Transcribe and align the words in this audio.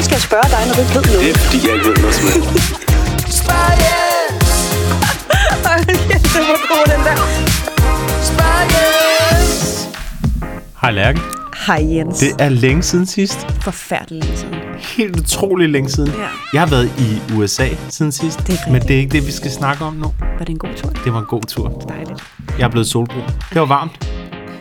Hvorfor 0.00 0.08
skal 0.08 0.16
jeg 0.16 0.22
spørge 0.22 0.48
dig, 0.54 0.66
når 0.66 0.74
du 0.74 0.80
ikke 0.80 0.94
ved 0.94 1.02
noget? 1.02 1.20
Det 1.20 1.30
er 1.30 1.38
fordi, 1.38 1.58
jeg 1.66 1.74
ikke 1.74 1.88
ved 1.88 1.96
noget 1.96 2.14
som 2.14 2.26
helst. 2.26 3.50
Ej, 5.70 5.78
det 6.34 6.42
var 6.50 6.60
god, 6.72 6.84
den 6.92 7.00
der. 7.06 7.16
Hej 10.80 10.90
Lærke. 10.90 11.20
Hej 11.66 11.96
Jens. 11.96 12.18
Det 12.18 12.30
er 12.38 12.48
længe 12.48 12.82
siden 12.82 13.06
sidst. 13.06 13.46
forfærdeligt 13.62 14.24
længe 14.24 14.38
siden. 14.38 14.54
Helt 14.78 15.20
utrolig 15.20 15.68
længe 15.68 15.88
siden. 15.90 16.10
Ja. 16.10 16.28
Jeg 16.52 16.60
har 16.60 16.68
været 16.68 16.92
i 16.98 17.34
USA 17.36 17.68
siden 17.88 18.12
sidst. 18.12 18.38
Det 18.38 18.48
er 18.48 18.52
rigtigt. 18.52 18.72
men 18.72 18.82
det 18.82 18.90
er 18.90 18.98
ikke 18.98 19.12
det, 19.12 19.26
vi 19.26 19.32
skal 19.32 19.50
snakke 19.50 19.84
om 19.84 19.94
nu. 19.94 20.12
Var 20.20 20.38
det 20.38 20.48
en 20.48 20.58
god 20.58 20.70
tur? 20.76 20.90
Det 21.04 21.12
var 21.12 21.18
en 21.18 21.26
god 21.26 21.42
tur. 21.42 21.68
Dejligt. 21.88 22.24
Jeg 22.58 22.64
er 22.64 22.68
blevet 22.68 22.86
solbrun. 22.88 23.22
Det 23.52 23.60
var 23.60 23.66
varmt. 23.66 24.10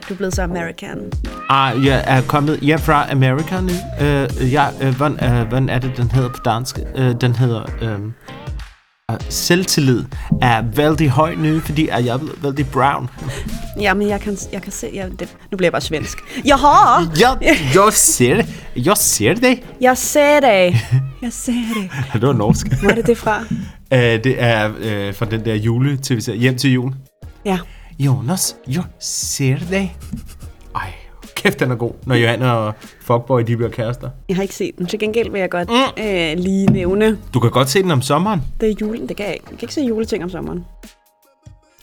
Du 0.10 0.14
er 0.14 0.18
blevet 0.18 0.36
så 0.36 0.42
American. 0.42 1.12
Ah, 1.50 1.86
jeg 1.86 2.04
er 2.08 2.22
kommet 2.22 2.60
hjem 2.60 2.80
fra 2.80 3.12
Amerika 3.12 3.62
nu. 3.62 3.70
Uh, 4.02 4.54
jeg, 4.54 4.74
uh, 4.82 4.88
hvordan, 4.88 5.42
uh, 5.42 5.48
hvordan 5.48 5.70
er 5.70 5.80
det, 5.80 5.98
den 5.98 6.12
hedder 6.12 6.30
på 6.30 6.40
dansk? 6.46 6.80
Uh, 6.96 7.12
den 7.22 7.36
hedder... 7.36 7.64
Um, 7.96 8.14
uh, 9.12 9.18
selvtillid 9.30 10.06
er 10.42 10.62
vældig 10.62 11.10
høj 11.10 11.36
nu, 11.36 11.60
fordi 11.60 11.90
jeg 11.90 12.08
er 12.08 12.18
blevet 12.18 12.44
vældig 12.44 12.68
brown. 12.68 13.10
Ja, 13.82 13.94
men 13.94 14.10
jeg 14.10 14.22
kan, 14.22 14.38
jeg 14.52 14.62
kan 14.62 14.72
se... 14.72 14.90
Jeg, 14.94 15.10
det, 15.20 15.36
nu 15.52 15.58
bliver 15.58 15.68
jeg 15.68 15.72
bare 15.72 15.82
svensk. 15.82 16.18
Jaha! 16.46 17.06
Jeg, 17.20 17.58
jeg 17.76 17.94
ser 17.94 18.36
det. 18.36 18.46
Jeg 18.76 18.98
ser 18.98 19.34
det. 19.34 19.64
Jeg 19.82 19.98
ser 19.98 20.40
det. 20.40 20.76
Jeg 21.22 21.34
ser 21.34 21.52
det. 21.52 21.92
Det 22.14 22.28
var 22.28 22.34
norsk. 22.34 22.68
Hvor 22.82 22.90
er 22.90 22.96
det 22.96 23.08
det 23.08 23.18
fra? 23.18 23.40
Uh, 23.92 23.98
det 24.26 24.36
er 24.38 24.70
uh, 24.70 25.16
fra 25.16 25.26
den 25.26 25.46
der 25.46 25.56
jule 25.56 25.98
tv 25.98 26.22
Hjem 26.36 26.58
til 26.58 26.72
jul. 26.72 26.94
Ja. 27.46 27.60
Jonas, 28.00 28.56
jeg 28.68 28.84
ser 29.00 29.58
det. 29.58 29.90
Ej, 30.76 30.94
kæft, 31.36 31.60
den 31.60 31.72
er 31.72 31.76
god, 31.76 31.92
når 32.06 32.16
Johanne 32.16 32.52
og 32.54 32.74
Fuckboy, 33.02 33.42
de 33.42 33.56
bliver 33.56 33.70
kærester. 33.72 34.10
Jeg 34.30 34.36
har 34.36 34.44
ikke 34.44 34.56
set 34.56 34.78
den. 34.78 34.86
Til 34.86 35.00
gengæld 35.00 35.32
vil 35.32 35.40
jeg 35.40 35.50
godt 35.50 35.70
mm. 35.70 36.04
øh, 36.04 36.38
lige 36.38 36.66
nævne, 36.66 37.18
Du 37.34 37.40
kan 37.40 37.52
godt 37.52 37.70
se 37.70 37.84
den 37.84 37.92
om 37.92 38.02
sommeren. 38.02 38.42
det 38.62 38.70
er 38.70 38.76
julen. 38.82 39.10
Det 39.10 39.18
kan 39.18 39.26
jeg 39.26 39.34
ikke. 39.34 39.46
Jeg 39.50 39.58
kan 39.60 39.64
ikke 39.66 39.74
se 39.74 39.82
juleting 39.82 40.24
om 40.24 40.30
sommeren. 40.30 40.66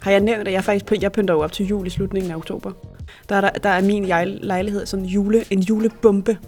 Har 0.00 0.10
jeg 0.10 0.20
nævnt, 0.20 0.48
at 0.48 0.54
jeg 0.54 0.64
faktisk 0.64 1.02
jeg 1.02 1.12
pynter 1.12 1.34
jo 1.34 1.40
op 1.40 1.52
til 1.52 1.66
jul 1.66 1.86
i 1.86 1.90
slutningen 1.90 2.30
af 2.30 2.36
oktober. 2.36 2.72
Der 3.28 3.36
er, 3.36 3.40
der, 3.40 3.50
der 3.50 3.68
er 3.68 3.82
min 3.82 4.04
lejlighed 4.42 4.86
sådan 4.86 5.04
jule, 5.04 5.44
en 5.50 5.60
julebombe. 5.60 6.38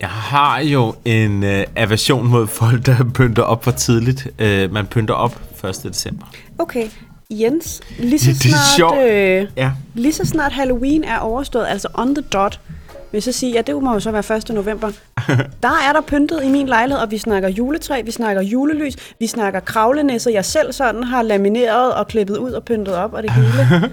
Jeg 0.00 0.08
har 0.08 0.60
jo 0.60 0.94
en 1.04 1.44
øh, 1.44 1.64
aversion 1.76 2.26
mod 2.28 2.46
folk, 2.46 2.86
der 2.86 2.96
pynter 3.14 3.42
op 3.42 3.64
for 3.64 3.70
tidligt. 3.70 4.28
Øh, 4.38 4.72
man 4.72 4.86
pynter 4.86 5.14
op 5.14 5.40
1. 5.68 5.82
december. 5.84 6.26
Okay, 6.58 6.88
Jens, 7.30 7.80
lige 7.98 8.18
så 8.18 8.30
Det 8.32 8.44
er 8.44 8.48
snart, 8.48 8.76
sjovt. 8.76 8.98
øh, 8.98 9.46
Ja. 9.56 9.70
lige 9.94 10.12
så 10.12 10.24
snart 10.24 10.52
Halloween 10.52 11.04
er 11.04 11.18
overstået, 11.18 11.66
altså 11.68 11.88
on 11.94 12.14
the 12.14 12.24
dot, 12.32 12.60
vil 12.88 13.16
jeg 13.16 13.22
så 13.22 13.32
sige, 13.32 13.52
ja, 13.52 13.60
det 13.60 13.82
må 13.82 13.92
jo 13.92 14.00
så 14.00 14.10
være 14.10 14.36
1. 14.36 14.48
november. 14.54 14.90
Der 15.62 15.68
er 15.88 15.92
der 15.92 16.00
pyntet 16.06 16.44
i 16.44 16.48
min 16.48 16.66
lejlighed, 16.66 17.02
og 17.02 17.10
vi 17.10 17.18
snakker 17.18 17.48
juletræ, 17.48 18.02
vi 18.04 18.10
snakker 18.10 18.42
julelys, 18.42 18.94
vi 19.20 19.26
snakker 19.26 19.60
kravlenæsser, 19.60 20.30
jeg 20.30 20.44
selv 20.44 20.72
sådan 20.72 21.02
har 21.04 21.22
lamineret 21.22 21.94
og 21.94 22.08
klippet 22.08 22.36
ud 22.36 22.50
og 22.52 22.64
pyntet 22.64 22.94
op, 22.94 23.12
og 23.12 23.22
det 23.22 23.30
hele. 23.32 23.48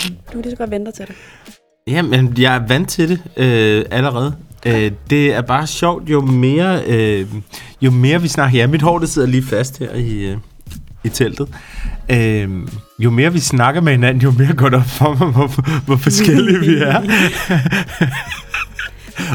Du 0.00 0.32
kan 0.32 0.40
lige 0.42 0.50
så 0.50 0.56
godt 0.56 0.70
vente 0.70 0.92
til 0.92 1.06
det. 1.06 1.14
Jamen, 1.86 2.34
jeg 2.38 2.54
er 2.56 2.66
vant 2.68 2.88
til 2.88 3.08
det 3.08 3.20
øh, 3.36 3.84
allerede. 3.90 4.34
Øh, 4.66 4.92
det 5.10 5.34
er 5.34 5.40
bare 5.40 5.66
sjovt, 5.66 6.10
jo 6.10 6.20
mere, 6.20 6.82
øh, 6.86 7.26
jo 7.82 7.90
mere 7.90 8.22
vi 8.22 8.28
snakker... 8.28 8.58
Ja, 8.58 8.66
mit 8.66 8.82
hår 8.82 8.98
det 8.98 9.08
sidder 9.08 9.28
lige 9.28 9.42
fast 9.42 9.78
her 9.78 9.94
i, 9.94 10.12
øh, 10.18 10.36
i 11.04 11.08
teltet. 11.08 11.48
Øh, 12.10 12.48
jo 12.98 13.10
mere 13.10 13.32
vi 13.32 13.38
snakker 13.38 13.80
med 13.80 13.92
hinanden, 13.92 14.22
jo 14.22 14.30
mere 14.38 14.52
går 14.52 14.68
det 14.68 14.78
op 14.78 14.86
for 14.86 15.14
mig, 15.14 15.28
hvor, 15.28 15.80
hvor 15.86 15.96
forskellige 15.96 16.60
vi 16.60 16.76
er. 16.76 17.02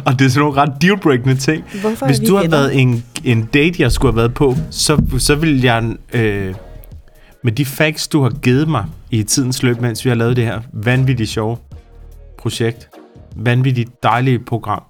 Og 0.05 0.19
det 0.19 0.25
er 0.25 0.29
sådan 0.29 0.39
nogle 0.39 0.61
ret 0.61 0.81
dealbreakende 0.81 1.35
ting. 1.35 1.63
Hvorfor 1.81 2.05
Hvis 2.05 2.21
vi 2.21 2.25
du 2.25 2.35
har 2.35 2.47
været 2.47 2.81
en, 2.81 3.03
en 3.23 3.45
date, 3.53 3.81
jeg 3.81 3.91
skulle 3.91 4.11
have 4.11 4.17
været 4.17 4.33
på, 4.33 4.55
så, 4.69 5.01
så 5.17 5.35
vil 5.35 5.61
jeg... 5.61 5.95
Øh, 6.13 6.55
med 7.43 7.51
de 7.51 7.65
facts, 7.65 8.07
du 8.07 8.23
har 8.23 8.29
givet 8.29 8.67
mig 8.67 8.85
i 9.11 9.23
tidens 9.23 9.63
løb, 9.63 9.81
mens 9.81 10.05
vi 10.05 10.09
har 10.09 10.15
lavet 10.15 10.35
det 10.35 10.43
her 10.45 10.61
vanvittigt 10.73 11.29
sjove 11.29 11.57
projekt, 12.37 12.89
vanvittigt 13.35 14.03
dejlige 14.03 14.39
program, 14.39 14.83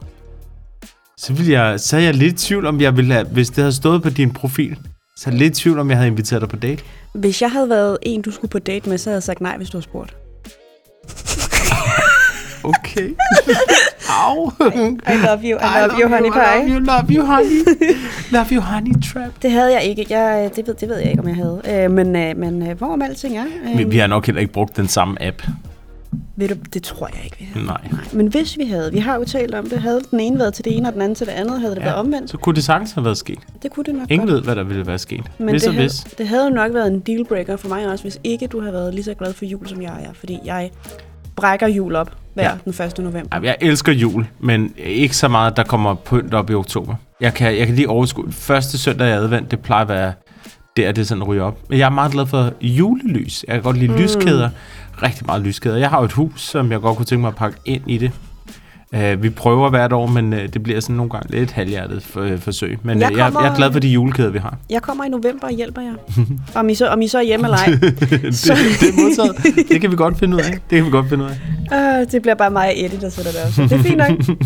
så, 1.17 1.33
vil 1.33 1.47
jeg, 1.47 1.79
så 1.79 1.97
er 1.97 2.01
jeg 2.01 2.13
lidt 2.13 2.33
i 2.33 2.47
tvivl, 2.47 2.65
om 2.65 2.81
jeg 2.81 2.97
ville 2.97 3.13
have, 3.13 3.25
hvis 3.25 3.49
det 3.49 3.57
havde 3.57 3.73
stået 3.73 4.03
på 4.03 4.09
din 4.09 4.31
profil, 4.31 4.77
så 5.17 5.29
er 5.29 5.33
jeg 5.33 5.39
lidt 5.39 5.57
i 5.59 5.61
tvivl, 5.61 5.79
om 5.79 5.89
jeg 5.89 5.97
havde 5.97 6.07
inviteret 6.07 6.41
dig 6.41 6.49
på 6.49 6.55
date. 6.55 6.83
Hvis 7.13 7.41
jeg 7.41 7.51
havde 7.51 7.69
været 7.69 7.97
en, 8.01 8.21
du 8.21 8.31
skulle 8.31 8.49
på 8.49 8.59
date 8.59 8.89
med, 8.89 8.97
så 8.97 9.09
havde 9.09 9.15
jeg 9.15 9.23
sagt 9.23 9.41
nej, 9.41 9.57
hvis 9.57 9.69
du 9.69 9.77
havde 9.77 9.83
spurgt. 9.83 10.15
Okay. 12.63 13.09
Au. 14.09 14.51
I 14.61 15.17
love 15.25 15.39
you, 15.43 15.57
I 15.59 15.79
love 15.79 15.99
you, 16.01 16.09
honey 16.09 16.27
I 16.27 16.31
pie. 16.31 16.57
love 16.57 16.69
you, 16.69 16.79
love 16.79 17.05
you, 17.09 17.25
honey. 17.25 17.65
Love 18.31 18.45
you, 18.51 18.61
honey 18.61 18.91
trap. 19.13 19.31
Det 19.41 19.51
havde 19.51 19.73
jeg 19.73 19.83
ikke. 19.83 20.05
Jeg, 20.09 20.49
det, 20.55 20.67
ved, 20.67 20.73
det 20.73 20.89
ved 20.89 20.97
jeg 20.97 21.09
ikke, 21.09 21.21
om 21.21 21.27
jeg 21.27 21.35
havde. 21.35 21.61
Øh, 21.69 21.91
men 21.91 22.15
øh, 22.15 22.37
men 22.37 22.67
øh, 22.69 22.77
hvorom 22.77 23.01
alting 23.01 23.37
er... 23.37 23.45
Øh, 23.71 23.77
Vi, 23.77 23.83
vi 23.83 23.97
har 23.97 24.07
nok 24.07 24.25
heller 24.25 24.41
ikke 24.41 24.53
brugt 24.53 24.77
den 24.77 24.87
samme 24.87 25.21
app. 25.23 25.41
Ved 26.35 26.47
du, 26.47 26.55
det 26.73 26.83
tror 26.83 27.07
jeg 27.15 27.23
ikke, 27.23 27.37
vi 27.39 27.45
havde. 27.53 27.65
Nej. 27.65 27.81
Nej. 27.91 28.01
Men 28.13 28.27
hvis 28.27 28.57
vi 28.57 28.65
havde, 28.65 28.91
vi 28.91 28.99
har 28.99 29.15
jo 29.15 29.23
talt 29.23 29.55
om 29.55 29.69
det, 29.69 29.79
havde 29.81 30.01
den 30.11 30.19
ene 30.19 30.39
været 30.39 30.53
til 30.53 30.65
det 30.65 30.77
ene, 30.77 30.87
og 30.87 30.93
den 30.93 31.01
anden 31.01 31.15
til 31.15 31.27
det 31.27 31.33
andet, 31.33 31.59
havde 31.59 31.75
det 31.75 31.79
ja. 31.81 31.85
været 31.85 31.97
omvendt. 31.99 32.29
Så 32.31 32.37
kunne 32.37 32.55
det 32.55 32.63
sagtens 32.63 32.91
have 32.91 33.05
været 33.05 33.17
sket. 33.17 33.39
Det 33.63 33.71
kunne 33.71 33.83
det 33.83 33.95
nok 33.95 34.11
Ingen 34.11 34.27
godt. 34.27 34.35
ved, 34.35 34.43
hvad 34.43 34.55
der 34.55 34.63
ville 34.63 34.87
være 34.87 34.97
sket. 34.97 35.23
Men 35.37 35.49
hvis 35.49 35.63
det, 35.63 35.73
havde, 35.73 35.83
hvis. 35.87 35.93
det 36.17 36.27
havde 36.27 36.43
jo 36.43 36.49
nok 36.49 36.73
været 36.73 36.87
en 36.87 36.99
dealbreaker 36.99 37.57
for 37.57 37.67
mig 37.69 37.87
også, 37.87 38.03
hvis 38.03 38.19
ikke 38.23 38.47
du 38.47 38.59
havde 38.61 38.73
været 38.73 38.93
lige 38.93 39.03
så 39.03 39.13
glad 39.13 39.33
for 39.33 39.45
jul, 39.45 39.67
som 39.67 39.81
jeg 39.81 39.93
er. 40.03 40.13
Fordi 40.13 40.39
jeg 40.45 40.69
brækker 41.35 41.67
jul 41.67 41.95
op 41.95 42.11
hver 42.33 42.43
Ja. 42.43 42.71
den 42.71 42.85
1. 42.85 42.99
november. 42.99 43.39
Jeg 43.43 43.55
elsker 43.61 43.91
jul, 43.91 44.27
men 44.39 44.73
ikke 44.77 45.17
så 45.17 45.27
meget, 45.27 45.57
der 45.57 45.63
kommer 45.63 45.93
pynt 45.95 46.33
op 46.33 46.49
i 46.49 46.53
oktober. 46.53 46.95
Jeg 47.21 47.33
kan, 47.33 47.57
jeg 47.57 47.67
kan 47.67 47.75
lige 47.75 47.89
overskue. 47.89 48.31
Første 48.31 48.77
søndag 48.77 49.07
i 49.07 49.11
advent, 49.11 49.51
det 49.51 49.59
plejer 49.59 49.81
at 49.81 49.89
være 49.89 50.13
der, 50.77 50.91
det 50.91 51.07
sådan 51.07 51.23
ryger 51.23 51.43
op. 51.43 51.57
Men 51.69 51.79
jeg 51.79 51.85
er 51.85 51.89
meget 51.89 52.11
glad 52.11 52.25
for 52.25 52.53
julelys. 52.61 53.45
Jeg 53.47 53.53
kan 53.55 53.63
godt 53.63 53.77
lide 53.77 53.91
mm. 53.91 53.97
lyskæder. 53.97 54.49
Rigtig 55.03 55.25
meget 55.25 55.41
lyskæder. 55.41 55.77
Jeg 55.77 55.89
har 55.89 55.99
jo 55.99 56.05
et 56.05 56.11
hus, 56.11 56.41
som 56.41 56.71
jeg 56.71 56.79
godt 56.81 56.97
kunne 56.97 57.05
tænke 57.05 57.21
mig 57.21 57.27
at 57.27 57.35
pakke 57.35 57.57
ind 57.65 57.81
i 57.87 57.97
det. 57.97 58.11
Uh, 58.95 59.23
vi 59.23 59.29
prøver 59.29 59.69
hvert 59.69 59.93
år, 59.93 60.05
men 60.07 60.33
uh, 60.33 60.39
det 60.39 60.63
bliver 60.63 60.79
sådan 60.79 60.95
nogle 60.95 61.09
gange 61.11 61.31
lidt 61.31 61.51
halvhjertet 61.51 62.03
for, 62.03 62.21
uh, 62.21 62.39
forsøg. 62.39 62.79
Men 62.83 62.99
Jeg 63.01 63.09
jeg, 63.11 63.17
jeg, 63.17 63.25
kommer- 63.25 63.41
jeg 63.41 63.51
er 63.51 63.55
glad 63.55 63.71
for 63.71 63.79
de 63.79 63.87
julekæder, 63.87 64.29
vi 64.29 64.39
har. 64.39 64.57
Jeg 64.69 64.81
kommer 64.81 65.03
i 65.03 65.09
november 65.09 65.47
og 65.47 65.53
hjælper 65.53 65.81
jer. 65.81 65.93
om, 66.59 66.69
I 66.69 66.75
så, 66.75 66.87
om 66.87 67.01
I 67.01 67.07
så 67.07 67.17
er 67.17 67.21
hjemme 67.21 67.45
eller 67.45 67.57
ej. 67.57 67.65
det, 67.81 67.81
det 67.99 68.89
er 68.89 69.01
modtaget. 69.03 69.67
Det 69.69 69.81
kan 69.81 69.91
vi 69.91 69.95
godt 69.95 70.19
finde 70.19 70.35
ud 70.37 70.41
af. 70.41 70.51
Det 70.51 70.61
kan 70.77 70.85
vi 70.85 70.89
godt 70.91 71.09
finde 71.09 71.25
ud 71.25 71.29
af. 71.71 72.01
Uh, 72.03 72.11
det 72.11 72.21
bliver 72.21 72.35
bare 72.35 72.49
mig 72.51 72.67
og 72.67 72.73
Eddie, 72.79 73.01
der 73.01 73.09
sætter 73.09 73.31
det 73.31 73.41
op. 73.63 73.69
Det 73.69 73.79
er 73.79 73.83
fint 73.83 73.97
nok. 73.97 74.37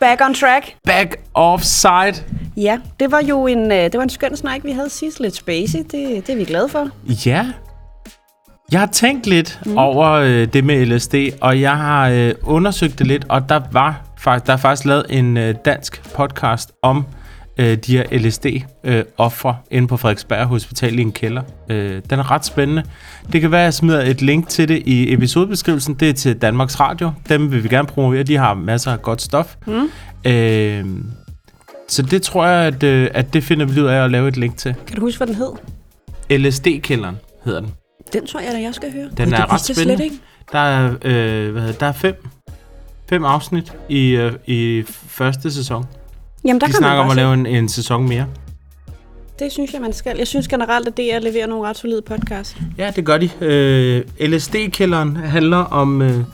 Back 0.00 0.20
on 0.28 0.34
track. 0.34 0.74
Back 0.86 1.16
offside. 1.34 2.24
Ja, 2.56 2.78
det 3.00 3.10
var 3.10 3.22
jo 3.28 3.46
en, 3.46 3.70
det 3.70 3.94
var 3.96 4.02
en 4.02 4.08
skøn 4.10 4.36
snak, 4.36 4.60
vi 4.64 4.70
havde 4.70 4.88
sidst. 4.90 5.20
Lidt 5.20 5.34
spacey. 5.36 5.78
Det, 5.78 6.26
det 6.26 6.28
er 6.30 6.36
vi 6.36 6.44
glade 6.44 6.68
for. 6.68 6.88
Ja. 7.26 7.46
Jeg 8.72 8.80
har 8.80 8.86
tænkt 8.86 9.26
lidt 9.26 9.60
mm. 9.66 9.76
over 9.76 10.10
øh, 10.10 10.48
det 10.52 10.64
med 10.64 10.86
LSD, 10.86 11.14
og 11.40 11.60
jeg 11.60 11.76
har 11.76 12.08
øh, 12.08 12.34
undersøgt 12.42 12.98
det 12.98 13.06
lidt, 13.06 13.26
og 13.28 13.48
der 13.48 13.60
var 13.72 14.00
faktisk, 14.18 14.46
der 14.46 14.52
er 14.52 14.56
faktisk 14.56 14.86
lavet 14.86 15.06
en 15.10 15.36
øh, 15.36 15.54
dansk 15.64 16.14
podcast 16.14 16.72
om 16.82 17.04
øh, 17.58 17.76
de 17.76 17.96
her 17.96 18.04
LSD-ofre 18.12 19.48
øh, 19.48 19.76
inde 19.76 19.88
på 19.88 19.96
Frederiksberg 19.96 20.46
Hospital 20.46 20.98
i 20.98 21.02
en 21.02 21.12
kælder. 21.12 21.42
Øh, 21.68 22.02
den 22.10 22.18
er 22.18 22.30
ret 22.30 22.44
spændende. 22.44 22.82
Det 23.32 23.40
kan 23.40 23.50
være, 23.50 23.60
at 23.60 23.64
jeg 23.64 23.74
smider 23.74 24.02
et 24.02 24.22
link 24.22 24.48
til 24.48 24.68
det 24.68 24.82
i 24.86 25.12
episodebeskrivelsen. 25.12 25.94
Det 25.94 26.08
er 26.08 26.12
til 26.12 26.38
Danmarks 26.38 26.80
Radio. 26.80 27.10
Dem 27.28 27.52
vil 27.52 27.64
vi 27.64 27.68
gerne 27.68 27.88
promovere. 27.88 28.22
De 28.22 28.36
har 28.36 28.54
masser 28.54 28.92
af 28.92 29.02
godt 29.02 29.22
stof. 29.22 29.56
Mm. 29.66 29.90
Øh, 30.30 30.84
så 31.88 32.02
det 32.02 32.22
tror 32.22 32.46
jeg, 32.46 32.66
at, 32.66 32.82
øh, 32.82 33.08
at 33.14 33.34
det 33.34 33.44
finder 33.44 33.66
vi 33.66 33.80
ud 33.80 33.86
af 33.86 34.04
at 34.04 34.10
lave 34.10 34.28
et 34.28 34.36
link 34.36 34.56
til. 34.56 34.74
Kan 34.86 34.96
du 34.96 35.02
huske, 35.02 35.18
hvad 35.18 35.26
den 35.26 35.36
hed? 35.36 35.52
LSD-kælderen 36.38 37.16
hedder 37.44 37.60
den. 37.60 37.70
Den 38.12 38.26
tror 38.26 38.40
jeg 38.40 38.52
da, 38.52 38.60
jeg 38.60 38.74
skal 38.74 38.92
høre. 38.92 39.08
Den 39.16 39.32
Ej, 39.32 39.40
er 39.40 39.52
ret 39.52 39.60
spændende. 39.60 39.96
Slet 39.96 40.04
ikke. 40.04 40.16
Der 40.52 40.58
er, 40.58 40.94
øh, 41.04 41.52
hvad 41.52 41.62
hedder, 41.62 41.78
der 41.78 41.86
er 41.86 41.92
fem, 41.92 42.14
fem 43.08 43.24
afsnit 43.24 43.72
i, 43.88 44.08
øh, 44.08 44.32
i 44.46 44.84
første 44.86 45.50
sæson. 45.50 45.86
Jamen, 46.44 46.60
der 46.60 46.66
De 46.66 46.72
kan 46.72 46.82
man 46.82 46.88
snakker 46.88 47.02
om 47.02 47.06
bare 47.06 47.12
at 47.12 47.16
lave 47.16 47.34
en, 47.34 47.46
en 47.46 47.68
sæson 47.68 48.08
mere. 48.08 48.26
Det 49.38 49.52
synes 49.52 49.72
jeg, 49.72 49.80
man 49.80 49.92
skal. 49.92 50.18
Jeg 50.18 50.26
synes 50.26 50.48
generelt, 50.48 50.88
at 50.88 50.96
DR 50.96 51.18
leverer 51.18 51.46
nogle 51.46 51.68
ret 51.68 51.76
solide 51.76 52.02
podcast. 52.02 52.56
Ja, 52.78 52.92
det 52.96 53.04
gør 53.04 53.18
de. 53.18 53.30
Øh, 53.40 54.02
LSD-kælderen 54.20 55.16
handler 55.16 55.56
om... 55.56 56.02
Øh, 56.02 56.24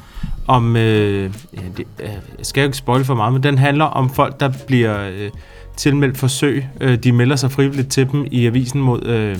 om 0.46 0.76
øh, 0.76 1.34
ja, 1.56 1.60
det, 1.76 1.86
øh, 2.00 2.08
jeg 2.38 2.46
skal 2.46 2.60
jo 2.60 2.66
ikke 2.66 2.76
spoil 2.76 3.04
for 3.04 3.14
meget, 3.14 3.32
men 3.32 3.42
den 3.42 3.58
handler 3.58 3.84
om 3.84 4.10
folk, 4.10 4.40
der 4.40 4.52
bliver 4.66 5.08
øh, 5.08 5.30
tilmeldt 5.76 6.18
forsøg. 6.18 6.64
Øh, 6.80 6.98
de 6.98 7.12
melder 7.12 7.36
sig 7.36 7.50
frivilligt 7.52 7.90
til 7.90 8.10
dem 8.12 8.26
i 8.30 8.46
avisen 8.46 8.80
mod, 8.80 9.06
øh, 9.06 9.38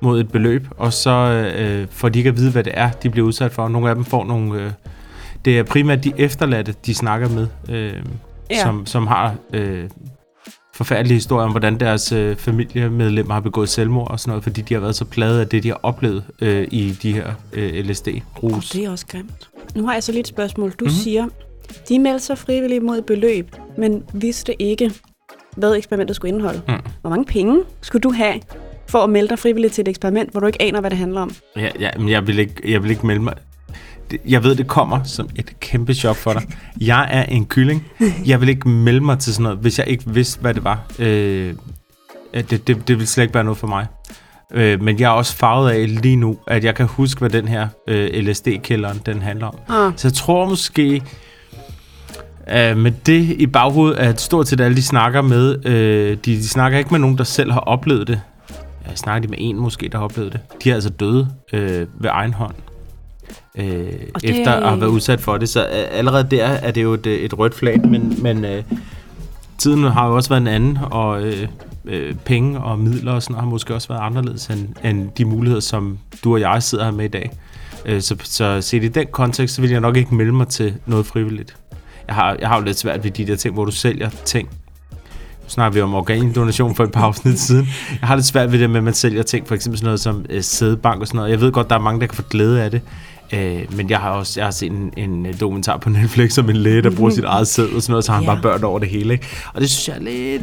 mod 0.00 0.20
et 0.20 0.32
beløb, 0.32 0.66
og 0.76 0.92
så 0.92 1.10
øh, 1.58 1.86
får 1.90 2.08
de 2.08 2.18
ikke 2.18 2.28
at 2.28 2.36
vide, 2.36 2.50
hvad 2.50 2.64
det 2.64 2.72
er, 2.76 2.90
de 2.90 3.10
bliver 3.10 3.26
udsat 3.26 3.52
for. 3.52 3.68
Nogle 3.68 3.88
af 3.88 3.94
dem 3.94 4.04
får 4.04 4.24
nogle... 4.24 4.62
Øh, 4.62 4.70
det 5.44 5.58
er 5.58 5.62
primært 5.62 6.04
de 6.04 6.12
efterladte, 6.18 6.74
de 6.86 6.94
snakker 6.94 7.28
med, 7.28 7.46
øh, 7.68 7.92
Ja. 8.50 8.62
som, 8.62 8.86
som 8.86 9.06
har 9.06 9.34
øh, 9.54 9.84
forfærdelige 10.74 11.14
historier 11.14 11.44
om, 11.44 11.50
hvordan 11.50 11.80
deres 11.80 12.12
øh, 12.12 12.36
familiemedlemmer 12.36 13.34
har 13.34 13.40
begået 13.40 13.68
selvmord 13.68 14.10
og 14.10 14.20
sådan 14.20 14.30
noget, 14.30 14.42
fordi 14.42 14.60
de 14.60 14.74
har 14.74 14.80
været 14.80 14.94
så 14.96 15.04
plade 15.04 15.40
af 15.40 15.48
det, 15.48 15.62
de 15.62 15.68
har 15.68 15.80
oplevet 15.82 16.24
øh, 16.40 16.68
i 16.70 16.90
de 17.02 17.12
her 17.12 17.26
øh, 17.52 17.72
LSD-rus. 17.84 18.70
Det 18.70 18.84
er 18.84 18.90
også 18.90 19.06
grimt. 19.06 19.48
Nu 19.74 19.86
har 19.86 19.92
jeg 19.92 20.02
så 20.02 20.12
lidt 20.12 20.24
et 20.26 20.28
spørgsmål. 20.28 20.70
Du 20.70 20.74
Mhm. 20.80 20.84
mm-hmm. 20.84 21.02
siger, 21.02 21.26
De 21.88 21.98
meldte 21.98 22.24
sig 22.24 22.38
frivilligt 22.38 22.82
mod 22.84 22.98
et 22.98 23.04
beløb, 23.06 23.50
men 23.78 24.02
vidste 24.12 24.62
ikke, 24.62 24.92
hvad 25.56 25.74
eksperimentet 25.76 26.16
skulle 26.16 26.32
indeholde. 26.34 26.62
Mm. 26.68 26.74
Hvor 27.00 27.10
mange 27.10 27.24
penge 27.24 27.60
skulle 27.80 28.00
du 28.00 28.12
have 28.12 28.34
for 28.90 28.98
at 28.98 29.10
melde 29.10 29.28
dig 29.28 29.38
frivilligt 29.38 29.74
til 29.74 29.82
et 29.82 29.88
eksperiment, 29.88 30.30
hvor 30.30 30.40
du 30.40 30.46
ikke 30.46 30.62
aner, 30.62 30.80
hvad 30.80 30.90
det 30.90 30.98
handler 30.98 31.20
om? 31.20 31.34
Ja, 31.56 31.68
ja, 31.80 31.90
men 31.98 32.08
jeg 32.08 32.26
vil, 32.26 32.38
ikke, 32.38 32.72
jeg 32.72 32.82
vil 32.82 32.90
ikke 32.90 33.06
melde 33.06 33.22
mig. 33.22 33.34
Jeg 34.26 34.44
ved, 34.44 34.54
det 34.54 34.66
kommer 34.66 35.02
som 35.02 35.28
et 35.36 35.60
kæmpe 35.60 35.94
chok 35.94 36.16
for 36.16 36.32
dig. 36.32 36.42
Jeg 36.80 37.08
er 37.10 37.22
en 37.22 37.46
kylling. 37.46 37.86
Jeg 38.26 38.40
vil 38.40 38.48
ikke 38.48 38.68
melde 38.68 39.00
mig 39.00 39.18
til 39.18 39.34
sådan 39.34 39.42
noget, 39.42 39.58
hvis 39.58 39.78
jeg 39.78 39.88
ikke 39.88 40.04
vidste, 40.06 40.40
hvad 40.40 40.54
det 40.54 40.64
var. 40.64 40.80
Øh, 40.98 41.54
det, 42.34 42.66
det, 42.66 42.88
det 42.88 42.98
vil 42.98 43.06
slet 43.06 43.24
ikke 43.24 43.34
være 43.34 43.44
noget 43.44 43.58
for 43.58 43.66
mig. 43.66 43.86
Øh, 44.52 44.82
men 44.82 45.00
jeg 45.00 45.06
er 45.06 45.10
også 45.10 45.36
farvet 45.36 45.70
af 45.70 46.02
lige 46.02 46.16
nu, 46.16 46.38
at 46.46 46.64
jeg 46.64 46.74
kan 46.74 46.86
huske, 46.86 47.18
hvad 47.18 47.30
den 47.30 47.48
her 47.48 47.68
øh, 47.88 48.10
LSD-kælderen 48.14 49.00
den 49.06 49.22
handler 49.22 49.46
om. 49.46 49.54
Ah. 49.68 49.92
Så 49.96 50.08
jeg 50.08 50.12
tror 50.12 50.48
måske, 50.48 51.02
øh, 52.54 52.76
med 52.76 52.92
det 53.06 53.22
i 53.22 53.46
baghovedet, 53.46 53.96
at 53.96 54.20
stort 54.20 54.48
set 54.48 54.60
alle 54.60 54.76
de 54.76 54.82
snakker 54.82 55.22
med, 55.22 55.66
øh, 55.66 56.10
de, 56.10 56.16
de 56.16 56.48
snakker 56.48 56.78
ikke 56.78 56.90
med 56.90 56.98
nogen, 56.98 57.18
der 57.18 57.24
selv 57.24 57.52
har 57.52 57.60
oplevet 57.60 58.08
det. 58.08 58.20
Jeg 58.90 58.98
snakker 58.98 59.26
de 59.26 59.30
med 59.30 59.38
en 59.40 59.56
måske, 59.56 59.88
der 59.88 59.98
har 59.98 60.04
oplevet 60.04 60.32
det. 60.32 60.40
De 60.64 60.70
er 60.70 60.74
altså 60.74 60.90
døde 60.90 61.28
øh, 61.52 61.86
ved 61.98 62.10
egen 62.12 62.34
hånd. 62.34 62.54
Øh, 63.54 63.92
Og 64.14 64.22
det- 64.22 64.30
efter 64.30 64.52
at 64.52 64.68
have 64.68 64.80
været 64.80 64.90
udsat 64.90 65.20
for 65.20 65.36
det. 65.38 65.48
Så 65.48 65.60
øh, 65.60 65.66
allerede 65.90 66.26
der 66.30 66.44
er 66.44 66.70
det 66.70 66.82
jo 66.82 66.92
et, 66.94 67.06
et 67.06 67.38
rødt 67.38 67.54
flag, 67.54 67.88
men, 67.88 68.18
men 68.22 68.44
øh, 68.44 68.62
tiden 69.58 69.84
har 69.84 70.08
jo 70.08 70.16
også 70.16 70.28
været 70.28 70.40
en 70.40 70.46
anden, 70.48 70.78
og 70.90 71.22
øh, 71.22 71.48
øh, 71.84 72.14
penge 72.14 72.60
og 72.60 72.78
midler 72.78 73.12
og 73.12 73.22
sådan 73.22 73.32
noget 73.32 73.44
har 73.44 73.50
måske 73.50 73.74
også 73.74 73.88
været 73.88 74.00
anderledes 74.00 74.46
end, 74.46 74.68
end 74.84 75.10
de 75.18 75.24
muligheder, 75.24 75.60
som 75.60 75.98
du 76.24 76.32
og 76.32 76.40
jeg 76.40 76.62
sidder 76.62 76.84
her 76.84 76.92
med 76.92 77.04
i 77.04 77.08
dag. 77.08 77.30
Øh, 77.86 78.00
så, 78.02 78.16
så 78.22 78.60
set 78.60 78.84
i 78.84 78.88
den 78.88 79.06
kontekst, 79.12 79.54
så 79.54 79.60
vil 79.60 79.70
jeg 79.70 79.80
nok 79.80 79.96
ikke 79.96 80.14
melde 80.14 80.32
mig 80.32 80.48
til 80.48 80.74
noget 80.86 81.06
frivilligt. 81.06 81.56
Jeg 82.06 82.14
har, 82.14 82.36
jeg 82.40 82.48
har 82.48 82.58
jo 82.58 82.64
lidt 82.64 82.78
svært 82.78 83.04
ved 83.04 83.10
de 83.10 83.26
der 83.26 83.36
ting, 83.36 83.54
hvor 83.54 83.64
du 83.64 83.70
sælger 83.70 84.10
ting. 84.24 84.48
Snakker 85.50 85.74
vi 85.74 85.80
om 85.80 85.94
organdonation 85.94 86.74
for 86.74 86.84
et 86.84 86.92
par 86.92 87.02
afsnit 87.02 87.38
siden. 87.40 87.68
Jeg 88.00 88.08
har 88.08 88.14
lidt 88.14 88.26
svært 88.26 88.52
ved 88.52 88.58
det 88.58 88.70
med, 88.70 88.76
at 88.76 88.84
man 88.84 88.94
sælger 88.94 89.22
ting, 89.22 89.48
for 89.48 89.54
eksempel 89.54 89.78
sådan 89.78 89.86
noget 89.86 90.00
som 90.00 90.24
øh, 90.28 90.42
sædebank 90.42 91.00
og 91.00 91.06
sådan 91.06 91.18
noget. 91.18 91.30
Jeg 91.30 91.40
ved 91.40 91.52
godt, 91.52 91.70
der 91.70 91.76
er 91.76 91.80
mange, 91.80 92.00
der 92.00 92.06
kan 92.06 92.16
få 92.16 92.22
glæde 92.22 92.62
af 92.62 92.70
det. 92.70 92.80
Øh, 93.32 93.76
men 93.76 93.90
jeg 93.90 93.98
har 93.98 94.10
også 94.10 94.40
jeg 94.40 94.46
har 94.46 94.50
set 94.50 94.72
en, 94.72 94.92
en 94.96 95.26
øh, 95.26 95.40
dokumentar 95.40 95.76
på 95.76 95.88
Netflix 95.90 96.38
om 96.38 96.50
en 96.50 96.56
læge, 96.56 96.82
der 96.82 96.90
bruger 96.90 97.10
sit 97.10 97.24
eget 97.24 97.48
sæd 97.48 97.64
og 97.64 97.82
sådan 97.82 97.92
noget, 97.92 98.04
så 98.04 98.12
har 98.12 98.18
han 98.18 98.24
Ja. 98.28 98.32
bare 98.34 98.42
børn 98.42 98.64
over 98.64 98.78
det 98.78 98.88
hele. 98.88 99.12
Ikke? 99.12 99.26
Og 99.54 99.60
det 99.60 99.70
synes 99.70 99.88
jeg 99.88 99.96
er 99.96 100.00
lidt, 100.00 100.42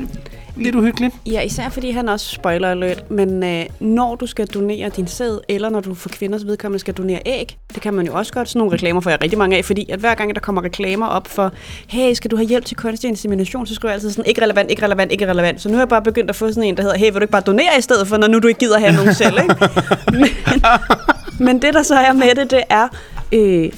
lidt 0.57 0.75
uhyggeligt. 0.75 1.15
Ja, 1.25 1.41
især 1.41 1.69
fordi 1.69 1.91
han 1.91 2.09
også 2.09 2.29
spoiler 2.29 2.69
alert, 2.71 3.11
men 3.11 3.43
øh, 3.43 3.65
når 3.79 4.15
du 4.15 4.25
skal 4.27 4.47
donere 4.47 4.89
din 4.89 5.07
sæd, 5.07 5.39
eller 5.49 5.69
når 5.69 5.79
du 5.79 5.93
for 5.93 6.09
kvinders 6.09 6.45
vedkommende 6.45 6.79
skal 6.79 6.93
donere 6.93 7.19
æg, 7.25 7.57
det 7.73 7.81
kan 7.81 7.93
man 7.93 8.05
jo 8.05 8.13
også 8.13 8.33
godt. 8.33 8.49
Sådan 8.49 8.59
nogle 8.59 8.73
reklamer 8.73 9.01
får 9.01 9.09
jeg 9.09 9.21
rigtig 9.23 9.37
mange 9.39 9.57
af, 9.57 9.65
fordi 9.65 9.89
at 9.89 9.99
hver 9.99 10.15
gang 10.15 10.35
der 10.35 10.41
kommer 10.41 10.63
reklamer 10.63 11.05
op 11.07 11.27
for, 11.27 11.51
hey, 11.87 12.13
skal 12.13 12.31
du 12.31 12.35
have 12.35 12.47
hjælp 12.47 12.65
til 12.65 12.77
kunstig 12.77 13.07
insemination, 13.07 13.67
så 13.67 13.75
skriver 13.75 13.91
jeg 13.91 13.95
altid 13.95 14.11
sådan, 14.11 14.25
ikke 14.27 14.41
relevant, 14.43 14.69
ikke 14.71 14.85
relevant, 14.85 15.11
ikke 15.11 15.27
relevant. 15.29 15.61
Så 15.61 15.69
nu 15.69 15.75
har 15.75 15.81
jeg 15.81 15.89
bare 15.89 16.01
begyndt 16.01 16.29
at 16.29 16.35
få 16.35 16.47
sådan 16.47 16.63
en, 16.63 16.77
der 16.77 16.83
hedder, 16.83 16.97
hey, 16.97 17.05
vil 17.05 17.13
du 17.13 17.19
ikke 17.21 17.31
bare 17.31 17.41
donere 17.41 17.77
i 17.77 17.81
stedet 17.81 18.07
for, 18.07 18.17
når 18.17 18.27
nu 18.27 18.39
du 18.39 18.47
ikke 18.47 18.59
gider 18.59 18.79
have 18.79 18.93
nogen 18.95 19.13
selv, 19.13 19.37
ikke? 19.43 19.55
Men, 20.11 20.27
men 21.39 21.61
det, 21.61 21.73
der 21.73 21.83
så 21.83 21.95
er 21.95 22.13
med 22.13 22.35
det, 22.35 22.51
det 22.51 22.63
er, 22.69 22.87
øh, 23.31 23.71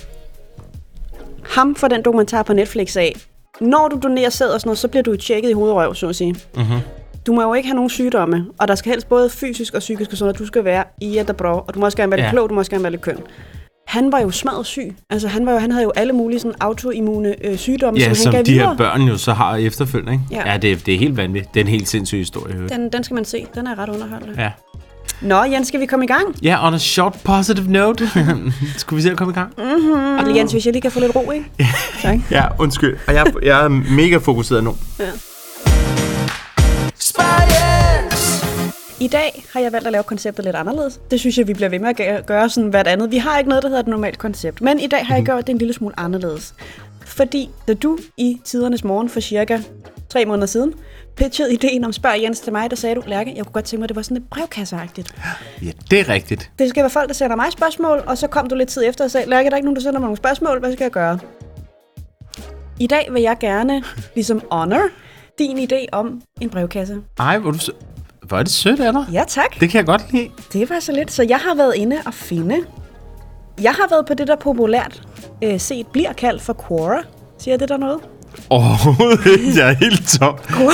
ham 1.44 1.76
for 1.76 1.88
den 1.88 2.02
dokumentar 2.06 2.44
på 2.44 2.54
Netflix 2.54 2.98
af, 2.98 3.16
når 3.62 3.88
du 3.88 4.00
donerer 4.04 4.30
sæd 4.30 4.48
og 4.48 4.60
sådan 4.62 4.68
noget, 4.68 4.78
så 4.78 4.88
bliver 4.88 5.04
du 5.04 5.16
tjekket 5.16 5.50
i 5.50 5.54
hovedrøv, 5.54 5.96
så 5.96 6.08
at 6.10 6.16
sige. 6.16 6.36
Mm-hmm. 6.56 6.80
Du 7.28 7.34
må 7.34 7.42
jo 7.42 7.54
ikke 7.54 7.68
have 7.68 7.76
nogen 7.76 7.90
sygdomme, 7.90 8.46
og 8.60 8.68
der 8.68 8.76
skal 8.76 8.90
helst 8.92 9.10
både 9.10 9.30
fysisk 9.30 9.74
og 9.74 9.80
psykisk 9.80 10.12
og 10.12 10.18
sådan 10.18 10.26
noget. 10.28 10.40
Du 10.40 10.46
skal 10.46 10.64
være 10.64 10.84
i 11.02 11.20
et 11.20 11.36
bra, 11.38 11.60
og 11.60 11.74
du 11.74 11.80
må 11.80 11.86
også 11.86 11.98
gerne 11.98 12.12
være 12.12 12.18
lidt 12.20 12.26
Ja. 12.26 12.32
klog, 12.32 12.50
du 12.50 12.54
må 12.54 12.60
også 12.60 12.72
gerne 12.72 12.84
være 12.84 12.92
lidt 12.92 13.02
køn. 13.02 13.18
Han 13.88 14.12
var 14.12 14.20
jo 14.20 14.32
smadret 14.32 14.66
syg. 14.66 14.96
Altså, 15.10 15.28
han, 15.28 15.46
var 15.46 15.52
jo, 15.52 15.58
han 15.58 15.72
havde 15.72 15.84
jo 15.84 15.92
alle 15.96 16.14
mulige 16.14 16.40
sådan 16.40 16.56
autoimmune 16.60 17.36
øh, 17.46 17.58
sygdomme, 17.58 18.00
Ja, 18.00 18.06
som 18.06 18.16
som 18.16 18.26
han 18.26 18.34
gav 18.34 18.44
de 18.46 18.52
videre. 18.52 18.70
her 18.70 18.78
børn 18.78 19.02
jo 19.02 19.18
så 19.18 19.34
har 19.34 19.56
efterfølgende. 19.56 20.14
Ikke? 20.14 20.24
Ja. 20.32 20.52
Ja, 20.52 20.58
det, 20.58 20.86
det 20.86 20.94
er 20.94 20.98
helt 21.00 21.18
vanvittigt. 21.18 21.54
Det 21.54 21.60
er 21.60 21.64
en 21.64 21.70
helt 21.70 21.88
sindssyg 21.88 22.18
historie. 22.18 22.56
Den, 22.70 22.90
den 22.90 23.04
skal 23.04 23.16
man 23.16 23.26
se. 23.26 23.48
Den 23.56 23.68
er 23.68 23.80
ret 23.80 23.90
underholdende. 23.90 24.42
Ja. 24.42 24.52
Nå, 25.22 25.44
Jens, 25.44 25.68
skal 25.68 25.80
vi 25.80 25.86
komme 25.86 26.06
i 26.06 26.08
gang? 26.08 26.36
Ja, 26.44 26.68
on 26.68 26.74
a 26.74 26.78
short 26.78 27.18
positive 27.24 27.72
note. 27.72 28.10
Skulle 28.78 28.98
vi 28.98 29.02
se 29.02 29.12
at 29.12 29.18
komme 29.18 29.32
i 29.32 29.36
gang? 29.36 29.54
Mm. 29.58 29.92
Og 30.30 30.36
Jens, 30.36 30.52
hvis 30.52 30.66
jeg 30.66 30.74
lige 30.74 30.82
kan 30.82 30.92
få 30.92 31.00
lidt 31.00 31.16
ro, 31.16 31.32
ikke? 31.32 31.46
Tak. 32.02 32.18
Ja, 32.32 32.44
undskyld. 32.60 32.98
Og 33.08 33.14
jeg, 33.14 33.34
jeg 33.44 33.64
er 33.64 33.68
mega 33.96 34.18
fokuseret 34.18 34.64
nu. 34.64 34.76
Ja. 35.00 35.06
I 39.02 39.08
dag 39.08 39.46
har 39.54 39.60
jeg 39.60 39.72
valgt 39.72 39.88
at 39.88 39.92
lave 39.92 40.04
konceptet 40.04 40.46
lidt 40.46 40.56
anderledes. 40.56 41.00
Det 41.12 41.20
synes 41.20 41.38
jeg, 41.38 41.48
vi 41.48 41.54
bliver 41.54 41.70
ved 41.70 41.80
med 41.80 41.90
at 41.90 41.96
gø- 41.96 42.22
gøre 42.26 42.50
sådan 42.50 42.70
hvert 42.70 42.88
andet. 42.88 43.12
Vi 43.12 43.18
har 43.18 43.38
ikke 43.38 43.50
noget, 43.50 43.64
der 43.64 43.70
hedder 43.70 43.82
et 43.84 43.88
normalt 43.88 44.18
koncept. 44.18 44.62
Men 44.62 44.80
i 44.80 44.88
dag 44.88 45.06
har 45.06 45.16
jeg 45.16 45.26
gjort 45.26 45.48
det 45.48 45.54
en 45.54 45.58
lille 45.60 45.74
smule 45.74 46.00
anderledes. 46.00 46.54
Fordi 47.06 47.50
da 47.68 47.74
du 47.74 47.98
i 48.18 48.38
tidernes 48.46 48.84
morgen 48.84 49.10
for 49.10 49.20
cirka 49.20 49.60
tre 50.10 50.26
måneder 50.26 50.48
siden 50.48 50.74
pitchede 51.20 51.54
ideen 51.54 51.84
om 51.84 51.94
Spørg 51.94 52.22
Jens 52.22 52.40
til 52.40 52.54
mig, 52.54 52.70
der 52.70 52.76
sagde 52.76 52.96
du, 52.96 53.02
Lærke, 53.08 53.34
jeg 53.36 53.46
kunne 53.46 53.54
godt 53.54 53.66
tænke 53.66 53.80
mig, 53.80 53.86
at 53.86 53.90
det 53.90 53.96
var 53.96 54.02
sådan 54.02 54.18
lidt 54.18 54.30
brevkasseagtigt. 54.30 55.16
Ja, 55.64 55.72
det 55.92 56.00
er 56.00 56.10
rigtigt. 56.10 56.52
Det 56.60 56.70
skal 56.70 56.84
være 56.84 56.90
folk, 56.90 57.08
der 57.08 57.14
sender 57.14 57.36
mig 57.36 57.52
spørgsmål, 57.52 58.04
og 58.08 58.18
så 58.18 58.28
kom 58.28 58.50
du 58.50 58.56
lidt 58.56 58.70
tid 58.70 58.84
efter 58.86 59.04
og 59.04 59.12
sagde, 59.12 59.30
Lærke, 59.30 59.46
der 59.46 59.52
er 59.52 59.58
ikke 59.58 59.66
nogen, 59.66 59.76
der 59.76 59.82
sender 59.82 60.00
mig 60.00 60.06
nogle 60.06 60.18
spørgsmål. 60.18 60.60
Hvad 60.60 60.74
skal 60.74 60.84
jeg 60.84 60.92
gøre? 60.92 61.20
I 62.80 62.88
dag 62.88 63.08
vil 63.12 63.22
jeg 63.22 63.38
gerne 63.40 63.84
ligesom 64.16 64.42
honor 64.52 64.82
din 65.40 65.70
idé 65.72 65.86
om 65.92 66.22
en 66.42 66.50
brevkasse. 66.50 66.98
Ej, 67.20 67.38
hvor, 67.38 67.52
du, 67.52 67.58
hvor 68.24 68.38
er 68.38 68.44
det 68.44 68.52
sødt 68.52 68.80
af 68.80 68.94
dig. 68.94 69.06
Ja, 69.14 69.24
tak. 69.28 69.60
Det 69.60 69.70
kan 69.70 69.78
jeg 69.78 69.86
godt 69.86 70.12
lide. 70.14 70.30
Det 70.54 70.70
var 70.70 70.80
så 70.80 70.92
lidt. 70.92 71.12
Så 71.12 71.24
jeg 71.24 71.38
har 71.38 71.56
været 71.56 71.76
inde 71.76 71.98
og 72.06 72.14
finde. 72.14 72.58
Jeg 73.62 73.72
har 73.72 73.88
været 73.90 74.06
på 74.06 74.14
det, 74.14 74.28
der 74.28 74.36
populært 74.36 75.04
øh, 75.44 75.60
set 75.60 75.88
bliver 75.88 76.14
kaldt 76.14 76.42
for 76.42 76.66
Quora. 76.68 77.04
Siger 77.38 77.58
det 77.58 77.70
der 77.70 77.78
noget? 77.78 78.00
Overhovedet 78.50 79.26
ikke. 79.26 79.60
Jeg 79.60 79.70
er 79.70 79.76
helt 79.76 80.08
tom. 80.08 80.36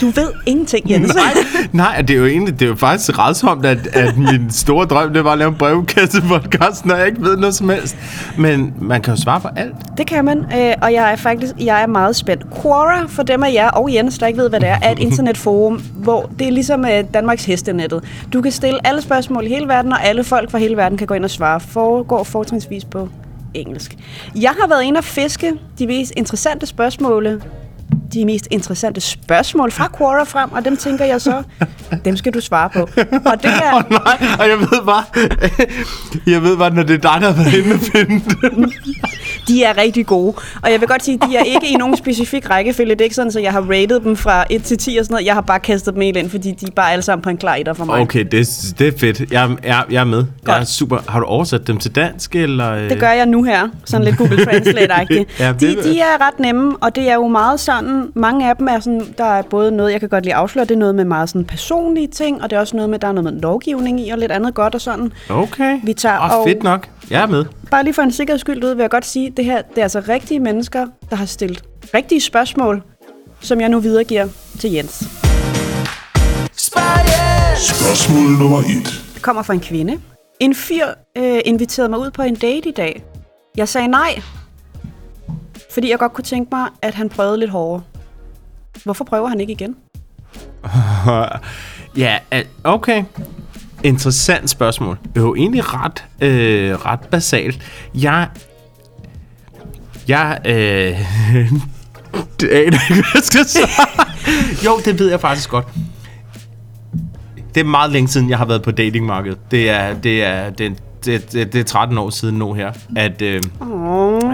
Du 0.00 0.06
ved 0.06 0.32
ingenting, 0.46 0.90
Jens. 0.90 1.14
Nej, 1.14 1.34
nej, 1.72 2.00
det 2.00 2.10
er 2.10 2.18
jo 2.18 2.26
egentlig, 2.26 2.60
det 2.60 2.66
er 2.66 2.68
jo 2.68 2.76
faktisk 2.76 3.18
rædsomt, 3.18 3.66
at, 3.66 3.86
at 3.86 4.16
min 4.16 4.50
store 4.50 4.86
drøm, 4.86 5.12
det 5.12 5.24
var 5.24 5.32
at 5.32 5.38
lave 5.38 5.48
en 5.48 5.54
brevkasse 5.54 6.22
podcast, 6.22 6.86
når 6.86 6.94
jeg 6.94 7.06
ikke 7.06 7.22
ved 7.22 7.36
noget 7.36 7.54
som 7.54 7.68
helst. 7.68 7.96
Men 8.38 8.74
man 8.80 9.02
kan 9.02 9.14
jo 9.14 9.20
svare 9.20 9.40
på 9.40 9.48
alt. 9.56 9.74
Det 9.98 10.06
kan 10.06 10.24
man, 10.24 10.38
øh, 10.38 10.74
og 10.82 10.92
jeg 10.92 11.12
er 11.12 11.16
faktisk 11.16 11.52
jeg 11.60 11.82
er 11.82 11.86
meget 11.86 12.16
spændt. 12.16 12.46
Quora, 12.62 13.06
for 13.08 13.22
dem 13.22 13.42
af 13.42 13.52
jer 13.52 13.70
og 13.70 13.94
Jens, 13.94 14.18
der 14.18 14.26
ikke 14.26 14.38
ved, 14.38 14.48
hvad 14.48 14.60
det 14.60 14.68
er, 14.68 14.78
er 14.82 14.92
et 14.92 14.98
internetforum, 14.98 15.82
hvor 15.94 16.30
det 16.38 16.46
er 16.46 16.52
ligesom 16.52 16.84
øh, 16.84 17.04
Danmarks 17.14 17.44
hestenettet. 17.44 18.04
Du 18.32 18.42
kan 18.42 18.52
stille 18.52 18.86
alle 18.86 19.02
spørgsmål 19.02 19.46
i 19.46 19.48
hele 19.48 19.68
verden, 19.68 19.92
og 19.92 20.04
alle 20.04 20.24
folk 20.24 20.50
fra 20.50 20.58
hele 20.58 20.76
verden 20.76 20.98
kan 20.98 21.06
gå 21.06 21.14
ind 21.14 21.24
og 21.24 21.30
svare. 21.30 21.60
Foregår 21.60 22.24
fortrinsvis 22.24 22.84
på 22.84 23.08
engelsk. 23.54 23.96
Jeg 24.34 24.50
har 24.60 24.68
været 24.68 24.82
inde 24.82 24.98
og 24.98 25.04
fiske 25.04 25.52
de 25.78 25.86
mest 25.86 26.12
interessante 26.16 26.66
spørgsmål 26.66 27.40
de 28.12 28.24
mest 28.24 28.48
interessante 28.50 29.00
spørgsmål 29.00 29.70
fra 29.70 29.90
Quora 29.98 30.24
frem, 30.24 30.52
og 30.52 30.64
dem 30.64 30.76
tænker 30.76 31.04
jeg 31.04 31.20
så, 31.20 31.42
dem 32.04 32.16
skal 32.16 32.34
du 32.34 32.40
svare 32.40 32.70
på. 32.70 32.80
Og 33.26 33.42
det 33.42 33.50
er, 33.50 33.74
Åh 33.76 33.90
nej, 33.90 34.18
og 34.38 34.48
jeg 34.48 34.58
ved 34.58 34.84
bare, 34.86 35.04
jeg 36.32 36.42
ved 36.42 36.56
bare, 36.56 36.70
når 36.70 36.82
det 36.82 36.94
er 37.04 37.12
dig, 37.12 37.20
der 37.20 37.32
har 37.32 37.42
været 37.42 37.54
inde 37.54 37.74
og 37.74 37.80
finde. 37.80 38.24
De 39.48 39.64
er 39.64 39.76
rigtig 39.78 40.06
gode. 40.06 40.34
Og 40.62 40.70
jeg 40.72 40.80
vil 40.80 40.88
godt 40.88 41.04
sige, 41.04 41.18
de 41.30 41.36
er 41.36 41.42
ikke 41.42 41.68
i 41.72 41.74
nogen 41.74 41.96
specifik 41.96 42.50
rækkefølge. 42.50 42.90
Det 42.90 43.00
er 43.00 43.04
ikke 43.04 43.16
sådan, 43.16 43.32
så 43.32 43.40
jeg 43.40 43.52
har 43.52 43.60
rated 43.60 44.00
dem 44.00 44.16
fra 44.16 44.44
1 44.50 44.62
til 44.62 44.78
10 44.78 44.96
og 44.96 45.04
sådan 45.04 45.14
noget. 45.14 45.26
Jeg 45.26 45.34
har 45.34 45.40
bare 45.40 45.60
kastet 45.60 45.94
dem 45.94 46.02
helt 46.02 46.16
ind, 46.16 46.30
fordi 46.30 46.50
de 46.50 46.66
er 46.66 46.70
bare 46.70 46.92
alle 46.92 47.02
sammen 47.02 47.22
på 47.22 47.30
en 47.30 47.36
klar 47.36 47.54
etter 47.54 47.72
for 47.72 47.84
mig. 47.84 48.00
Okay, 48.00 48.24
det, 48.24 48.74
det 48.78 48.88
er 48.88 48.98
fedt. 48.98 49.32
Jeg, 49.32 49.50
jeg, 49.64 49.84
jeg 49.90 50.00
er 50.00 50.04
med. 50.04 50.24
Jeg 50.46 50.52
er 50.52 50.56
Godt. 50.58 50.68
super. 50.68 50.98
Har 51.08 51.20
du 51.20 51.26
oversat 51.26 51.66
dem 51.66 51.76
til 51.78 51.94
dansk, 51.94 52.34
eller? 52.36 52.88
Det 52.88 53.00
gør 53.00 53.10
jeg 53.10 53.26
nu 53.26 53.42
her, 53.42 53.68
sådan 53.84 54.04
lidt 54.04 54.16
Google 54.16 54.36
Translate-agtigt. 54.36 55.24
Ja, 55.40 55.52
de, 55.60 55.82
de 55.82 56.00
er 56.00 56.26
ret 56.26 56.38
nemme, 56.40 56.76
og 56.80 56.96
det 56.96 57.10
er 57.10 57.14
jo 57.14 57.28
meget 57.28 57.60
sådan, 57.60 58.08
mange 58.14 58.48
af 58.48 58.56
dem 58.56 58.68
er 58.68 58.80
sådan, 58.80 59.02
der 59.18 59.24
er 59.24 59.42
både 59.42 59.70
noget, 59.70 59.92
jeg 59.92 60.00
kan 60.00 60.08
godt 60.08 60.24
lide 60.24 60.34
at 60.34 60.40
afsløre, 60.40 60.64
det 60.64 60.74
er 60.74 60.78
noget 60.78 60.94
med 60.94 61.04
meget 61.04 61.28
sådan 61.28 61.44
personlige 61.44 62.08
ting, 62.08 62.42
og 62.42 62.50
det 62.50 62.56
er 62.56 62.60
også 62.60 62.76
noget 62.76 62.90
med, 62.90 62.98
der 62.98 63.08
er 63.08 63.12
noget 63.12 63.32
med 63.32 63.40
lovgivning 63.42 64.00
i, 64.06 64.10
og 64.10 64.18
lidt 64.18 64.32
andet 64.32 64.54
godt 64.54 64.74
og 64.74 64.80
sådan. 64.80 65.12
Okay. 65.28 65.76
Vi 65.84 65.92
tager 65.92 66.18
oh, 66.18 66.38
og- 66.38 66.46
fedt 66.48 66.62
nok. 66.62 66.88
Jeg 67.10 67.22
er 67.22 67.26
med. 67.26 67.44
Bare 67.70 67.84
lige 67.84 67.94
for 67.94 68.02
en 68.02 68.12
sikkerheds 68.12 68.40
skyld 68.40 68.64
ud, 68.64 68.74
vil 68.74 68.82
jeg 68.82 68.90
godt 68.90 69.06
sige, 69.06 69.26
at 69.26 69.36
det 69.36 69.44
her 69.44 69.62
det 69.62 69.78
er 69.78 69.82
altså 69.82 70.00
rigtige 70.08 70.40
mennesker, 70.40 70.86
der 71.10 71.16
har 71.16 71.26
stillet 71.26 71.64
rigtige 71.94 72.20
spørgsmål, 72.20 72.82
som 73.40 73.60
jeg 73.60 73.68
nu 73.68 73.78
videregiver 73.80 74.28
til 74.58 74.72
Jens. 74.72 74.98
Spørgsmål 77.56 78.30
nummer 78.38 78.58
et. 78.58 79.04
Det 79.14 79.22
kommer 79.22 79.42
fra 79.42 79.54
en 79.54 79.60
kvinde. 79.60 80.00
En 80.40 80.54
fyr 80.54 80.86
øh, 81.18 81.40
inviterede 81.44 81.88
mig 81.88 81.98
ud 81.98 82.10
på 82.10 82.22
en 82.22 82.34
date 82.34 82.68
i 82.68 82.72
dag. 82.72 83.04
Jeg 83.56 83.68
sagde 83.68 83.88
nej, 83.88 84.22
fordi 85.70 85.90
jeg 85.90 85.98
godt 85.98 86.12
kunne 86.12 86.24
tænke 86.24 86.48
mig, 86.52 86.68
at 86.82 86.94
han 86.94 87.08
prøvede 87.08 87.38
lidt 87.38 87.50
hårdere. 87.50 87.82
Hvorfor 88.84 89.04
prøver 89.04 89.28
han 89.28 89.40
ikke 89.40 89.52
igen? 89.52 89.76
ja, 92.04 92.18
okay. 92.64 93.04
Interessant 93.84 94.50
spørgsmål. 94.50 94.98
Det 95.14 95.20
er 95.20 95.26
jo 95.26 95.34
egentlig 95.34 95.62
ret, 95.74 96.04
øh, 96.20 96.74
ret 96.74 97.00
basalt. 97.00 97.62
Jeg... 97.94 98.28
Jeg... 100.08 100.38
Øh, 100.44 100.52
det 102.40 102.48
aner 102.48 102.78
ikke, 102.90 102.94
hvad 102.94 103.04
jeg 103.14 103.22
skal 103.22 103.44
svare. 103.44 104.06
jo, 104.66 104.80
det 104.84 104.98
ved 104.98 105.10
jeg 105.10 105.20
faktisk 105.20 105.50
godt. 105.50 105.66
Det 107.54 107.60
er 107.60 107.64
meget 107.64 107.92
længe 107.92 108.08
siden, 108.08 108.30
jeg 108.30 108.38
har 108.38 108.44
været 108.44 108.62
på 108.62 108.70
datingmarkedet. 108.70 109.38
Det 109.50 109.70
er, 109.70 109.94
det 109.94 110.24
er, 110.24 110.50
det 110.50 110.66
er 110.66 110.70
det, 111.04 111.32
det, 111.32 111.52
det 111.52 111.60
er 111.60 111.64
13 111.64 111.98
år 111.98 112.10
siden 112.10 112.38
nu 112.38 112.52
her, 112.52 112.72
at, 112.96 113.22
øh, 113.22 113.42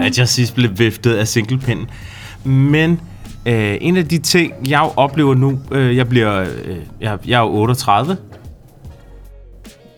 at 0.01 0.17
jeg 0.17 0.27
sidst 0.27 0.55
blev 0.55 0.69
viftet 0.79 1.13
af 1.13 1.27
singlepinden. 1.27 1.89
Men 2.43 3.01
øh, 3.45 3.77
en 3.81 3.97
af 3.97 4.07
de 4.07 4.17
ting, 4.17 4.53
jeg 4.69 4.91
oplever 4.95 5.35
nu, 5.35 5.59
øh, 5.71 5.97
jeg 5.97 6.09
bliver, 6.09 6.41
øh, 6.41 6.77
jeg, 7.01 7.17
jeg 7.27 7.37
er 7.37 7.41
jo 7.41 7.49
38 7.49 8.17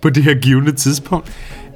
på 0.02 0.10
det 0.10 0.24
her 0.24 0.34
givende 0.34 0.72
tidspunkt. 0.72 1.32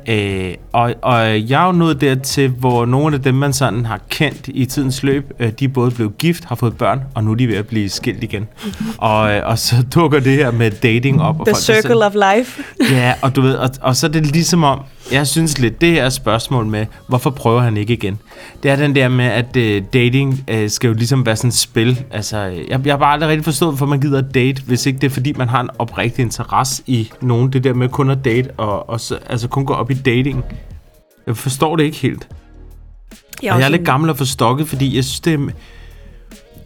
Øh, 0.07 0.53
og, 0.73 0.93
og 1.01 1.49
jeg 1.49 1.61
er 1.61 1.65
jo 1.65 1.71
nået 1.71 2.01
dertil, 2.01 2.49
hvor 2.49 2.85
nogle 2.85 3.15
af 3.15 3.21
dem, 3.21 3.35
man 3.35 3.53
sådan 3.53 3.85
har 3.85 3.99
kendt 4.09 4.47
i 4.47 4.65
tidens 4.65 5.03
løb, 5.03 5.31
øh, 5.39 5.51
de 5.51 5.65
er 5.65 5.69
både 5.69 5.91
blevet 5.91 6.17
gift, 6.17 6.45
har 6.45 6.55
fået 6.55 6.77
børn, 6.77 7.01
og 7.15 7.23
nu 7.23 7.31
er 7.31 7.35
de 7.35 7.47
ved 7.47 7.55
at 7.55 7.67
blive 7.67 7.89
skilt 7.89 8.23
igen. 8.23 8.47
og, 8.97 9.33
øh, 9.33 9.41
og 9.47 9.59
så 9.59 9.75
dukker 9.95 10.19
det 10.19 10.33
her 10.33 10.51
med 10.51 10.71
dating 10.71 11.21
op. 11.21 11.39
Og 11.39 11.45
The 11.45 11.51
folk 11.53 11.57
er 11.57 11.59
sådan- 11.61 11.81
circle 11.81 12.05
of 12.05 12.13
life. 12.37 12.63
Ja, 12.91 13.13
og 13.21 13.35
du 13.35 13.41
ved, 13.41 13.55
og, 13.55 13.69
og 13.81 13.95
så 13.95 14.07
er 14.07 14.11
det 14.11 14.25
ligesom 14.25 14.63
om, 14.63 14.79
jeg 15.11 15.27
synes 15.27 15.59
lidt, 15.59 15.81
det 15.81 15.91
her 15.91 16.09
spørgsmål 16.09 16.65
med, 16.65 16.85
hvorfor 17.07 17.29
prøver 17.29 17.61
han 17.61 17.77
ikke 17.77 17.93
igen? 17.93 18.19
Det 18.63 18.71
er 18.71 18.75
den 18.75 18.95
der 18.95 19.09
med, 19.09 19.25
at 19.25 19.57
uh, 19.57 19.85
dating 19.93 20.43
uh, 20.53 20.69
skal 20.69 20.87
jo 20.87 20.93
ligesom 20.93 21.25
være 21.25 21.35
sådan 21.35 21.47
et 21.47 21.53
spil. 21.53 22.03
Altså, 22.11 22.37
jeg, 22.37 22.85
jeg 22.85 22.93
har 22.93 22.97
bare 22.97 23.13
aldrig 23.13 23.29
rigtig 23.29 23.45
forstået, 23.45 23.71
hvorfor 23.71 23.85
man 23.85 24.01
gider 24.01 24.17
at 24.17 24.33
date, 24.33 24.61
hvis 24.61 24.85
ikke 24.85 24.99
det 24.99 25.07
er, 25.07 25.11
fordi 25.11 25.33
man 25.33 25.49
har 25.49 25.61
en 25.61 25.69
oprigtig 25.79 26.23
interesse 26.23 26.83
i 26.87 27.11
nogen. 27.21 27.53
Det 27.53 27.63
der 27.63 27.73
med 27.73 27.89
kun 27.89 28.09
at 28.09 28.25
date, 28.25 28.51
og, 28.51 28.89
og 28.89 28.99
så, 28.99 29.17
altså 29.29 29.47
kun 29.47 29.65
gå 29.65 29.73
op 29.73 29.91
i 29.91 29.93
dating. 29.93 30.43
Jeg 31.27 31.37
forstår 31.37 31.75
det 31.75 31.83
ikke 31.83 31.97
helt. 31.97 32.27
Jeg 33.43 33.53
Og 33.53 33.59
jeg 33.59 33.65
er 33.65 33.69
lidt 33.69 33.85
gammel 33.85 34.09
og 34.09 34.17
forstokket, 34.17 34.67
fordi 34.67 34.95
jeg 34.95 35.03
synes, 35.03 35.19
det 35.19 35.33
er... 35.33 35.51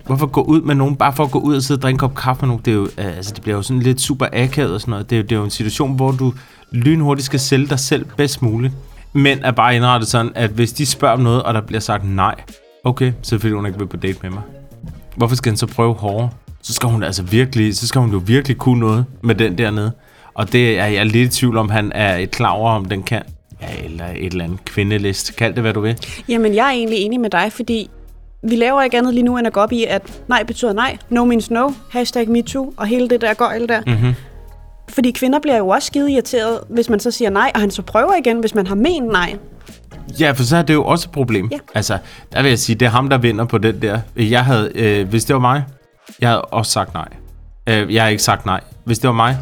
Hvorfor 0.06 0.26
gå 0.26 0.42
ud 0.42 0.62
med 0.62 0.76
nogen, 0.76 0.96
bare 0.96 1.14
for 1.14 1.24
at 1.24 1.32
gå 1.32 1.40
ud 1.40 1.56
og 1.56 1.64
sidde 1.64 1.78
og 1.78 1.82
drikke 1.82 1.96
en 1.96 2.00
kop 2.00 2.16
kaffe 2.16 2.42
med 2.42 2.48
nogen, 2.48 2.62
det, 2.66 2.72
er 2.72 2.76
jo, 2.76 2.84
øh, 2.98 3.18
altså, 3.18 3.34
det 3.34 3.44
bliver 3.44 3.56
jo 3.56 3.62
sådan 3.62 3.82
lidt 3.82 4.02
super 4.02 4.26
akavet 4.34 4.74
og 4.74 4.82
sådan 4.82 4.92
noget. 4.92 5.10
Det 5.10 5.16
er, 5.16 5.20
jo, 5.20 5.24
det 5.24 5.32
er 5.32 5.36
jo 5.36 5.44
en 5.44 5.50
situation, 5.50 5.96
hvor 5.96 6.12
du 6.12 6.34
lynhurtigt 6.72 7.26
skal 7.26 7.40
sælge 7.40 7.68
dig 7.68 7.80
selv 7.80 8.06
bedst 8.18 8.42
muligt. 8.42 8.74
Men 9.14 9.40
er 9.44 9.52
bare 9.52 9.76
indrettet 9.76 10.10
sådan, 10.10 10.32
at 10.36 10.50
hvis 10.50 10.74
de 10.74 10.86
spørger 10.86 11.16
om 11.16 11.22
noget, 11.22 11.44
og 11.44 11.54
der 11.54 11.62
bliver 11.62 11.80
sagt 11.80 12.10
nej, 12.10 12.36
okay, 12.84 13.14
så 13.22 13.38
vil 13.38 13.54
hun 13.54 13.66
ikke 13.66 13.80
vil 13.80 13.88
på 13.88 13.98
date 13.98 14.20
med 14.22 14.30
mig. 14.30 14.42
Hvorfor 15.16 15.36
skal 15.36 15.50
han 15.50 15.58
så 15.58 15.68
prøve 15.68 15.94
hårdere? 15.94 16.30
Så 16.62 16.74
skal 16.74 16.90
hun 16.90 17.04
altså 17.04 17.24
virkelig, 17.24 17.78
så 17.78 17.88
skal 17.88 18.02
hun 18.02 18.12
jo 18.12 18.22
virkelig 18.26 18.58
kunne 18.58 18.80
noget 18.80 19.06
med 19.22 19.36
den 19.36 19.58
dernede. 19.58 19.92
Og 20.34 20.52
det 20.52 20.80
er 20.80 20.86
jeg 20.86 21.06
lidt 21.06 21.36
i 21.36 21.40
tvivl 21.40 21.58
om, 21.58 21.70
han 21.70 21.92
er 21.96 22.16
et 22.16 22.32
klar 22.32 22.50
over, 22.50 22.72
om 22.72 22.86
den 22.86 23.04
kan. 23.04 23.22
Ja, 23.62 23.84
eller 23.84 24.06
et 24.16 24.32
eller 24.32 24.44
andet 24.44 24.66
kvindelist. 24.66 25.36
Kald 25.36 25.54
det, 25.54 25.62
hvad 25.62 25.74
du 25.74 25.80
vil. 25.80 25.98
Jamen, 26.30 26.56
jeg 26.56 26.66
er 26.66 26.72
egentlig 26.72 27.00
enig 27.00 27.20
med 27.20 27.30
dig, 27.30 27.52
fordi 27.52 27.90
vi 28.50 28.56
laver 28.56 28.82
ikke 28.82 28.98
andet 28.98 29.14
lige 29.14 29.24
nu, 29.24 29.38
end 29.38 29.48
at 29.48 29.54
gå 29.54 29.60
op 29.60 29.72
i, 29.72 29.84
at 29.84 30.22
nej 30.28 30.44
betyder 30.44 30.74
nej, 30.74 30.98
no 31.10 31.25
means 31.25 31.52
no, 31.52 31.72
hashtag 31.92 32.30
MeToo, 32.30 32.74
og 32.78 32.88
hele 32.88 33.10
det 33.10 33.22
der 33.22 33.34
gøjl 33.34 33.70
der. 33.70 33.82
Mhm. 33.88 34.14
Fordi 34.90 35.12
kvinder 35.12 35.40
bliver 35.40 35.58
jo 35.58 35.68
også 35.68 35.86
skide 35.86 36.12
irriteret, 36.12 36.60
hvis 36.70 36.90
man 36.90 37.00
så 37.00 37.12
siger 37.12 37.30
nej, 37.30 37.52
og 37.56 37.62
han 37.62 37.72
så 37.72 37.82
prøver 37.82 38.16
igen, 38.16 38.40
hvis 38.40 38.56
man 38.56 38.68
har 38.68 38.75
ment 38.75 39.12
nej. 39.12 39.36
Ja, 40.20 40.32
for 40.32 40.44
så 40.44 40.58
er 40.58 40.62
det 40.62 40.74
jo 40.74 40.86
også 40.86 41.08
et 41.08 41.12
problem. 41.12 41.50
Ja. 41.52 41.58
Altså, 41.75 41.98
der 42.34 42.42
vil 42.42 42.50
jeg 42.50 42.60
sige, 42.60 42.75
det 42.75 42.86
er 42.86 42.90
ham, 42.90 43.10
der 43.10 43.18
vinder 43.18 43.46
på 43.46 43.58
den 43.58 43.82
der. 43.82 44.00
Jeg 44.16 44.46
havde, 44.46 44.72
øh, 44.75 45.08
hvis 45.08 45.25
det 45.25 45.34
var 45.34 45.40
mig, 45.40 45.64
jeg 46.22 46.30
havde 46.30 46.42
også 46.42 46.72
sagt 46.72 46.94
nej. 46.94 47.08
Øh, 47.70 47.94
jeg 47.94 48.04
har 48.04 48.10
ikke 48.10 48.24
sagt 48.24 48.46
nej. 48.46 48.62
Hvis 48.84 49.00
det 49.00 49.08
var 49.08 49.14
mig, 49.14 49.38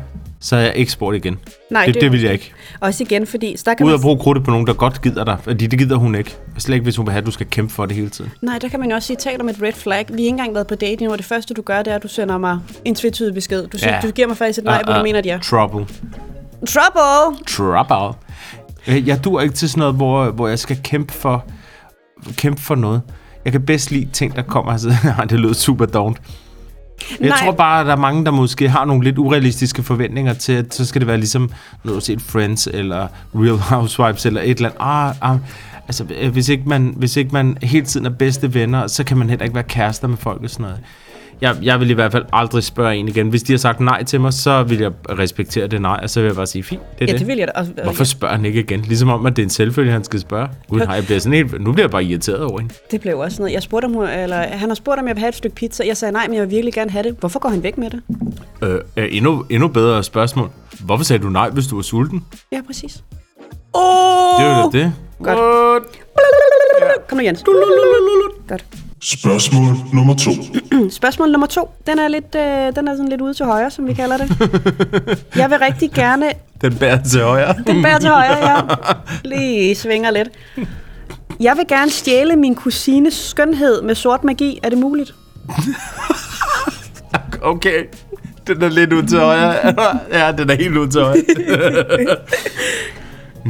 så 0.45 0.55
havde 0.55 0.67
jeg 0.69 0.77
ikke 0.77 0.91
spurgt 0.91 1.15
igen. 1.17 1.39
Nej, 1.71 1.85
det, 1.85 2.01
det, 2.01 2.11
vil 2.11 2.21
jeg 2.21 2.33
ikke. 2.33 2.53
Også 2.79 3.03
igen, 3.03 3.27
fordi 3.27 3.57
så 3.57 3.63
der 3.65 3.73
kan 3.73 3.85
Ud 3.85 3.93
at 3.93 3.99
bruge 4.01 4.19
krudtet 4.19 4.43
på 4.45 4.51
nogen, 4.51 4.67
der 4.67 4.73
godt 4.73 5.01
gider 5.01 5.23
dig. 5.23 5.37
Fordi 5.43 5.67
det 5.67 5.79
gider 5.79 5.95
hun 5.95 6.15
ikke. 6.15 6.35
Slet 6.57 6.75
ikke, 6.75 6.83
hvis 6.83 6.95
hun 6.95 7.05
vil 7.05 7.11
have, 7.11 7.19
at 7.21 7.25
du 7.25 7.31
skal 7.31 7.45
kæmpe 7.49 7.73
for 7.73 7.85
det 7.85 7.95
hele 7.95 8.09
tiden. 8.09 8.31
nej, 8.41 8.59
der 8.59 8.67
kan 8.69 8.79
man 8.79 8.89
jo 8.89 8.95
også 8.95 9.07
sige, 9.07 9.17
tal 9.17 9.41
om 9.41 9.49
et 9.49 9.55
red 9.61 9.73
flag. 9.73 10.05
Vi 10.07 10.13
har 10.13 10.17
ikke 10.17 10.27
engang 10.29 10.53
været 10.53 10.67
på 10.67 10.75
endnu, 10.81 11.11
og 11.11 11.17
det 11.17 11.25
første, 11.25 11.53
du 11.53 11.61
gør, 11.61 11.77
det 11.83 11.91
er, 11.91 11.95
at 11.95 12.03
du 12.03 12.07
sender 12.07 12.37
mig 12.37 12.59
en 12.85 12.95
tvetydig 12.95 13.33
besked. 13.33 13.67
Du, 13.67 13.77
siger, 13.77 13.93
Ja. 13.95 13.99
du 14.01 14.11
giver 14.11 14.27
mig 14.27 14.37
faktisk 14.37 14.59
et 14.59 14.65
nej, 14.65 14.81
hvor 14.85 14.93
du 14.93 15.03
mener, 15.03 15.19
at 15.19 15.25
ja. 15.25 15.39
Trouble. 15.43 15.85
Trouble! 16.67 17.37
Trouble. 17.47 18.17
Øh, 18.87 19.07
Jeg 19.07 19.23
dur 19.23 19.41
ikke 19.41 19.55
til 19.55 19.69
sådan 19.69 19.79
noget, 19.79 19.95
hvor, 19.95 20.31
hvor 20.31 20.47
jeg 20.47 20.59
skal 20.59 20.79
kæmpe 20.83 21.13
for, 21.13 21.45
kæmpe 22.37 22.61
for 22.61 22.75
noget. 22.75 23.01
Jeg 23.45 23.51
kan 23.51 23.65
bedst 23.65 23.91
lide 23.91 24.05
ting, 24.13 24.35
der 24.35 24.41
kommer 24.41 24.71
og 24.73 24.79
siger, 24.79 24.93
"Nej, 25.17 25.25
det 25.25 25.39
lød 25.39 25.53
super 25.53 25.85
dovent. 25.85 26.17
Jeg 27.19 27.29
Nej. 27.29 27.37
tror 27.43 27.51
bare, 27.51 27.79
at 27.79 27.85
der 27.85 27.91
er 27.91 27.97
mange, 27.97 28.25
der 28.25 28.31
måske 28.31 28.69
har 28.69 28.85
nogle 28.85 29.03
lidt 29.03 29.17
urealistiske 29.17 29.83
forventninger 29.83 30.33
til, 30.33 30.53
at 30.53 30.73
så 30.75 30.85
skal 30.85 31.01
det 31.01 31.07
være 31.07 31.17
ligesom, 31.17 31.51
når 31.83 31.89
du 31.91 31.95
har 31.95 32.01
set 32.01 32.21
Friends, 32.21 32.67
eller 32.73 33.07
Real 33.35 33.57
Housewives, 33.57 34.25
eller 34.25 34.41
et 34.41 34.49
eller 34.57 34.69
andet. 34.69 34.81
Ah, 35.21 35.31
ah, 35.31 35.37
altså, 35.87 36.05
øh, 36.19 36.31
hvis 36.31 36.49
ikke, 36.49 36.63
man, 36.69 36.93
hvis 36.97 37.17
ikke 37.17 37.31
man 37.33 37.57
hele 37.63 37.85
tiden 37.85 38.05
er 38.05 38.09
bedste 38.09 38.53
venner, 38.53 38.87
så 38.87 39.03
kan 39.03 39.17
man 39.17 39.29
heller 39.29 39.43
ikke 39.43 39.55
være 39.55 39.63
kærester 39.63 40.07
med 40.07 40.17
folk 40.17 40.43
og 40.43 40.49
sådan 40.49 40.63
noget. 40.63 40.79
Jeg, 41.43 41.55
jeg 41.61 41.79
vil 41.79 41.89
i 41.89 41.93
hvert 41.93 42.11
fald 42.11 42.25
aldrig 42.33 42.63
spørge 42.63 42.95
en 42.95 43.07
igen. 43.07 43.29
Hvis 43.29 43.43
de 43.43 43.53
har 43.53 43.57
sagt 43.57 43.79
nej 43.79 44.03
til 44.03 44.21
mig, 44.21 44.33
så 44.33 44.63
vil 44.63 44.79
jeg 44.79 44.91
respektere 45.09 45.67
det 45.67 45.81
nej, 45.81 45.99
og 46.03 46.09
så 46.09 46.19
vil 46.19 46.27
jeg 46.27 46.35
bare 46.35 46.47
sige, 46.47 46.63
fint, 46.63 46.81
det 46.81 47.01
er 47.01 47.05
Ja, 47.05 47.11
det. 47.11 47.19
det 47.19 47.27
vil 47.27 47.37
jeg 47.37 47.47
da. 47.47 47.51
Og, 47.55 47.67
og, 47.77 47.83
Hvorfor 47.83 48.03
spørger 48.03 48.35
han 48.35 48.45
ikke 48.45 48.59
igen? 48.59 48.81
Ligesom 48.81 49.09
om, 49.09 49.25
at 49.25 49.35
det 49.35 49.41
er 49.41 49.45
en 49.45 49.49
selvfølge, 49.49 49.91
han 49.91 50.03
skal 50.03 50.19
spørge. 50.19 50.47
Gud, 50.69 50.79
nej, 50.79 50.95
jeg 50.95 51.05
bliver 51.05 51.19
sådan 51.19 51.33
helt... 51.33 51.61
Nu 51.61 51.71
bliver 51.71 51.83
jeg 51.85 51.91
bare 51.91 52.03
irriteret 52.03 52.43
over 52.43 52.59
hende. 52.59 52.73
Det 52.91 53.01
blev 53.01 53.17
også 53.19 53.35
sådan 53.35 53.41
noget. 53.43 53.53
Jeg 53.53 53.63
spurgte, 53.63 53.85
om, 53.85 53.95
eller, 53.95 54.37
han 54.37 54.69
har 54.69 54.75
spurgt, 54.75 54.99
om 54.99 55.07
jeg 55.07 55.15
vil 55.15 55.19
have 55.19 55.29
et 55.29 55.35
stykke 55.35 55.55
pizza. 55.55 55.83
Jeg 55.87 55.97
sagde 55.97 56.11
nej, 56.11 56.27
men 56.27 56.35
jeg 56.35 56.43
vil 56.43 56.51
virkelig 56.51 56.73
gerne 56.73 56.91
have 56.91 57.03
det. 57.03 57.15
Hvorfor 57.19 57.39
går 57.39 57.49
han 57.49 57.63
væk 57.63 57.77
med 57.77 57.89
det? 57.89 58.01
Øh, 58.63 58.79
øh, 58.97 59.07
endnu, 59.11 59.45
endnu 59.49 59.67
bedre 59.67 60.03
spørgsmål. 60.03 60.49
Hvorfor 60.79 61.03
sagde 61.03 61.23
du 61.23 61.29
nej, 61.29 61.49
hvis 61.49 61.67
du 61.67 61.75
var 61.75 61.81
sulten? 61.83 62.25
Ja, 62.51 62.61
præcis. 62.67 63.03
Åh! 63.75 63.81
Det 64.39 64.45
er 64.47 64.69
da 64.71 64.77
det. 64.77 64.93
Godt. 65.23 65.37
What? 65.37 65.83
Kom 67.07 67.17
nu, 67.17 67.23
Jens. 67.23 67.43
Godt. 68.47 68.65
Spørgsmål 69.03 69.75
nummer 69.93 70.15
to. 70.15 70.31
Spørgsmål 70.89 71.31
nummer 71.31 71.47
to. 71.47 71.69
Den 71.87 71.99
er, 71.99 72.07
lidt, 72.07 72.35
øh, 72.35 72.75
den 72.75 72.87
er 72.87 72.93
sådan 72.95 73.09
lidt 73.09 73.21
ude 73.21 73.33
til 73.33 73.45
højre, 73.45 73.71
som 73.71 73.87
vi 73.87 73.93
kalder 73.93 74.17
det. 74.17 74.29
Jeg 75.41 75.49
vil 75.49 75.57
rigtig 75.59 75.91
gerne... 75.91 76.25
Den 76.61 76.75
bærer 76.77 77.03
til 77.03 77.21
højre. 77.21 77.55
Den 77.67 77.83
bærer 77.83 77.99
til 77.99 78.09
højre, 78.09 78.49
ja. 78.49 78.61
Lige 79.23 79.75
svinger 79.75 80.11
lidt. 80.11 80.29
Jeg 81.39 81.57
vil 81.57 81.65
gerne 81.67 81.91
stjæle 81.91 82.35
min 82.35 82.55
kusines 82.55 83.13
skønhed 83.13 83.81
med 83.81 83.95
sort 83.95 84.23
magi. 84.23 84.59
Er 84.63 84.69
det 84.69 84.77
muligt? 84.77 85.15
Okay. 87.41 87.83
Den 88.47 88.61
er 88.61 88.69
lidt 88.69 88.93
ud 88.93 89.03
til 89.03 89.19
højre. 89.19 89.55
Ja, 90.19 90.31
den 90.31 90.49
er 90.49 90.55
helt 90.55 90.77
ud 90.77 90.87
til 90.87 91.01
højre. 91.01 91.15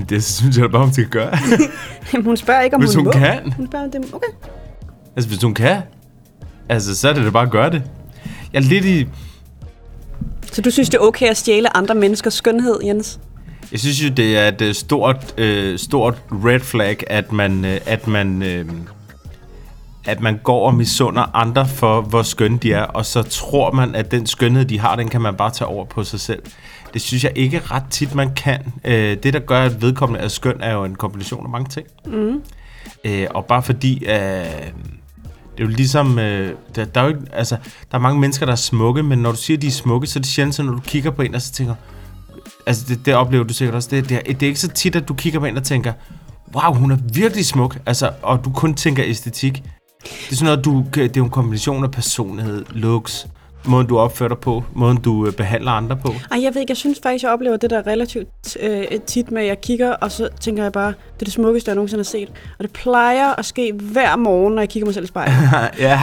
det 0.10 0.24
synes 0.24 0.58
jeg 0.58 0.72
bare, 0.72 0.84
hun 0.84 0.94
skal 0.94 1.06
gøre. 1.06 1.38
Jamen, 2.14 2.26
hun 2.26 2.38
spørger 2.38 2.62
ikke, 2.62 2.76
om 2.76 2.82
Hvis 2.82 2.96
hun, 2.96 3.06
hun 3.06 3.14
må. 3.14 3.20
kan. 3.20 3.52
Hun 3.58 3.68
spørger, 3.68 3.86
om 3.86 3.92
det 3.92 4.14
Okay. 4.14 4.28
Altså, 5.16 5.30
hvis 5.30 5.44
hun 5.44 5.54
kan. 5.54 5.82
Altså, 6.70 6.96
så 6.96 7.10
er 7.10 7.14
det 7.14 7.26
da 7.26 7.30
bare 7.30 7.44
at 7.46 7.52
gøre 7.52 7.70
det. 7.70 7.84
Jeg 8.54 8.60
er 8.60 8.64
lidt 8.64 8.86
i... 8.86 9.08
Så 10.52 10.62
du 10.62 10.72
synes, 10.72 10.90
det 10.90 10.98
er 10.98 11.02
okay 11.02 11.30
at 11.30 11.38
stjæle 11.38 11.78
andre 11.78 11.96
menneskers 11.96 12.34
skønhed, 12.34 12.80
Jens? 12.84 13.20
Jeg 13.72 13.80
synes 13.80 14.04
jo, 14.04 14.10
det 14.10 14.38
er 14.38 14.48
et 14.48 14.62
øh, 14.62 14.74
stort, 14.74 15.34
øh, 15.38 15.80
stort 15.80 16.22
red 16.32 16.60
flag, 16.60 17.04
at 17.08 17.32
man, 17.32 17.66
øh, 17.66 17.80
at 17.86 18.08
man, 18.08 18.44
øh, 18.44 18.66
at 20.06 20.22
man 20.22 20.40
går 20.44 20.68
og 20.68 20.76
misunder 20.76 21.36
andre 21.36 21.68
for, 21.68 22.02
hvor 22.02 22.22
skønne 22.22 22.58
de 22.58 22.74
er, 22.74 22.84
og 22.84 23.06
så 23.06 23.24
tror 23.24 23.72
man, 23.72 23.96
at 23.96 24.12
den 24.12 24.28
skønhed, 24.28 24.66
de 24.66 24.80
har, 24.80 24.96
den 24.96 25.10
kan 25.10 25.22
man 25.22 25.36
bare 25.36 25.52
tage 25.52 25.68
over 25.68 25.86
på 25.86 26.04
sig 26.04 26.20
selv. 26.20 26.44
Det 26.94 27.02
synes 27.02 27.24
jeg 27.24 27.32
ikke 27.36 27.60
ret 27.60 27.84
tit, 27.90 28.16
man 28.16 28.34
kan. 28.34 28.74
Øh, 28.86 29.18
det, 29.24 29.34
der 29.34 29.40
gør, 29.40 29.62
at 29.64 29.82
vedkommende 29.82 30.24
er 30.24 30.28
skøn, 30.28 30.62
er 30.62 30.74
jo 30.74 30.84
en 30.84 30.96
kombination 30.96 31.46
af 31.46 31.50
mange 31.50 31.70
ting. 31.70 31.88
Mm. 32.06 32.42
Øh, 33.06 33.28
og 33.30 33.46
bare 33.46 33.64
fordi... 33.64 34.06
Øh, 34.06 34.46
det 35.58 35.64
er 35.64 35.68
jo 35.68 35.70
ligesom, 35.70 36.20
øh, 36.20 36.56
der, 36.76 36.86
der, 36.86 37.02
er 37.02 37.06
jo 37.06 37.10
ikke, 37.10 37.22
altså, 37.34 37.58
der 37.92 37.98
er 37.98 38.02
mange 38.02 38.20
mennesker, 38.20 38.46
der 38.46 38.54
er 38.54 38.58
smukke, 38.58 39.04
men 39.04 39.20
når 39.20 39.32
du 39.32 39.38
siger, 39.38 39.58
at 39.58 39.62
de 39.62 39.68
er 39.68 39.72
smukke, 39.72 40.08
så 40.08 40.20
er 40.20 40.22
det 40.22 40.30
sjældent, 40.30 40.60
at 40.60 40.66
når 40.66 40.74
du 40.74 40.82
kigger 40.82 41.12
på 41.12 41.22
en, 41.22 41.36
og 41.36 41.42
så 41.42 41.52
tænker, 41.52 41.76
altså 42.66 42.86
det, 42.88 43.06
det 43.06 43.16
oplever 43.16 43.44
du 43.44 43.54
sikkert 43.54 43.76
også, 43.76 43.90
det, 43.92 44.10
det, 44.10 44.18
er, 44.18 44.34
det 44.34 44.44
er 44.44 44.48
ikke 44.48 44.60
så 44.60 44.68
tit, 44.68 44.96
at 44.96 45.08
du 45.08 45.14
kigger 45.14 45.40
på 45.40 45.46
en 45.46 45.58
og 45.58 45.64
tænker, 45.64 45.94
wow, 46.56 46.74
hun 46.74 46.92
er 46.92 46.98
virkelig 47.14 47.46
smuk, 47.46 47.80
altså, 47.86 48.12
og 48.22 48.46
du 48.46 48.50
kun 48.50 48.74
tænker 48.74 49.04
æstetik. 49.06 49.64
Det 50.04 50.32
er 50.32 50.36
sådan 50.36 50.46
noget, 50.46 50.66
du, 50.66 50.86
det 50.94 51.04
er 51.04 51.12
jo 51.18 51.24
en 51.24 51.30
kombination 51.30 51.84
af 51.84 51.92
personlighed, 51.92 52.66
looks, 52.70 53.28
måden 53.66 53.88
du 53.88 53.98
opfører 54.00 54.30
dig 54.30 54.38
på, 54.38 54.64
måden 54.74 54.98
du 54.98 55.26
øh, 55.28 55.34
behandler 55.34 55.72
andre 55.72 55.98
på. 56.06 56.14
Ej, 56.32 56.44
jeg 56.44 56.54
ved 56.54 56.62
ikke, 56.62 56.72
jeg 56.72 56.78
synes 56.78 57.00
faktisk, 57.04 57.24
jeg 57.24 57.32
oplever 57.32 57.58
det 57.58 57.70
der 57.70 57.88
relativt 57.88 58.28
øh, 58.60 58.84
tit 59.08 59.32
med, 59.32 59.42
at 59.42 59.48
jeg 59.48 59.62
kigger, 59.62 59.92
og 59.94 60.12
så 60.12 60.30
tænker 60.42 60.64
jeg 60.64 60.72
bare, 60.72 60.88
det 60.88 61.22
er 61.22 61.24
det 61.26 61.34
smukkeste, 61.34 61.70
jeg 61.70 61.76
nogensinde 61.76 62.00
har 62.00 62.04
set. 62.04 62.30
Og 62.30 62.64
det 62.64 62.72
plejer 62.72 63.34
at 63.40 63.46
ske 63.46 63.74
hver 63.82 64.16
morgen, 64.16 64.54
når 64.56 64.62
jeg 64.62 64.70
kigger 64.70 64.86
mig 64.86 64.94
selv 64.94 65.06
i 65.06 65.08
spejlet. 65.08 65.36
ja. 65.80 66.00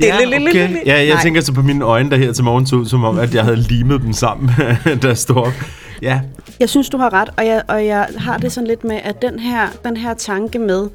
Ja, 0.00 0.16
okay. 0.50 0.68
Ja, 0.86 1.06
jeg 1.06 1.18
tænker 1.22 1.40
så 1.40 1.52
på 1.52 1.62
mine 1.62 1.84
øjne, 1.84 2.10
der 2.10 2.16
her 2.16 2.32
til 2.32 2.44
morgen 2.44 2.66
så 2.66 2.76
ud, 2.76 2.86
som 2.86 3.04
om, 3.04 3.18
at 3.18 3.34
jeg 3.34 3.44
havde 3.44 3.56
limet 3.56 4.00
dem 4.02 4.12
sammen, 4.12 4.50
stod 5.14 5.36
op. 5.36 5.52
Ja, 6.02 6.20
Jeg 6.60 6.68
synes, 6.68 6.88
du 6.88 6.96
har 6.98 7.12
ret, 7.12 7.28
og 7.36 7.46
jeg, 7.46 7.62
og 7.68 7.86
jeg 7.86 8.08
har 8.16 8.38
det 8.38 8.52
sådan 8.52 8.66
lidt 8.66 8.84
med, 8.84 9.00
at 9.04 9.22
den 9.22 9.38
her, 9.38 9.66
den 9.84 9.96
her 9.96 10.14
tanke 10.14 10.58
med, 10.58 10.86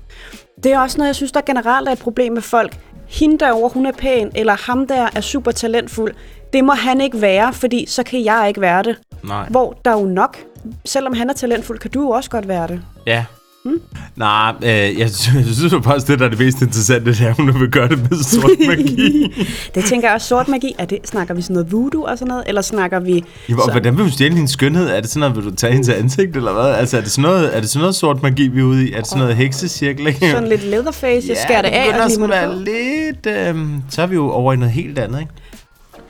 det 0.64 0.72
er 0.72 0.80
også 0.80 0.98
noget, 0.98 1.08
jeg 1.08 1.16
synes, 1.16 1.32
der 1.32 1.42
generelt 1.46 1.88
er 1.88 1.92
et 1.92 2.00
problem 2.00 2.34
med 2.34 2.42
folk. 2.42 2.78
Hende 3.08 3.38
derovre, 3.38 3.70
hun 3.74 3.86
er 3.86 3.92
pæn, 3.92 4.32
eller 4.36 4.54
ham 4.72 4.88
der 4.88 5.10
er 5.16 5.22
super 5.22 5.52
talentfuld. 5.52 6.14
Det 6.54 6.64
må 6.64 6.74
han 6.74 7.02
ikke 7.02 7.22
være, 7.22 7.54
fordi 7.54 7.86
så 7.88 8.04
kan 8.04 8.26
jeg 8.26 8.46
ikke 8.48 8.62
være 8.62 8.84
det. 8.84 8.96
nej. 9.24 9.48
Hvor 9.50 9.78
der 9.86 9.92
er 9.92 10.00
jo 10.00 10.06
nok, 10.06 10.38
selvom 10.86 11.14
han 11.14 11.30
er 11.30 11.34
talentfuld, 11.34 11.80
kan 11.80 11.92
du 11.92 12.02
jo 12.02 12.10
også 12.10 12.30
godt 12.30 12.48
være 12.48 12.68
det. 12.68 12.82
Ja, 13.06 13.26
Hmm? 13.68 13.82
Nej, 14.16 14.54
øh, 14.64 15.00
jeg, 15.00 15.10
synes, 15.12 15.74
jo 15.74 15.82
faktisk, 15.82 16.08
det 16.08 16.20
der 16.20 16.26
er 16.26 16.30
det 16.30 16.40
mest 16.40 16.62
interessante, 16.62 17.12
det 17.12 17.22
er, 17.22 17.30
at 17.30 17.36
hun 17.36 17.60
vil 17.60 17.70
gøre 17.70 17.88
det 17.88 18.00
med 18.10 18.24
sort 18.24 18.52
magi. 18.68 19.36
Det 19.76 19.86
tænker 19.86 20.08
jeg 20.08 20.16
også, 20.16 20.28
sort 20.28 20.48
magi. 20.48 20.76
Er 20.78 20.86
det, 20.86 21.00
snakker 21.06 21.34
vi 21.34 21.42
sådan 21.42 21.54
noget 21.54 21.72
voodoo 21.72 22.04
og 22.04 22.18
sådan 22.18 22.28
noget? 22.28 22.44
Eller 22.48 22.62
snakker 22.62 23.00
vi... 23.00 23.24
Ja, 23.50 23.56
og 23.56 23.72
hvordan 23.72 23.98
vil 23.98 24.06
du 24.06 24.12
stjæle 24.12 24.36
hendes 24.36 24.52
skønhed? 24.52 24.90
Er 24.90 25.02
det 25.02 25.10
sådan 25.10 25.20
noget, 25.20 25.36
vil 25.36 25.52
du 25.52 25.56
tage 25.56 25.74
hendes 25.74 25.90
ansigt, 25.90 26.36
eller 26.36 26.54
hvad? 26.54 26.66
Altså, 26.66 26.98
er 26.98 27.02
det 27.02 27.12
sådan 27.12 27.22
noget, 27.22 27.56
er 27.56 27.60
det 27.60 27.70
sådan 27.70 27.82
noget 27.82 27.96
sort 27.96 28.24
magi, 28.24 28.48
vi 28.48 28.60
er 28.60 28.64
ude 28.64 28.88
i? 28.88 28.92
Er 28.94 28.98
det 28.98 29.08
sådan 29.08 29.20
noget 29.20 29.36
heksecirkel? 29.36 30.16
Sådan 30.20 30.48
lidt 30.48 30.64
leatherface, 30.64 31.28
jeg 31.30 31.38
skærer 31.38 31.62
det 31.62 31.70
af 31.70 31.86
begynder 31.86 32.06
og 32.06 32.12
sådan 32.12 32.24
det 32.24 32.30
være 32.30 32.60
lidt... 32.60 33.26
Øh, 33.58 33.68
så 33.90 34.02
er 34.02 34.08
vi 34.08 34.16
jo 34.16 34.30
over 34.30 34.54
i 34.54 34.56
noget 34.56 34.74
helt 34.74 35.00
andet, 35.00 35.20
ikke? 35.20 35.32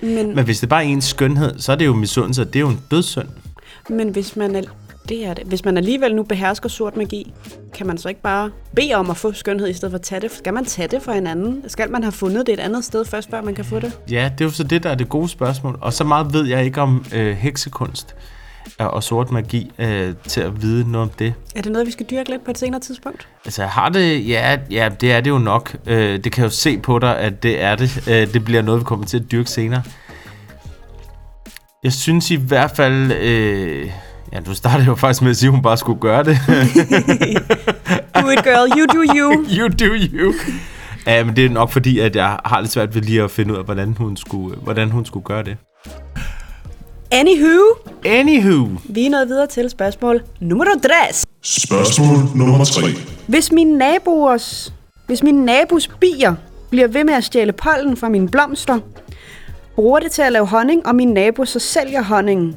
Men, 0.01 0.35
Men 0.35 0.45
hvis 0.45 0.59
det 0.59 0.69
bare 0.69 0.83
er 0.83 0.87
ens 0.87 1.05
skønhed, 1.05 1.59
så 1.59 1.71
er 1.71 1.75
det 1.75 1.85
jo 1.85 1.93
misundelse, 1.93 2.41
og 2.41 2.47
det 2.47 2.55
er 2.55 2.59
jo 2.61 2.69
en 2.69 2.79
dødssynd. 2.91 3.27
men 3.89 4.09
hvis 4.09 4.35
man 4.35 4.55
er, 4.55 4.61
det 5.09 5.25
er 5.25 5.33
det. 5.33 5.43
Hvis 5.43 5.65
man 5.65 5.77
alligevel 5.77 6.15
nu 6.15 6.23
behersker 6.23 6.69
sort 6.69 6.97
magi, 6.97 7.33
kan 7.73 7.87
man 7.87 7.97
så 7.97 8.09
ikke 8.09 8.21
bare 8.21 8.51
bede 8.75 8.93
om 8.93 9.09
at 9.09 9.17
få 9.17 9.33
skønhed 9.33 9.69
i 9.69 9.73
stedet 9.73 9.91
for 9.91 9.97
at 9.97 10.01
tage 10.01 10.21
det? 10.21 10.31
Skal 10.31 10.53
man 10.53 10.65
tage 10.65 10.87
det 10.87 11.01
for 11.01 11.11
hinanden? 11.11 11.63
Skal 11.69 11.91
man 11.91 12.03
have 12.03 12.11
fundet 12.11 12.47
det 12.47 12.53
et 12.53 12.59
andet 12.59 12.85
sted 12.85 13.05
først, 13.05 13.29
før 13.29 13.41
man 13.41 13.55
kan 13.55 13.65
få 13.65 13.79
det? 13.79 13.99
Ja, 14.11 14.31
det 14.37 14.41
er 14.41 14.45
jo 14.45 14.51
så 14.51 14.63
det, 14.63 14.83
der 14.83 14.89
er 14.89 14.95
det 14.95 15.09
gode 15.09 15.29
spørgsmål. 15.29 15.77
Og 15.81 15.93
så 15.93 16.03
meget 16.03 16.33
ved 16.33 16.45
jeg 16.45 16.65
ikke 16.65 16.81
om 16.81 17.05
øh, 17.15 17.35
heksekunst 17.35 18.15
og, 18.79 18.91
og 18.91 19.03
sort 19.03 19.31
magi 19.31 19.71
øh, 19.79 20.13
til 20.27 20.41
at 20.41 20.61
vide 20.61 20.91
noget 20.91 21.09
om 21.09 21.13
det. 21.19 21.33
Er 21.55 21.61
det 21.61 21.71
noget, 21.71 21.87
vi 21.87 21.91
skal 21.91 22.05
dyrke 22.05 22.29
lidt 22.29 22.45
på 22.45 22.51
et 22.51 22.57
senere 22.57 22.79
tidspunkt? 22.79 23.27
Altså, 23.45 23.65
har 23.65 23.89
det... 23.89 24.27
Ja, 24.27 24.57
ja 24.71 24.89
det 25.01 25.11
er 25.11 25.21
det 25.21 25.29
jo 25.29 25.37
nok. 25.37 25.75
Øh, 25.85 26.23
det 26.23 26.31
kan 26.31 26.41
jeg 26.41 26.51
jo 26.51 26.55
se 26.55 26.77
på 26.77 26.99
dig, 26.99 27.19
at 27.19 27.43
det 27.43 27.61
er 27.61 27.75
det. 27.75 28.07
Øh, 28.09 28.33
det 28.33 28.45
bliver 28.45 28.61
noget, 28.61 28.79
vi 28.79 28.83
kommer 28.83 29.05
til 29.05 29.17
at 29.17 29.31
dyrke 29.31 29.49
senere. 29.49 29.81
Jeg 31.83 31.93
synes 31.93 32.31
i 32.31 32.35
hvert 32.35 32.71
fald... 32.71 33.11
Øh, 33.11 33.91
ja, 34.33 34.39
du 34.39 34.55
startede 34.55 34.85
jo 34.85 34.95
faktisk 34.95 35.21
med 35.21 35.29
at 35.31 35.37
sige, 35.37 35.47
at 35.47 35.51
hun 35.51 35.61
bare 35.61 35.77
skulle 35.77 35.99
gøre 35.99 36.23
det. 36.23 36.37
Do 38.21 38.29
it, 38.29 38.43
girl. 38.43 38.79
You 38.79 38.85
do 38.85 39.01
you. 39.17 39.45
you 39.57 39.67
do 39.67 39.93
you. 40.13 40.33
Ja, 41.07 41.23
men 41.23 41.35
det 41.35 41.45
er 41.45 41.49
nok 41.49 41.71
fordi, 41.71 41.99
at 41.99 42.15
jeg 42.15 42.37
har 42.45 42.61
lidt 42.61 42.71
svært 42.71 42.95
ved 42.95 43.01
lige 43.01 43.23
at 43.23 43.31
finde 43.31 43.53
ud 43.53 43.57
af, 43.57 43.65
hvordan 43.65 43.95
hun 43.97 44.17
skulle, 44.17 44.55
hvordan 44.55 44.91
hun 44.91 45.05
skulle 45.05 45.23
gøre 45.23 45.43
det. 45.43 45.57
Anywho, 47.11 47.59
Anywho. 48.05 48.67
vi 48.83 49.05
er 49.05 49.09
nået 49.09 49.27
videre 49.27 49.47
til 49.47 49.69
spørgsmål 49.69 50.21
nummer 50.39 50.65
3. 50.65 50.91
Spørgsmål 51.43 52.17
nummer 52.35 52.65
3. 52.65 52.81
Hvis 53.27 53.51
mine 53.51 53.77
naboers, 53.77 54.73
hvis 55.05 55.23
mine 55.23 55.45
nabos 55.45 55.87
bier 55.87 56.35
bliver 56.69 56.87
ved 56.87 57.03
med 57.03 57.13
at 57.13 57.23
stjæle 57.23 57.51
pollen 57.51 57.97
fra 57.97 58.09
mine 58.09 58.29
blomster, 58.29 58.79
bruger 59.75 59.99
det 59.99 60.11
til 60.11 60.21
at 60.21 60.31
lave 60.31 60.47
honning, 60.47 60.87
og 60.87 60.95
min 60.95 61.07
nabo 61.07 61.45
så 61.45 61.59
sælger 61.59 62.01
honningen, 62.03 62.55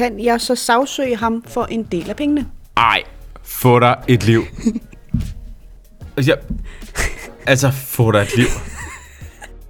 kan 0.00 0.24
jeg 0.24 0.40
så 0.40 0.54
sagsøge 0.54 1.16
ham 1.16 1.44
for 1.48 1.64
en 1.64 1.82
del 1.82 2.10
af 2.10 2.16
pengene? 2.16 2.46
Ej, 2.76 3.02
få 3.44 3.80
dig 3.80 3.96
et 4.08 4.24
liv. 4.24 4.42
Altså, 6.16 6.32
jeg, 6.32 6.38
altså, 7.46 7.70
få 7.70 8.12
dig 8.12 8.18
et 8.18 8.36
liv. 8.36 8.46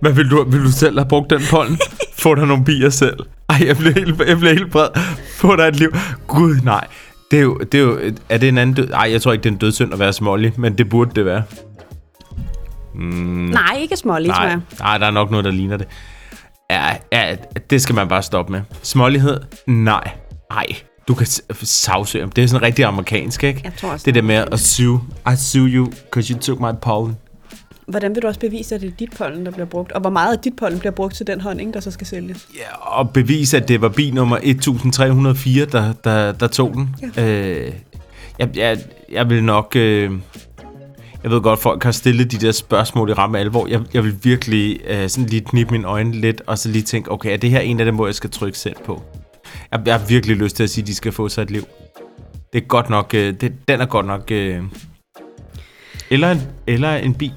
Hvad 0.00 0.12
vil 0.12 0.30
du, 0.30 0.44
vil 0.44 0.64
du 0.64 0.70
selv 0.70 0.98
have 0.98 1.08
brugt 1.08 1.30
den 1.30 1.40
pollen? 1.50 1.78
Få 2.18 2.34
dig 2.34 2.46
nogle 2.46 2.64
bier 2.64 2.90
selv. 2.90 3.18
Ej, 3.48 3.56
jeg 3.66 3.76
bliver 3.76 3.92
helt, 3.92 4.20
jeg 4.28 4.38
bliver 4.38 4.52
helt 4.52 4.70
bred. 4.72 4.88
Få 5.36 5.56
dig 5.56 5.68
et 5.68 5.76
liv. 5.76 5.94
Gud, 6.26 6.56
nej. 6.64 6.86
Det 7.30 7.38
er 7.38 7.42
jo, 7.42 7.58
det 7.58 7.74
er 7.80 7.82
jo, 7.82 7.98
er 8.28 8.38
det 8.38 8.48
en 8.48 8.58
anden 8.58 8.74
død? 8.76 8.90
Ej, 8.90 9.08
jeg 9.12 9.22
tror 9.22 9.32
ikke, 9.32 9.42
det 9.42 9.48
er 9.48 9.52
en 9.54 9.58
dødssynd 9.58 9.92
at 9.92 9.98
være 9.98 10.12
smålig, 10.12 10.52
men 10.56 10.78
det 10.78 10.88
burde 10.88 11.10
det 11.14 11.24
være. 11.24 11.42
Mm, 12.94 13.00
Nej, 13.52 13.76
ikke 13.80 13.96
smålig, 13.96 14.30
tror 14.30 14.42
Nej, 14.42 14.48
jeg. 14.48 14.60
nej, 14.80 14.98
der 14.98 15.06
er 15.06 15.10
nok 15.10 15.30
noget, 15.30 15.44
der 15.44 15.50
ligner 15.50 15.76
det. 15.76 15.88
Ja, 16.70 16.96
ja, 17.12 17.36
det 17.70 17.82
skal 17.82 17.94
man 17.94 18.08
bare 18.08 18.22
stoppe 18.22 18.52
med. 18.52 18.60
Smålighed? 18.82 19.40
Nej. 19.66 20.10
Ej, 20.50 20.66
du 21.08 21.14
kan 21.14 21.26
s- 21.26 21.42
sagsøge 21.62 22.22
ham. 22.22 22.30
Det 22.30 22.44
er 22.44 22.48
sådan 22.48 22.62
rigtig 22.66 22.84
amerikansk, 22.84 23.44
ikke? 23.44 23.60
Jeg 23.64 23.72
tror 23.76 23.88
også, 23.90 24.04
det 24.04 24.14
der 24.14 24.22
med 24.22 24.34
at 24.52 24.60
sue. 24.60 25.00
I 25.32 25.36
sue 25.36 25.68
you, 25.68 25.86
because 25.86 26.32
you 26.34 26.40
took 26.40 26.60
my 26.60 26.78
pollen. 26.82 27.16
Hvordan 27.86 28.14
vil 28.14 28.22
du 28.22 28.26
også 28.26 28.40
bevise, 28.40 28.74
at 28.74 28.80
det 28.80 28.86
er 28.86 28.96
dit 28.98 29.10
pollen, 29.18 29.46
der 29.46 29.52
bliver 29.52 29.66
brugt? 29.66 29.92
Og 29.92 30.00
hvor 30.00 30.10
meget 30.10 30.32
af 30.36 30.38
dit 30.42 30.56
pollen 30.56 30.78
bliver 30.78 30.92
brugt 30.92 31.14
til 31.14 31.26
den 31.26 31.40
honning, 31.40 31.74
der 31.74 31.80
så 31.80 31.90
skal 31.90 32.06
sælges? 32.06 32.48
Ja, 32.56 32.76
og 32.98 33.10
bevise, 33.10 33.56
at 33.56 33.68
det 33.68 33.80
var 33.80 33.88
bil 33.88 34.14
nummer 34.14 34.38
1304, 34.42 35.64
der, 35.64 35.92
der, 36.04 36.32
der 36.32 36.46
tog 36.46 36.72
den. 36.74 36.96
Ja. 37.16 37.28
Øh, 37.28 37.72
jeg, 38.38 38.48
jeg, 38.56 38.78
jeg 39.12 39.30
vil 39.30 39.44
nok... 39.44 39.72
Øh, 39.76 40.10
jeg 41.22 41.30
ved 41.30 41.40
godt, 41.40 41.60
folk 41.60 41.82
har 41.84 41.92
stillet 41.92 42.32
de 42.32 42.36
der 42.38 42.52
spørgsmål 42.52 43.10
i 43.10 43.12
ramme 43.12 43.38
alvor. 43.38 43.66
Jeg, 43.66 43.80
jeg 43.94 44.04
vil 44.04 44.14
virkelig 44.22 44.80
øh, 44.88 45.08
sådan 45.08 45.28
lige 45.28 45.40
knippe 45.40 45.72
mine 45.72 45.88
øjne 45.88 46.12
lidt, 46.12 46.42
og 46.46 46.58
så 46.58 46.68
lige 46.68 46.82
tænke, 46.82 47.10
okay, 47.12 47.32
er 47.32 47.36
det 47.36 47.50
her 47.50 47.60
en 47.60 47.80
af 47.80 47.86
dem, 47.86 47.94
hvor 47.94 48.06
jeg 48.06 48.14
skal 48.14 48.30
trykke 48.30 48.58
selv 48.58 48.76
på? 48.86 49.02
Jeg, 49.72 49.80
jeg 49.86 49.94
har 49.94 50.06
virkelig 50.06 50.36
lyst 50.36 50.56
til 50.56 50.62
at 50.62 50.70
sige, 50.70 50.82
at 50.82 50.86
de 50.86 50.94
skal 50.94 51.12
få 51.12 51.28
sig 51.28 51.42
et 51.42 51.50
liv. 51.50 51.64
Det 52.52 52.62
er 52.62 52.66
godt 52.66 52.90
nok... 52.90 53.14
Øh, 53.14 53.34
det, 53.40 53.52
den 53.68 53.80
er 53.80 53.86
godt 53.86 54.06
nok... 54.06 54.30
Øh, 54.30 54.62
eller, 56.10 56.30
en, 56.30 56.42
eller 56.66 56.94
en 56.94 57.14
bi. 57.14 57.32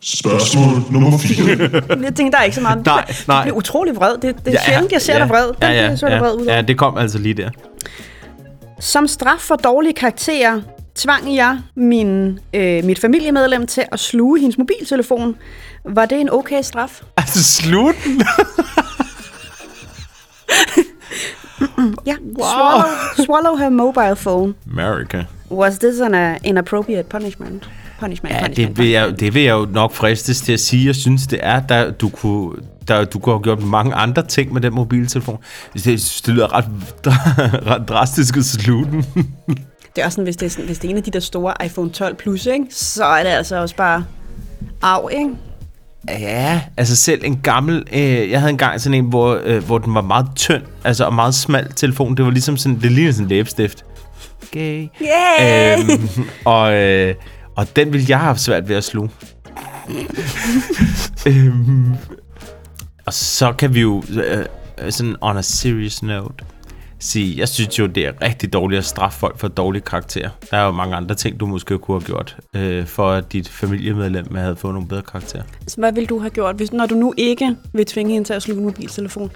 Spørgsmål 0.00 0.82
nummer 0.90 1.18
4. 1.18 1.46
Jeg 2.04 2.14
tænker, 2.14 2.30
der 2.30 2.38
er 2.38 2.42
ikke 2.42 2.54
så 2.54 2.60
meget. 2.60 2.86
Nej, 2.86 3.14
nej. 3.28 3.38
Du 3.38 3.42
bliver 3.42 3.56
utrolig 3.56 3.96
vred. 3.96 4.12
Det, 4.12 4.22
det 4.22 4.48
er 4.48 4.52
ja, 4.52 4.58
sjældent, 4.66 4.92
jeg 4.92 5.02
ser 5.02 5.18
dig 5.18 5.28
vred. 5.28 5.46
Den 5.46 5.54
Ja, 5.62 5.72
ja, 5.72 5.82
jeg 5.82 5.98
så 5.98 6.06
ja, 6.06 6.18
vred 6.18 6.34
ud 6.34 6.46
ja, 6.46 6.62
det 6.62 6.78
kom 6.78 6.98
altså 6.98 7.18
lige 7.18 7.34
der. 7.34 7.50
Som 8.80 9.06
straf 9.06 9.38
for 9.38 9.56
dårlige 9.56 9.92
karakterer 9.92 10.60
tvang 10.94 11.36
jeg 11.36 11.58
min, 11.76 12.38
øh, 12.54 12.84
mit 12.84 12.98
familiemedlem 12.98 13.66
til 13.66 13.84
at 13.92 14.00
sluge 14.00 14.40
hendes 14.40 14.58
mobiltelefon. 14.58 15.36
Var 15.84 16.06
det 16.06 16.20
en 16.20 16.30
okay 16.30 16.62
straf? 16.62 17.00
Altså, 17.16 17.44
slut 17.44 17.94
Ja. 22.06 22.14
Wow. 22.22 22.44
Swallow, 22.44 22.84
swallow 23.24 23.56
her 23.56 23.68
mobile 23.68 24.16
phone. 24.16 24.54
America. 24.72 25.24
Was 25.50 25.78
this 25.78 26.00
an 26.00 26.14
uh, 26.14 26.36
inappropriate 26.44 27.08
punishment? 27.08 27.70
Punishment, 28.00 28.34
Ja, 28.34 28.40
punishment, 28.40 28.68
det 28.76 28.78
vil, 28.78 28.90
jeg, 28.90 29.20
det 29.20 29.34
vil 29.34 29.42
jeg 29.42 29.52
jo 29.52 29.66
nok 29.72 29.92
fristes 29.92 30.40
til 30.40 30.52
at 30.52 30.60
sige. 30.60 30.86
Jeg 30.86 30.94
synes, 30.94 31.26
det 31.26 31.38
er, 31.42 31.60
der 31.60 31.90
du 31.90 32.08
kunne, 32.08 32.52
der, 32.88 33.04
du 33.04 33.18
kunne 33.18 33.34
have 33.34 33.42
gjort 33.42 33.62
mange 33.62 33.94
andre 33.94 34.22
ting 34.26 34.52
med 34.52 34.60
den 34.60 34.74
mobiltelefon. 34.74 35.38
Det, 35.74 35.84
det 36.26 36.28
lyder 36.34 36.56
ret, 36.56 36.64
ret 37.70 37.88
drastisk 37.88 38.36
at 38.36 38.44
slutte 38.44 38.90
den. 38.90 39.06
Det 39.96 40.02
er 40.02 40.04
også 40.06 40.14
sådan, 40.14 40.24
hvis 40.24 40.36
det 40.36 40.46
er, 40.46 40.50
sådan, 40.50 40.64
hvis 40.66 40.78
det 40.78 40.88
er 40.88 40.90
en 40.90 40.96
af 40.96 41.02
de 41.02 41.10
der 41.10 41.20
store 41.20 41.54
iPhone 41.64 41.90
12 41.90 42.14
Plus, 42.16 42.46
ikke? 42.46 42.66
så 42.70 43.04
er 43.04 43.22
det 43.22 43.30
altså 43.30 43.56
også 43.56 43.76
bare 43.76 44.04
af, 44.82 44.98
ikke? 45.12 45.30
Ja, 46.08 46.60
altså 46.76 46.96
selv 46.96 47.20
en 47.24 47.36
gammel... 47.36 47.84
Øh, 47.92 48.30
jeg 48.30 48.40
havde 48.40 48.50
engang 48.50 48.80
sådan 48.80 48.98
en, 48.98 49.04
hvor, 49.04 49.40
øh, 49.44 49.64
hvor 49.64 49.78
den 49.78 49.94
var 49.94 50.02
meget 50.02 50.26
tynd, 50.36 50.62
altså 50.84 51.04
og 51.04 51.14
meget 51.14 51.34
smal 51.34 51.72
telefon. 51.72 52.16
Det 52.16 52.24
var 52.24 52.30
ligesom 52.30 52.56
sådan, 52.56 52.80
det 52.80 52.92
lignede 52.92 53.12
sådan 53.12 53.24
en 53.24 53.28
læbestift. 53.28 53.84
Okay. 54.42 54.88
Yeah! 55.02 55.78
Øhm, 55.80 56.08
og, 56.44 56.74
øh, 56.74 57.14
og 57.56 57.76
den 57.76 57.92
ville 57.92 58.06
jeg 58.08 58.18
have 58.18 58.26
haft 58.26 58.40
svært 58.40 58.68
ved 58.68 58.76
at 58.76 58.84
sluge. 58.84 59.10
øhm, 61.26 61.94
og 63.06 63.12
så 63.12 63.52
kan 63.52 63.74
vi 63.74 63.80
jo 63.80 64.02
øh, 64.10 64.44
øh, 64.78 64.92
sådan 64.92 65.16
on 65.20 65.36
a 65.36 65.42
serious 65.42 66.02
note 66.02 66.44
sige, 67.04 67.38
jeg 67.38 67.48
synes 67.48 67.78
jo, 67.78 67.86
det 67.86 68.06
er 68.06 68.12
rigtig 68.22 68.52
dårligt 68.52 68.78
at 68.78 68.84
straffe 68.84 69.18
folk 69.18 69.38
for 69.38 69.48
dårlige 69.48 69.82
karakterer. 69.82 70.28
Der 70.50 70.56
er 70.56 70.64
jo 70.64 70.70
mange 70.70 70.96
andre 70.96 71.14
ting, 71.14 71.40
du 71.40 71.46
måske 71.46 71.78
kunne 71.78 72.00
have 72.00 72.06
gjort, 72.06 72.36
øh, 72.56 72.86
for 72.86 73.10
at 73.10 73.32
dit 73.32 73.48
familiemedlem 73.48 74.34
havde 74.34 74.56
fået 74.56 74.74
nogle 74.74 74.88
bedre 74.88 75.02
karakterer. 75.02 75.42
Så 75.66 75.76
hvad 75.76 75.92
vil 75.92 76.06
du 76.08 76.18
have 76.18 76.30
gjort, 76.30 76.56
hvis, 76.56 76.72
når 76.72 76.86
du 76.86 76.94
nu 76.94 77.14
ikke 77.16 77.56
vil 77.72 77.86
tvinge 77.86 78.12
hende 78.12 78.28
til 78.28 78.34
at 78.34 78.42
sluge 78.42 78.58
en 78.58 78.64
mobiltelefon? 78.66 79.30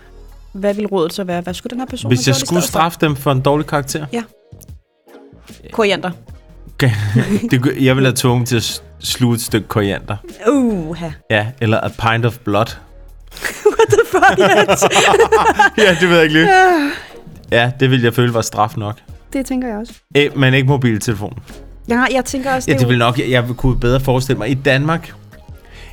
Hvad 0.53 0.75
vil 0.75 0.87
rådet 0.87 1.13
så 1.13 1.25
være? 1.25 1.41
Hvad 1.41 1.55
skulle 1.55 1.71
den 1.71 1.79
her 1.81 1.87
person 1.87 2.11
Hvis 2.11 2.27
jeg 2.27 2.37
skulle 2.37 2.63
for? 2.63 2.67
straffe 2.67 2.99
dem 3.01 3.17
for 3.17 3.33
en 3.33 3.41
dårlig 3.41 3.67
karakter, 3.67 4.07
Ja. 4.13 4.23
Koriander. 5.73 6.11
okay. 6.75 6.91
det, 7.51 7.67
jeg 7.81 7.97
ville 7.97 8.07
have 8.09 8.17
tvunget 8.17 8.49
til 8.49 8.57
at 8.57 8.83
sluge 9.01 9.35
et 9.35 9.41
stykke 9.41 9.69
koriander. 9.69 10.17
Uh, 10.49 11.03
Ja, 11.31 11.47
eller 11.61 11.81
a 11.81 11.89
pint 11.89 12.27
of 12.27 12.39
blood. 12.39 12.67
what 13.67 13.89
the 13.89 14.01
fuck? 14.07 14.39
ja, 15.79 15.97
det 16.01 16.09
ved 16.09 16.15
jeg 16.17 16.23
ikke 16.25 16.35
lige. 16.35 16.49
Ja, 17.53 17.71
det 17.81 17.91
ville 17.91 18.05
jeg 18.05 18.15
føle 18.15 18.35
var 18.35 18.41
straf 18.41 18.77
nok. 18.77 18.99
det 19.33 19.47
tænker 19.47 19.69
jeg 19.69 19.77
også. 19.77 19.93
Æ, 20.15 20.29
men 20.37 20.55
ikke 20.55 20.69
mobiltelefon. 20.69 21.39
Ja, 21.89 22.05
jeg 22.13 22.25
tænker 22.25 22.55
også, 22.55 22.71
Ja, 22.71 22.73
det, 22.73 22.81
det 22.81 22.89
vil 22.89 22.99
nok, 22.99 23.19
jeg, 23.19 23.31
jeg 23.31 23.45
kunne 23.57 23.81
bedre 23.81 24.01
forestille 24.01 24.39
mig. 24.39 24.51
I 24.51 24.55
Danmark, 24.55 25.13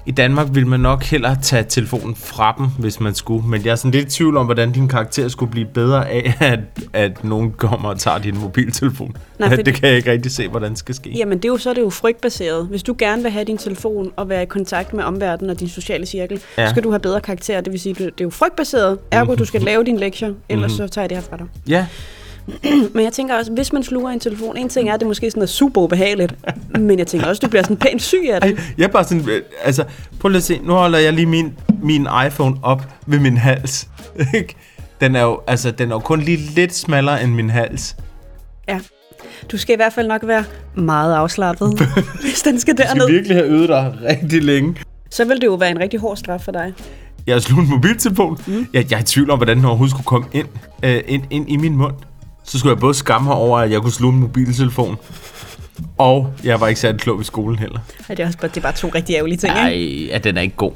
i 0.08 0.12
Danmark 0.12 0.48
vil 0.52 0.68
man 0.68 0.80
nok 0.80 1.04
hellere 1.04 1.38
tage 1.42 1.64
telefonen 1.64 2.16
fra 2.16 2.56
dem, 2.58 2.68
hvis 2.80 3.00
man 3.00 3.16
skulle. 3.16 3.48
Men 3.48 3.66
jeg 3.66 3.72
er 3.72 3.76
sådan 3.76 3.92
lidt 3.92 4.08
i 4.08 4.18
tvivl 4.18 4.38
om, 4.38 4.46
hvordan 4.46 4.72
din 4.72 4.88
karakter 4.88 5.28
skulle 5.28 5.52
blive 5.52 5.66
bedre 5.66 6.10
af, 6.10 6.34
at, 6.54 6.60
at 6.94 7.24
nogen 7.24 7.52
kommer 7.52 7.90
og 7.90 8.00
tager 8.00 8.18
din 8.18 8.38
mobiltelefon. 8.40 9.18
Nej, 9.40 9.50
fordi- 9.50 9.64
det 9.72 9.74
kan 9.74 9.90
jeg 9.90 9.98
ikke 9.98 10.12
rigtig 10.12 10.32
se, 10.32 10.48
hvordan 10.48 10.70
det 10.72 10.80
skal 10.80 10.96
ske. 10.96 11.10
Jamen, 11.10 11.38
det 11.38 11.46
er 11.46 11.50
jo, 11.50 11.58
så 11.58 11.70
er 11.70 11.74
det 11.74 11.82
jo 11.82 11.90
frygtbaseret. 11.90 12.68
Hvis 12.68 12.84
du 12.84 12.96
gerne 12.98 13.22
vil 13.22 13.32
have 13.32 13.46
din 13.46 13.58
telefon 13.58 14.12
og 14.16 14.30
være 14.30 14.44
i 14.44 14.46
kontakt 14.46 14.94
med 14.94 15.04
omverdenen 15.04 15.50
og 15.50 15.60
din 15.60 15.70
sociale 15.70 16.06
cirkel, 16.06 16.40
Ja. 16.58 16.70
skal 16.70 16.84
du 16.84 16.90
have 16.90 17.00
bedre 17.00 17.22
karakter. 17.22 17.62
Det 17.62 17.72
vil 17.74 17.80
sige, 17.80 17.94
det 17.94 18.06
er 18.08 18.12
jo 18.22 18.30
frygtbaseret. 18.30 18.98
Ergo, 19.12 19.36
du 19.36 19.46
skal 19.46 19.62
lave 19.62 19.84
dine 19.84 20.00
lektier, 20.00 20.34
ellers 20.50 20.72
så 20.72 20.88
tager 20.88 21.04
jeg 21.04 21.10
det 21.10 21.18
her 21.18 21.24
fra 21.30 21.38
dig. 21.38 21.46
Ja, 21.70 21.86
Men 22.94 23.04
jeg 23.04 23.14
tænker 23.14 23.36
også, 23.36 23.52
hvis 23.52 23.74
man 23.74 23.84
sluger 23.84 24.12
en 24.12 24.20
telefon, 24.20 24.58
en 24.58 24.70
ting 24.70 24.90
er, 24.90 24.94
at 24.94 25.00
det 25.00 25.08
måske 25.08 25.32
sådan 25.32 25.44
er 25.44 25.48
super 25.48 25.82
ubehageligt, 25.82 26.36
men 26.80 27.00
jeg 27.00 27.08
tænker 27.08 27.28
også, 27.28 27.40
du 27.40 27.50
bliver 27.50 27.64
sådan 27.64 27.78
pænt 27.78 28.02
syg 28.02 28.30
af 28.32 28.42
det. 28.42 28.52
Ej, 28.52 28.64
jeg 28.78 28.84
er 28.84 28.88
bare 28.88 29.04
sådan, 29.04 29.30
øh, 29.30 29.42
altså, 29.64 29.84
prøv 30.20 30.30
lige 30.30 30.38
at 30.38 30.44
se, 30.44 30.60
nu 30.64 30.74
holder 30.74 31.00
jeg 31.00 31.14
lige 31.14 31.26
min, 31.26 31.54
min 31.84 32.08
iPhone 32.28 32.56
op 32.64 32.84
ved 33.08 33.20
min 33.20 33.38
hals. 33.38 33.88
den 35.02 35.16
er 35.16 35.22
jo, 35.24 35.40
altså, 35.48 35.72
den 35.72 35.90
er 35.92 35.96
jo 35.96 36.00
kun 36.00 36.22
lige 36.22 36.38
lidt 36.38 36.76
smallere 36.76 37.24
end 37.24 37.32
min 37.32 37.50
hals. 37.50 37.96
Ja. 38.68 38.80
Du 39.52 39.58
skal 39.58 39.74
i 39.74 39.76
hvert 39.76 39.94
fald 39.94 40.08
nok 40.08 40.22
være 40.28 40.44
meget 40.76 41.14
afslappet, 41.16 41.80
hvis 42.22 42.42
den 42.42 42.60
skal 42.60 42.76
Jeg 42.78 42.86
skal 42.88 43.00
derned. 43.00 43.12
virkelig 43.14 43.38
have 43.38 43.48
øvet 43.48 43.70
dig 43.70 43.94
rigtig 44.10 44.44
længe. 44.44 44.76
Så 45.10 45.26
vil 45.26 45.36
det 45.42 45.46
jo 45.48 45.54
være 45.54 45.72
en 45.72 45.80
rigtig 45.80 46.00
hård 46.00 46.18
straf 46.18 46.42
for 46.42 46.52
dig. 46.52 46.74
Jeg 47.28 47.36
har 47.36 47.40
slået 47.40 47.64
en 47.64 47.70
mobiltelefon. 47.70 48.38
Mm. 48.48 48.68
Jeg, 48.74 48.92
jeg 48.92 48.98
er 48.98 49.02
i 49.02 49.06
tvivl 49.06 49.30
om, 49.30 49.40
hvordan 49.40 49.58
den 49.58 49.66
overhovedet 49.66 49.92
skulle 49.92 50.06
komme 50.06 50.28
ind, 50.34 50.48
øh, 50.84 51.02
ind, 51.08 51.24
ind 51.30 51.50
i 51.50 51.58
min 51.58 51.78
mund. 51.78 51.94
Så 52.46 52.60
skulle 52.60 52.74
jeg 52.74 52.80
både 52.80 52.94
skamme 52.94 53.28
mig 53.28 53.36
over, 53.36 53.60
at 53.60 53.72
jeg 53.72 53.82
kunne 53.82 53.92
slå 53.94 54.10
en 54.10 54.20
mobiltelefon. 54.20 54.98
Og 55.98 56.34
jeg 56.44 56.62
var 56.62 56.68
ikke 56.68 56.80
særlig 56.80 57.02
klog 57.02 57.22
i 57.22 57.24
skolen 57.24 57.60
heller. 57.60 57.80
Ja, 58.10 58.14
det, 58.14 58.24
er 58.24 58.28
også 58.28 58.38
bare, 58.38 58.48
det 58.48 58.58
er 58.58 58.62
bare 58.62 58.74
to 58.74 58.88
rigtig 58.96 59.16
ærgerlige 59.16 59.38
ting, 59.38 59.54
ikke? 59.54 59.62
Nej, 59.62 60.08
ja, 60.14 60.18
den 60.18 60.38
er 60.38 60.42
ikke 60.42 60.56
god. 60.56 60.72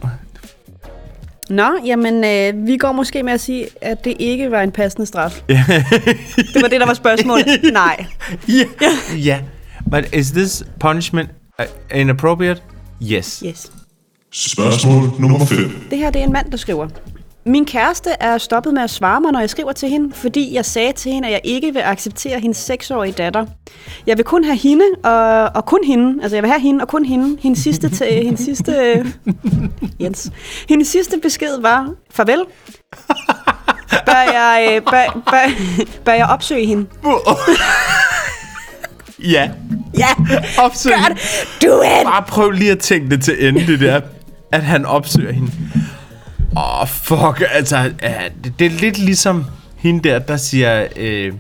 Nå, 1.50 1.70
jamen, 1.86 2.24
øh, 2.24 2.68
vi 2.68 2.78
går 2.78 2.92
måske 2.92 3.24
med 3.24 3.34
at 3.34 3.42
sige, 3.42 3.68
at 3.82 4.06
det 4.06 4.14
ikke 4.20 4.52
var 4.52 4.62
en 4.62 4.72
passende 4.72 5.06
straf. 5.06 5.42
det 6.54 6.62
var 6.62 6.68
det, 6.68 6.80
der 6.80 6.86
var 6.86 6.94
spørgsmålet. 6.94 7.46
Nej. 7.74 8.06
Ja. 8.48 8.64
ja. 9.18 9.40
But 9.92 10.16
is 10.16 10.32
this 10.32 10.64
punishment 10.80 11.30
uh, 11.60 12.00
inappropriate? 12.00 12.62
Yes. 13.12 13.44
Yes. 13.46 13.72
Spørgsmål 14.32 15.10
nummer 15.20 15.46
5. 15.46 15.88
Det 15.90 15.98
her 15.98 16.12
det 16.12 16.20
er 16.20 16.26
en 16.26 16.34
mand, 16.34 16.52
der 16.52 16.58
skriver. 16.58 16.88
Min 17.50 17.66
kæreste 17.66 18.10
er 18.20 18.38
stoppet 18.38 18.74
med 18.74 18.82
at 18.82 18.90
svare 18.90 19.22
mig, 19.22 19.32
når 19.32 19.40
jeg 19.40 19.50
skriver 19.50 19.72
til 19.72 19.90
hende, 19.90 20.14
fordi 20.16 20.56
jeg 20.56 20.66
sagde 20.66 20.94
til 20.94 21.12
hende, 21.12 21.28
at 21.28 21.32
jeg 21.32 21.42
ikke 21.44 21.74
vil 21.74 21.80
acceptere 21.80 22.40
hendes 22.40 22.58
seksårige 22.58 23.12
datter. 23.12 23.46
Jeg 24.08 24.18
vil 24.18 24.26
kun 24.26 24.44
have 24.44 24.58
hende, 24.58 24.84
og, 25.04 25.52
og 25.56 25.66
kun 25.66 25.80
hende. 25.86 26.24
Altså, 26.24 26.36
jeg 26.36 26.44
vil 26.44 26.50
have 26.52 26.62
hende, 26.62 26.82
og 26.82 26.88
kun 26.88 27.06
hende. 27.06 27.38
Hendes 27.42 27.60
sidste, 27.60 27.90
til, 27.90 28.08
hendes 28.28 28.40
sidste, 28.42 29.06
Jens. 30.00 30.32
Hendes 30.70 30.88
sidste 30.88 31.20
besked 31.22 31.62
var, 31.62 31.94
farvel. 32.12 32.40
Bør 34.06 34.32
jeg, 34.34 34.70
øh, 34.72 34.82
bør, 34.92 35.22
bør, 35.32 35.52
bør 36.06 36.14
jeg 36.14 36.26
opsøge 36.26 36.66
hende? 36.66 36.86
Ja. 39.24 39.50
Ja, 39.98 40.08
Opsøg. 40.60 40.92
gør 40.94 41.14
det. 41.14 41.22
Do 41.62 41.82
it! 41.82 42.04
Bare 42.04 42.24
prøv 42.28 42.52
lige 42.52 42.72
at 42.72 42.80
tænke 42.80 43.10
det 43.10 43.24
til 43.24 43.48
ende, 43.48 43.68
det 43.68 43.80
der. 43.80 44.02
At 44.52 44.64
han 44.64 44.86
opsøger 44.86 45.32
hende. 45.32 45.52
Åh, 46.58 46.82
oh, 46.82 46.88
fuck. 46.88 47.44
Altså, 47.52 47.92
det, 48.44 48.54
det 48.60 48.66
er 48.68 48.80
lidt 48.80 48.98
ligesom 48.98 49.46
hende 49.78 50.10
der, 50.10 50.20
der 50.20 50.38
siger... 50.38 50.88
Øh, 50.96 51.34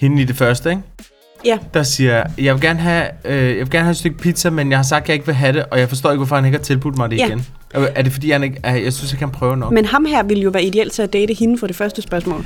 hende 0.00 0.22
i 0.22 0.24
det 0.24 0.36
første, 0.36 0.70
ikke? 0.70 0.82
Ja, 1.44 1.58
Der 1.74 1.82
siger, 1.82 2.24
jeg 2.38 2.54
vil, 2.54 2.62
gerne 2.62 2.80
have, 2.80 3.06
øh, 3.24 3.48
jeg 3.48 3.56
vil 3.56 3.70
gerne 3.70 3.84
have 3.84 3.90
et 3.90 3.96
stykke 3.96 4.18
pizza, 4.18 4.50
men 4.50 4.70
jeg 4.70 4.78
har 4.78 4.82
sagt, 4.82 5.02
at 5.02 5.08
jeg 5.08 5.14
ikke 5.14 5.26
vil 5.26 5.34
have 5.34 5.52
det, 5.52 5.64
og 5.70 5.80
jeg 5.80 5.88
forstår 5.88 6.10
ikke, 6.10 6.18
hvorfor 6.18 6.36
han 6.36 6.44
ikke 6.44 6.58
har 6.58 6.62
tilbudt 6.64 6.98
mig 6.98 7.10
det 7.10 7.16
Ja. 7.18 7.26
igen. 7.26 7.46
Er 7.74 8.02
det 8.02 8.12
fordi, 8.12 8.30
han 8.30 8.42
ikke... 8.44 8.60
Jeg 8.64 8.92
synes, 8.92 9.12
jeg 9.12 9.18
kan 9.18 9.30
prøve 9.30 9.56
nok. 9.56 9.72
men 9.72 9.84
ham 9.84 10.04
her 10.04 10.22
ville 10.22 10.42
jo 10.42 10.50
være 10.50 10.64
ideelt 10.64 10.92
til 10.92 11.02
at 11.02 11.12
date 11.12 11.34
hende 11.34 11.58
for 11.58 11.66
det 11.66 11.76
første 11.76 12.02
spørgsmål. 12.02 12.38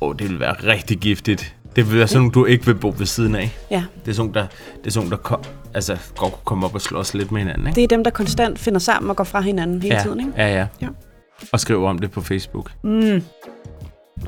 Åh, 0.00 0.08
oh, 0.08 0.14
det 0.18 0.28
vil 0.30 0.40
være 0.40 0.52
rigtig 0.52 0.98
giftigt. 0.98 1.54
Det 1.76 1.90
vil 1.90 1.98
være 1.98 2.08
sådan 2.08 2.30
du 2.30 2.44
ikke 2.44 2.66
vil 2.66 2.74
bo 2.74 2.94
ved 2.98 3.06
siden 3.06 3.34
af. 3.34 3.56
Ja, 3.70 3.84
Det 4.04 4.10
er 4.10 4.14
sådan, 4.14 4.34
der, 4.34 4.46
det 4.78 4.86
er 4.86 4.90
sådan, 4.90 5.10
der 5.10 5.16
kom, 5.16 5.40
altså, 5.74 5.96
godt 6.16 6.32
kunne 6.32 6.40
komme 6.44 6.66
op 6.66 6.74
og 6.74 6.80
slås 6.80 7.14
lidt 7.14 7.32
med 7.32 7.40
hinanden, 7.40 7.66
ikke? 7.66 7.76
det 7.76 7.84
er 7.84 7.88
dem, 7.88 8.04
der 8.04 8.10
konstant 8.10 8.58
finder 8.58 8.78
sammen 8.80 9.10
og 9.10 9.16
går 9.16 9.24
fra 9.24 9.40
hinanden 9.40 9.82
hele 9.82 9.94
ja, 9.94 10.02
tiden, 10.02 10.20
ikke? 10.20 10.32
Ja, 10.36 10.54
ja, 10.54 10.66
Ja. 10.82 10.86
Og 11.52 11.60
skriver 11.60 11.88
om 11.90 11.98
det 11.98 12.10
på 12.10 12.20
Facebook. 12.20 12.70
Men 12.82 13.22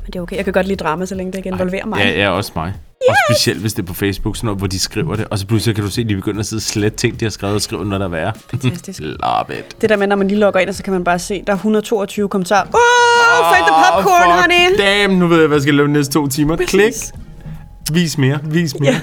det 0.05 0.15
er 0.15 0.21
okay. 0.21 0.35
Jeg 0.35 0.43
kan 0.43 0.53
godt 0.53 0.67
lide 0.67 0.83
drama, 0.83 1.05
så 1.05 1.15
længe 1.15 1.31
det 1.31 1.37
ikke 1.37 1.49
involverer 1.49 1.85
mig. 1.85 1.99
Ja, 1.99 2.09
ja, 2.09 2.29
også 2.29 2.51
mig. 2.55 2.67
Yes! 2.67 3.09
Og 3.09 3.15
specielt, 3.29 3.61
hvis 3.61 3.73
det 3.73 3.81
er 3.83 3.85
på 3.87 3.93
Facebook, 3.93 4.35
sådan 4.35 4.45
noget, 4.45 4.59
hvor 4.59 4.67
de 4.67 4.79
skriver 4.79 5.15
det. 5.15 5.27
Og 5.29 5.39
så 5.39 5.47
pludselig 5.47 5.75
kan 5.75 5.83
du 5.83 5.89
se, 5.89 6.01
at 6.01 6.09
de 6.09 6.15
begynder 6.15 6.39
at 6.39 6.45
sidde 6.45 6.59
og 6.59 6.63
slette 6.63 6.97
ting, 6.97 7.19
de 7.19 7.25
har 7.25 7.29
skrevet 7.29 7.55
og 7.55 7.61
skrive, 7.61 7.85
når 7.85 7.97
der 7.97 8.05
er 8.05 8.09
værre. 8.09 8.33
Fantastisk. 8.49 8.99
Love 9.23 9.59
it. 9.59 9.81
Det 9.81 9.89
der 9.89 9.97
med, 9.97 10.07
når 10.07 10.15
man 10.15 10.27
lige 10.27 10.39
logger 10.39 10.59
ind, 10.59 10.69
og 10.69 10.75
så 10.75 10.83
kan 10.83 10.93
man 10.93 11.03
bare 11.03 11.19
se, 11.19 11.43
der 11.47 11.53
er 11.53 11.57
122 11.57 12.29
kommentarer. 12.29 12.67
Oh, 12.67 13.55
find 13.55 13.65
the 13.65 13.75
popcorn, 13.91 14.41
honey! 14.41 14.77
Damn, 14.77 15.19
nu 15.19 15.27
ved 15.27 15.39
jeg, 15.39 15.47
hvad 15.47 15.57
jeg 15.57 15.61
skal 15.61 15.73
lave 15.75 15.87
de 15.87 15.93
næste 15.93 16.13
to 16.13 16.27
timer. 16.27 16.55
Præcis. 16.55 16.71
Klik. 16.71 17.22
Vis 17.91 18.17
mere, 18.17 18.39
vis 18.43 18.79
mere. 18.79 18.93
Ja. 18.93 18.99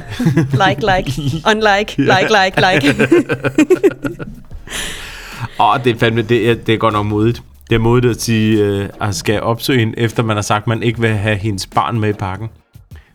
Like, 0.68 0.80
like, 0.80 1.12
unlike, 1.50 1.94
like, 1.98 2.28
like, 2.28 2.60
like. 2.60 3.08
Åh, 5.60 5.84
det 5.84 5.94
er 5.94 5.98
fandme, 5.98 6.22
det 6.22 6.50
er, 6.50 6.54
det 6.54 6.74
er 6.74 6.78
godt 6.78 6.94
nok 6.94 7.06
modigt. 7.06 7.42
Det 7.70 7.74
er 7.74 7.80
modigt 7.80 8.10
at 8.10 8.22
sige, 8.22 8.64
øh, 8.64 8.88
at 9.00 9.14
skal 9.14 9.42
opsøge 9.42 9.78
hende, 9.78 9.98
efter 9.98 10.22
man 10.22 10.36
har 10.36 10.42
sagt, 10.42 10.62
at 10.62 10.66
man 10.66 10.82
ikke 10.82 11.00
vil 11.00 11.10
have 11.10 11.36
hendes 11.36 11.66
barn 11.66 12.00
med 12.00 12.08
i 12.08 12.12
pakken. 12.12 12.48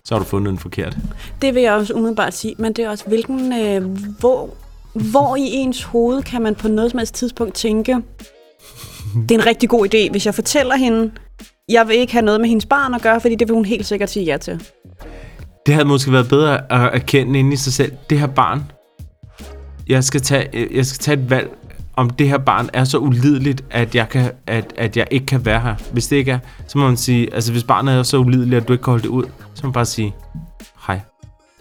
Så 0.06 0.16
har 0.16 0.20
du 0.20 0.26
fundet 0.26 0.52
en 0.52 0.60
forkert. 0.60 0.98
Det 1.42 1.56
vil 1.56 1.64
jeg 1.64 1.74
også 1.74 1.94
umiddelbart 1.94 2.34
sige, 2.34 2.56
men 2.58 2.74
det 2.74 2.86
er 2.86 2.90
også, 2.90 3.06
hvilken, 3.08 3.54
øh, 3.54 3.86
hvor, 4.20 4.50
hvor 4.94 5.36
i 5.36 5.42
ens 5.42 5.84
hoved 5.84 6.24
kan 6.24 6.42
man 6.42 6.56
på 6.56 6.68
noget 6.68 6.92
som 6.92 6.98
helst 6.98 7.16
tidspunkt 7.16 7.54
tænke, 7.54 7.98
det 9.30 9.32
er 9.32 9.40
en 9.40 9.46
rigtig 9.46 9.70
god 9.70 9.88
idé, 9.94 10.12
hvis 10.12 10.26
jeg 10.26 10.36
fortæller 10.36 10.76
hende, 10.76 11.12
jeg 11.70 11.88
vil 11.88 11.96
ikke 11.96 12.14
have 12.14 12.26
noget 12.26 12.42
med 12.42 12.50
hendes 12.50 12.66
barn 12.66 12.94
at 12.94 13.02
gøre, 13.02 13.22
fordi 13.22 13.36
det 13.36 13.48
vil 13.48 13.56
hun 13.56 13.66
helt 13.66 13.86
sikkert 13.86 14.10
sige 14.10 14.26
ja 14.26 14.38
til. 14.38 14.62
Det 15.66 15.74
havde 15.74 15.88
måske 15.88 16.12
været 16.12 16.30
bedre 16.30 16.72
at 16.72 16.90
erkende 16.94 17.40
inde 17.40 17.54
i 17.54 17.56
sig 17.56 17.74
selv. 17.74 17.92
Det 18.10 18.20
her 18.20 18.28
barn, 18.28 18.72
jeg 19.88 20.04
skal 20.04 20.22
tage, 20.22 20.68
jeg 20.72 20.86
skal 20.86 21.00
tage 21.00 21.24
et 21.24 21.30
valg, 21.30 21.58
om 21.96 22.10
det 22.10 22.30
her 22.30 22.38
barn 22.38 22.70
er 22.74 22.84
så 22.84 22.98
ulideligt, 22.98 23.64
at 23.72 23.96
jeg, 23.96 24.10
kan, 24.10 24.32
at, 24.48 24.74
at 24.78 24.98
jeg 24.98 25.08
ikke 25.12 25.26
kan 25.26 25.46
være 25.46 25.60
her. 25.60 25.76
Hvis 25.92 26.08
det 26.08 26.16
ikke 26.16 26.32
er, 26.32 26.40
så 26.68 26.78
må 26.78 26.88
man 26.88 26.98
sige, 26.98 27.34
altså 27.34 27.52
hvis 27.52 27.64
barnet 27.64 27.96
er 27.96 28.04
så 28.04 28.18
ulideligt, 28.18 28.62
at 28.62 28.68
du 28.68 28.74
ikke 28.74 28.84
kan 28.84 28.92
holde 28.92 29.04
det 29.04 29.10
ud, 29.10 29.24
så 29.54 29.62
må 29.64 29.68
man 29.68 29.74
bare 29.74 29.86
sige, 29.86 30.16
hej, 30.88 31.00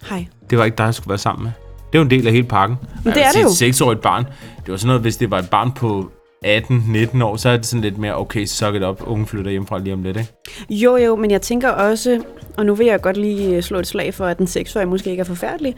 Hej. 0.09 0.27
det 0.51 0.59
var 0.59 0.65
ikke 0.65 0.77
dig, 0.77 0.85
jeg 0.85 0.95
skulle 0.95 1.09
være 1.09 1.19
sammen 1.19 1.45
med. 1.45 1.53
Det 1.93 1.99
er 1.99 1.99
jo 1.99 2.05
en 2.05 2.11
del 2.11 2.27
af 2.27 2.33
hele 2.33 2.47
pakken. 2.47 2.79
Men 3.05 3.13
det 3.13 3.25
er 3.25 3.31
det 3.31 3.43
jo. 3.43 3.49
Et 3.49 3.55
seksårigt 3.55 4.01
barn, 4.01 4.25
det 4.57 4.73
var 4.73 4.77
sådan 4.77 4.87
noget, 4.87 5.03
hvis 5.03 5.17
det 5.17 5.31
var 5.31 5.39
et 5.39 5.51
barn 5.51 5.73
på 5.73 6.11
18-19 6.45 7.25
år, 7.25 7.37
så 7.37 7.49
er 7.49 7.57
det 7.57 7.67
sådan 7.67 7.81
lidt 7.83 7.99
mere, 7.99 8.19
okay, 8.19 8.45
suck 8.45 8.75
it 8.75 8.83
up, 8.83 9.03
unge 9.07 9.27
flytter 9.27 9.51
hjemmefra 9.51 9.79
lige 9.79 9.93
om 9.95 10.03
lidt, 10.03 10.17
ikke? 10.17 10.33
Jo, 10.71 10.97
jo, 10.97 11.17
men 11.17 11.31
jeg 11.31 11.43
tænker 11.43 11.69
også, 11.69 12.21
og 12.57 12.67
nu 12.67 12.75
vil 12.75 12.87
jeg 12.87 13.01
godt 13.01 13.17
lige 13.17 13.57
øh, 13.57 13.63
slå 13.63 13.79
et 13.79 13.87
slag 13.87 14.15
for, 14.15 14.27
at 14.27 14.39
den 14.39 14.47
seksårige 14.47 14.87
måske 14.87 15.11
ikke 15.11 15.21
er 15.21 15.25
forfærdelig, 15.25 15.75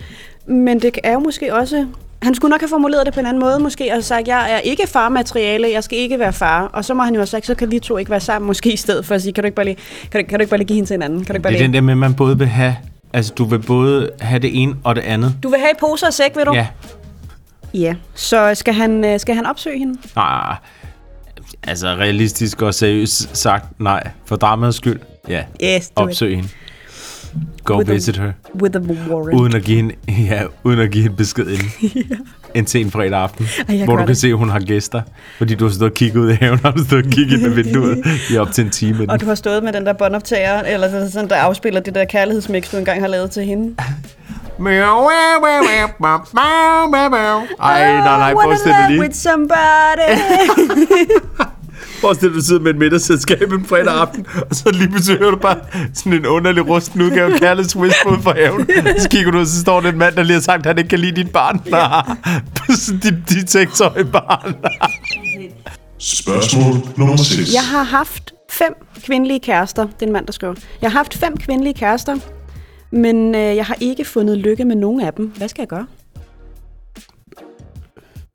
men 0.47 0.83
det 0.83 0.99
er 1.05 1.13
jo 1.13 1.19
måske 1.19 1.55
også... 1.55 1.87
Han 2.23 2.35
skulle 2.35 2.51
nok 2.51 2.61
have 2.61 2.69
formuleret 2.69 3.07
det 3.07 3.15
på 3.15 3.21
en 3.21 3.27
anden 3.27 3.41
måde, 3.41 3.59
måske, 3.59 3.93
og 3.97 4.05
sagt, 4.05 4.29
jeg 4.29 4.53
er 4.53 4.59
ikke 4.59 4.87
farmateriale, 4.87 5.71
jeg 5.73 5.85
skal 5.85 5.99
ikke 5.99 6.19
være 6.19 6.33
far. 6.33 6.63
Og 6.73 6.85
så 6.85 6.95
må 6.95 7.03
han 7.03 7.15
jo 7.15 7.21
have 7.21 7.27
sagt, 7.27 7.47
så 7.47 7.55
kan 7.55 7.71
vi 7.71 7.79
to 7.79 7.97
ikke 7.97 8.11
være 8.11 8.21
sammen, 8.21 8.47
måske 8.47 8.73
i 8.73 8.77
stedet 8.77 9.07
for 9.07 9.15
at 9.15 9.23
sige, 9.23 9.33
kan 9.33 9.45
du 9.45 9.47
ikke 9.47 9.55
bare 9.55 9.67
lige, 9.67 9.77
kan 10.13 10.21
du, 10.21 10.27
kan 10.29 10.39
du 10.39 10.43
ikke 10.43 10.51
bare 10.51 10.59
lige 10.59 10.67
give 10.69 10.75
hende 10.75 10.89
til 10.89 10.95
hinanden? 10.95 11.19
Kan 11.19 11.27
du 11.27 11.33
ikke 11.33 11.43
bare 11.43 11.53
Det 11.53 11.57
er 11.57 11.61
lige... 11.61 11.67
den 11.67 11.75
der 11.75 11.81
med, 11.81 11.93
at 11.93 11.99
man 11.99 12.15
både 12.15 12.39
vil 12.39 12.47
have, 12.47 12.77
altså 13.13 13.33
du 13.39 13.45
vil 13.45 13.59
både 13.59 14.11
have 14.21 14.39
det 14.39 14.63
ene 14.63 14.75
og 14.85 14.97
det 14.97 15.03
andet. 15.03 15.35
Du 15.43 15.49
vil 15.49 15.59
have 15.59 15.71
i 15.71 15.79
poser 15.81 16.07
og 16.07 16.13
sæk, 16.15 16.37
vil 16.37 16.47
du? 16.47 16.55
Ja, 16.55 16.67
Ja. 17.81 17.95
Så 18.15 18.55
skal 18.55 18.75
han, 18.75 19.05
øh, 19.05 19.21
skal 19.21 19.35
han 19.35 19.47
opsøge 19.47 19.79
hende? 19.79 19.99
nej, 20.17 20.57
altså 21.63 21.87
realistisk 21.89 22.63
og 22.63 22.75
seriøst 22.75 23.37
sagt, 23.37 23.81
nej, 23.81 24.09
for 24.27 24.37
dramaets 24.37 24.77
skyld, 24.77 25.01
ja, 25.29 25.43
Yes, 25.65 25.89
do 25.89 26.03
it. 26.03 26.09
opsøg 26.09 26.37
hende. 26.37 26.49
Go 27.65 27.79
With 27.79 27.91
a- 27.91 27.93
visit 27.95 28.17
her. 28.17 28.33
With 28.63 28.77
a 28.77 28.81
warrant. 28.81 29.41
Uden 29.41 29.57
at 29.57 29.63
give 29.65 29.77
hende, 29.77 29.95
ja, 30.31 30.43
uden 30.65 30.79
at 30.81 30.91
give 30.91 31.03
hende 31.03 31.17
besked 31.17 31.47
inden. 31.47 31.71
En 32.55 32.67
sen 32.67 32.91
fredag 32.91 33.19
aften, 33.23 33.47
Ej, 33.69 33.85
hvor 33.85 33.93
du 33.97 33.99
kan 34.03 34.09
det. 34.09 34.17
se, 34.19 34.29
at 34.29 34.37
hun 34.37 34.49
har 34.51 34.61
gæster. 34.61 35.03
Fordi 35.39 35.55
du 35.55 35.65
har 35.65 35.73
stået 35.73 35.91
og 35.91 35.95
kigget 35.95 36.21
ud 36.21 36.31
i 36.31 36.35
haven, 36.35 36.61
og 36.65 36.73
du 36.75 36.79
har 36.79 36.85
stået 36.87 37.07
og 37.07 37.13
kigget 37.13 37.39
ind 37.39 37.47
ad 37.47 37.51
vinduet 37.63 38.03
i 38.31 38.37
op 38.37 38.53
til 38.53 38.65
en 38.65 38.71
time. 38.71 38.91
inden. 38.93 39.11
Og 39.11 39.21
du 39.21 39.27
har 39.27 39.35
stået 39.35 39.65
med 39.65 39.73
den 39.73 39.87
der 39.87 39.93
båndoptager, 39.93 40.61
eller 40.63 40.91
sådan- 40.91 41.11
sådan, 41.11 41.29
der 41.31 41.37
afspiller 41.37 41.81
det 41.81 41.95
der 41.95 42.05
kærlighedsmix, 42.05 42.71
du 42.73 42.77
engang 42.77 43.01
har 43.01 43.09
lavet 43.09 43.31
til 43.31 43.45
hende. 43.45 43.75
Ej, 47.61 47.93
nej, 47.93 48.01
nej, 48.19 48.31
I 48.31 48.35
wanna 48.35 48.49
forestil 48.49 48.73
dig 48.73 48.87
lige. 48.91 49.01
with 49.01 49.15
somebody. 49.15 50.11
Forestil 52.01 52.29
dig, 52.29 52.37
du 52.37 52.41
sidder 52.43 52.61
med 52.61 52.71
et 52.71 52.77
middagsselskab 52.77 53.53
en 53.53 53.65
fredag 53.67 53.95
aften, 54.01 54.27
og 54.51 54.57
så 54.57 54.71
lige 54.71 54.89
pludselig 54.89 55.19
hører 55.19 55.31
du 55.31 55.37
bare 55.37 55.57
sådan 55.95 56.13
en 56.13 56.27
underlig 56.27 56.69
rusten 56.69 57.03
udgave 57.03 57.33
af 57.35 57.41
Kærligheds 57.41 57.77
Whisper 57.77 58.11
ud 58.11 58.23
fra 58.23 58.33
haven. 58.35 58.67
Så 58.99 59.09
kigger 59.09 59.31
du 59.31 59.37
ud, 59.37 59.43
og 59.43 59.47
så 59.49 59.61
står 59.61 59.81
der 59.81 59.89
en 59.89 59.99
mand, 59.99 60.15
der 60.17 60.23
lige 60.23 60.35
har 60.35 60.41
sagt, 60.41 60.59
at 60.61 60.67
han 60.67 60.79
ikke 60.79 60.89
kan 60.89 60.99
lide 60.99 61.17
dit 61.17 61.31
barn. 61.33 61.59
dit, 63.03 63.15
dit 63.31 63.51
seksårige 63.51 64.05
barn. 64.05 64.55
Spørgsmål 65.99 66.75
nummer 66.97 67.17
6. 67.17 67.55
Jeg 67.55 67.63
har 67.63 67.83
haft 67.83 68.33
fem 68.51 68.73
kvindelige 69.07 69.41
kærester. 69.41 69.83
Det 69.83 70.03
er 70.03 70.07
en 70.07 70.13
mand, 70.13 70.27
der 70.27 70.33
skriver. 70.33 70.55
Jeg 70.83 70.91
har 70.91 70.99
haft 70.99 71.15
fem 71.15 71.37
kvindelige 71.37 71.75
kærester, 71.75 72.17
men 72.97 73.35
øh, 73.35 73.57
jeg 73.57 73.65
har 73.65 73.77
ikke 73.81 74.05
fundet 74.05 74.39
lykke 74.39 74.65
med 74.65 74.77
nogen 74.77 75.01
af 75.01 75.13
dem. 75.13 75.27
Hvad 75.37 75.49
skal 75.49 75.63
jeg 75.63 75.69
gøre? 75.69 75.87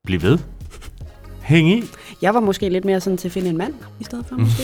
Bliv 0.05 0.21
ved. 0.21 0.37
Hæng 1.41 1.69
i. 1.69 1.83
Jeg 2.21 2.33
var 2.33 2.39
måske 2.39 2.69
lidt 2.69 2.85
mere 2.85 3.01
sådan 3.01 3.17
til 3.17 3.27
at 3.27 3.31
finde 3.31 3.49
en 3.49 3.57
mand, 3.57 3.73
i 3.99 4.03
stedet 4.03 4.25
for 4.29 4.35
måske. 4.35 4.63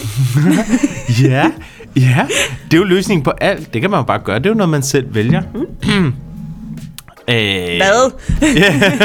Ja, 1.28 1.52
ja. 1.96 2.28
Det 2.66 2.74
er 2.74 2.78
jo 2.78 2.84
løsningen 2.84 3.24
på 3.24 3.32
alt. 3.42 3.74
Det 3.74 3.82
kan 3.82 3.90
man 3.92 4.00
jo 4.00 4.04
bare 4.04 4.20
gøre. 4.20 4.40
Det 4.40 4.46
er 4.46 4.50
jo 4.50 4.56
noget, 4.56 4.70
man 4.70 4.84
selv 4.84 5.16
vælger. 5.16 5.42
Mm. 5.54 5.60
øh, 7.30 7.78
Hvad? 7.78 8.12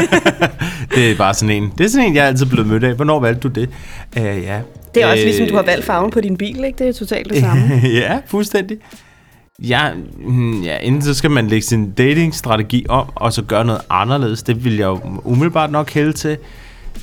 det 0.94 1.10
er 1.10 1.16
bare 1.16 1.34
sådan 1.34 1.62
en. 1.62 1.72
Det 1.78 1.84
er 1.84 1.88
sådan 1.88 2.06
en, 2.06 2.14
jeg 2.14 2.24
er 2.24 2.28
altid 2.28 2.46
blevet 2.46 2.66
mødt 2.68 2.84
af. 2.84 2.94
Hvornår 2.94 3.20
valgte 3.20 3.48
du 3.48 3.60
det? 3.60 3.68
Uh, 4.16 4.22
ja. 4.24 4.60
Det 4.94 5.02
er 5.02 5.06
også 5.06 5.20
Øh, 5.20 5.26
ligesom, 5.26 5.46
du 5.46 5.54
har 5.56 5.62
valgt 5.62 5.84
farven 5.84 6.10
på 6.10 6.20
din 6.20 6.36
bil, 6.36 6.64
ikke? 6.64 6.78
Det 6.78 6.88
er 6.88 6.92
totalt 6.92 7.30
det 7.30 7.38
samme. 7.40 7.80
ja, 8.00 8.18
fuldstændig. 8.26 8.78
Ja, 9.68 9.90
mm, 10.18 10.62
ja, 10.62 10.78
enten 10.82 11.02
så 11.02 11.14
skal 11.14 11.30
man 11.30 11.46
lægge 11.46 11.66
sin 11.66 11.90
datingstrategi 11.90 12.86
om, 12.88 13.06
og 13.14 13.32
så 13.32 13.42
gøre 13.42 13.64
noget 13.64 13.80
anderledes. 13.90 14.42
Det 14.42 14.64
vil 14.64 14.76
jeg 14.76 14.86
jo 14.86 15.00
umiddelbart 15.24 15.70
nok 15.70 15.90
hælde 15.90 16.12
til. 16.12 16.38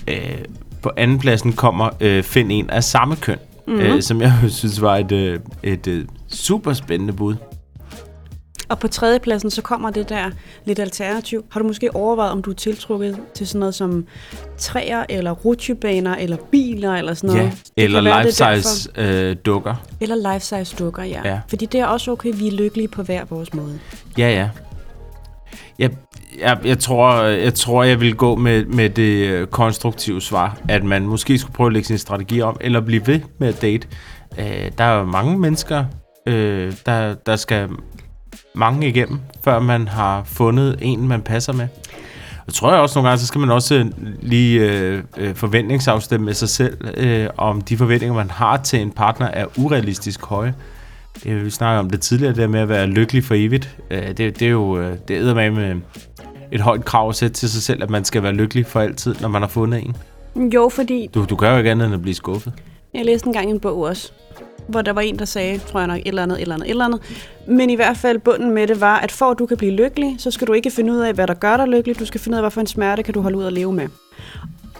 Øh, 0.07 0.37
på 0.81 0.91
andenpladsen 0.97 1.53
kommer 1.53 1.89
øh, 1.99 2.23
Find 2.23 2.51
en 2.51 2.69
af 2.69 2.83
samme 2.83 3.15
køn, 3.15 3.37
mm-hmm. 3.67 3.81
øh, 3.81 4.01
som 4.01 4.21
jeg 4.21 4.33
synes 4.47 4.81
var 4.81 4.97
et, 4.97 5.11
øh, 5.11 5.39
et 5.63 5.87
øh, 5.87 6.05
super 6.27 6.73
spændende 6.73 7.13
bud. 7.13 7.35
Og 8.69 8.79
på 8.79 8.87
tredjepladsen, 8.87 9.51
så 9.51 9.61
kommer 9.61 9.89
det 9.89 10.09
der 10.09 10.29
lidt 10.65 10.79
alternativ. 10.79 11.45
Har 11.51 11.59
du 11.59 11.67
måske 11.67 11.95
overvejet, 11.95 12.31
om 12.31 12.41
du 12.41 12.49
er 12.49 12.55
tiltrukket 12.55 13.17
til 13.33 13.47
sådan 13.47 13.59
noget 13.59 13.75
som 13.75 14.05
træer, 14.57 15.05
eller 15.09 15.31
rutsjebaner, 15.31 16.15
eller 16.15 16.37
biler, 16.51 16.93
eller 16.93 17.13
sådan 17.13 17.35
noget? 17.35 17.51
Ja, 17.77 17.83
eller 17.83 18.11
er 18.11 18.23
life-size 18.23 18.89
øh, 18.95 19.35
dukker. 19.45 19.75
Eller 20.01 20.33
life-size 20.33 20.75
dukker, 20.79 21.03
ja. 21.03 21.21
Ja. 21.25 21.39
Fordi 21.49 21.65
det 21.65 21.79
er 21.79 21.85
også 21.85 22.11
okay, 22.11 22.33
vi 22.35 22.47
er 22.47 22.51
lykkelige 22.51 22.87
på 22.87 23.03
hver 23.03 23.25
vores 23.29 23.53
måde. 23.53 23.79
Ja, 24.17 24.29
ja. 24.29 24.49
Jeg, 25.79 25.91
jeg, 26.39 26.57
jeg, 26.65 26.79
tror, 26.79 27.23
jeg 27.23 27.53
tror, 27.53 27.83
jeg 27.83 27.99
vil 27.99 28.15
gå 28.15 28.35
med, 28.35 28.65
med 28.65 28.89
det 28.89 29.27
øh, 29.27 29.47
konstruktive 29.47 30.21
svar, 30.21 30.57
at 30.67 30.83
man 30.83 31.05
måske 31.05 31.37
skulle 31.37 31.53
prøve 31.53 31.67
at 31.67 31.73
lægge 31.73 31.87
sin 31.87 31.97
strategi 31.97 32.41
om, 32.41 32.57
eller 32.61 32.81
blive 32.81 33.07
ved 33.07 33.19
med 33.37 33.47
at 33.47 33.61
date. 33.61 33.87
Øh, 34.39 34.71
der 34.77 34.83
er 34.83 34.99
jo 34.99 35.05
mange 35.05 35.39
mennesker, 35.39 35.85
øh, 36.25 36.73
der, 36.85 37.13
der 37.13 37.35
skal 37.35 37.69
mange 38.53 38.87
igennem, 38.87 39.19
før 39.43 39.59
man 39.59 39.87
har 39.87 40.23
fundet 40.25 40.75
en, 40.81 41.07
man 41.07 41.21
passer 41.21 41.53
med. 41.53 41.67
Jeg 42.47 42.53
tror 42.53 42.71
jeg 42.71 42.81
også 42.81 42.99
nogle 42.99 43.09
gange, 43.09 43.19
så 43.21 43.27
skal 43.27 43.41
man 43.41 43.51
også 43.51 43.75
øh, 43.75 43.85
lige 44.21 44.71
øh, 44.71 45.03
øh, 45.17 45.35
forventningsafstemme 45.35 46.25
med 46.25 46.33
sig 46.33 46.49
selv, 46.49 46.77
øh, 46.97 47.27
om 47.37 47.61
de 47.61 47.77
forventninger, 47.77 48.15
man 48.15 48.29
har 48.31 48.57
til 48.57 48.81
en 48.81 48.91
partner, 48.91 49.27
er 49.27 49.45
urealistisk 49.57 50.25
høje. 50.25 50.53
Det, 51.23 51.45
vi 51.45 51.49
snakker 51.49 51.79
om 51.79 51.89
det 51.89 52.01
tidligere, 52.01 52.33
det 52.35 52.49
med 52.49 52.59
at 52.59 52.69
være 52.69 52.87
lykkelig 52.87 53.23
for 53.23 53.35
evigt. 53.37 53.77
Øh, 53.91 54.07
det, 54.07 54.17
det 54.17 54.41
er 54.41 54.49
jo 54.49 54.79
øh, 54.79 54.97
det 55.07 55.17
er 55.17 55.33
med 55.33 55.51
med 55.51 55.75
et 56.51 56.61
højt 56.61 56.85
krav 56.85 57.09
at 57.09 57.15
sætte 57.15 57.35
til 57.35 57.49
sig 57.49 57.61
selv, 57.61 57.83
at 57.83 57.89
man 57.89 58.05
skal 58.05 58.23
være 58.23 58.33
lykkelig 58.33 58.65
for 58.65 58.79
altid, 58.79 59.15
når 59.21 59.27
man 59.27 59.41
har 59.41 59.49
fundet 59.49 59.83
en. 59.83 59.95
Jo, 60.53 60.69
fordi 60.69 61.09
Du, 61.13 61.25
du 61.29 61.35
gør 61.35 61.51
jo 61.51 61.57
ikke 61.57 61.71
andet 61.71 61.85
end 61.85 61.95
at 61.95 62.01
blive 62.01 62.15
skuffet. 62.15 62.53
Jeg 62.93 63.05
læste 63.05 63.27
engang 63.27 63.49
en 63.49 63.59
bog 63.59 63.81
også, 63.81 64.11
hvor 64.69 64.81
der 64.81 64.93
var 64.93 65.01
en, 65.01 65.19
der 65.19 65.25
sagde, 65.25 65.57
tror 65.57 65.79
jeg 65.79 65.87
nok, 65.87 65.97
et 65.97 66.07
eller 66.07 66.23
andet, 66.23 66.37
et 66.37 66.41
eller 66.41 66.55
andet, 66.55 66.65
et 66.67 66.69
eller 66.71 66.85
andet. 66.85 67.01
Men 67.47 67.69
i 67.69 67.75
hvert 67.75 67.97
fald 67.97 68.19
bunden 68.19 68.51
med 68.51 68.67
det 68.67 68.81
var, 68.81 68.97
at 68.99 69.11
for 69.11 69.25
at 69.31 69.39
du 69.39 69.45
kan 69.45 69.57
blive 69.57 69.71
lykkelig, 69.71 70.15
så 70.17 70.31
skal 70.31 70.47
du 70.47 70.53
ikke 70.53 70.71
finde 70.71 70.93
ud 70.93 70.97
af, 70.99 71.13
hvad 71.13 71.27
der 71.27 71.33
gør 71.33 71.57
dig 71.57 71.67
lykkelig. 71.67 71.99
Du 71.99 72.05
skal 72.05 72.19
finde 72.21 72.35
ud 72.35 72.37
af, 72.37 72.43
hvad 72.43 72.51
for 72.51 72.61
en 72.61 72.67
smerte 72.67 73.03
kan 73.03 73.13
du 73.13 73.21
holde 73.21 73.37
ud 73.37 73.43
at 73.43 73.53
leve 73.53 73.73
med. 73.73 73.87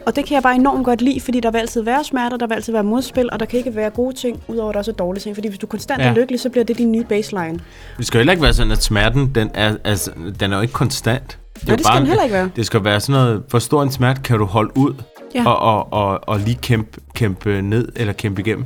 Og 0.06 0.15
det 0.15 0.25
kan 0.25 0.36
jeg 0.36 0.43
bare 0.43 0.56
enormt 0.56 0.86
godt 0.86 1.02
lide, 1.02 1.19
fordi 1.21 1.39
der 1.39 1.52
vil 1.52 1.58
altid 1.60 1.82
være 1.82 2.04
smerter, 2.04 2.38
der 2.38 2.47
vil 2.47 2.56
altid 2.56 2.73
være 2.73 2.84
modspil, 2.84 3.30
og 3.32 3.39
der 3.39 3.45
kan 3.45 3.58
ikke 3.58 3.75
være 3.75 3.89
gode 3.89 4.15
ting, 4.15 4.39
udover 4.47 4.71
der 4.71 4.80
også 4.80 4.91
er 4.91 4.95
dårlige 4.95 5.21
ting. 5.21 5.36
Fordi 5.36 5.47
hvis 5.47 5.60
du 5.60 5.67
konstant 5.67 6.02
ja. 6.02 6.08
Er 6.10 6.13
lykkelig, 6.13 6.39
så 6.39 6.49
bliver 6.49 6.63
det 6.65 6.78
din 6.78 6.91
nye 6.91 7.04
baseline. 7.04 7.60
Det 7.97 8.08
skal 8.08 8.17
heller 8.17 8.34
ikke 8.34 8.43
være 8.43 8.54
sådan, 8.54 8.71
at 8.71 8.84
smerten, 8.84 9.32
den 9.36 9.52
er, 9.54 9.75
altså, 9.84 10.12
den 10.39 10.52
er 10.52 10.56
jo 10.56 10.62
ikke 10.62 10.73
konstant. 10.73 11.38
Det, 11.60 11.67
Nej, 11.67 11.75
det 11.75 11.86
skal 11.86 11.97
den 11.99 12.08
heller 12.08 12.23
ikke 12.23 12.34
være. 12.34 12.49
Det 12.56 12.65
skal 12.65 12.84
være 12.84 12.99
sådan 12.99 13.21
noget, 13.21 13.43
hvor 13.49 13.60
stor 13.60 13.84
en 13.84 13.91
smerte 13.91 14.21
kan 14.21 14.38
du 14.39 14.45
holde 14.45 14.78
ud, 14.78 14.93
Ja. 15.36 15.47
og, 15.49 15.60
og, 15.60 15.93
og, 15.93 16.19
og 16.30 16.39
lige 16.39 16.58
kæmpe, 16.62 16.99
kæmpe 17.15 17.62
ned, 17.62 17.88
eller 17.95 18.13
kæmpe 18.13 18.41
igennem. 18.41 18.65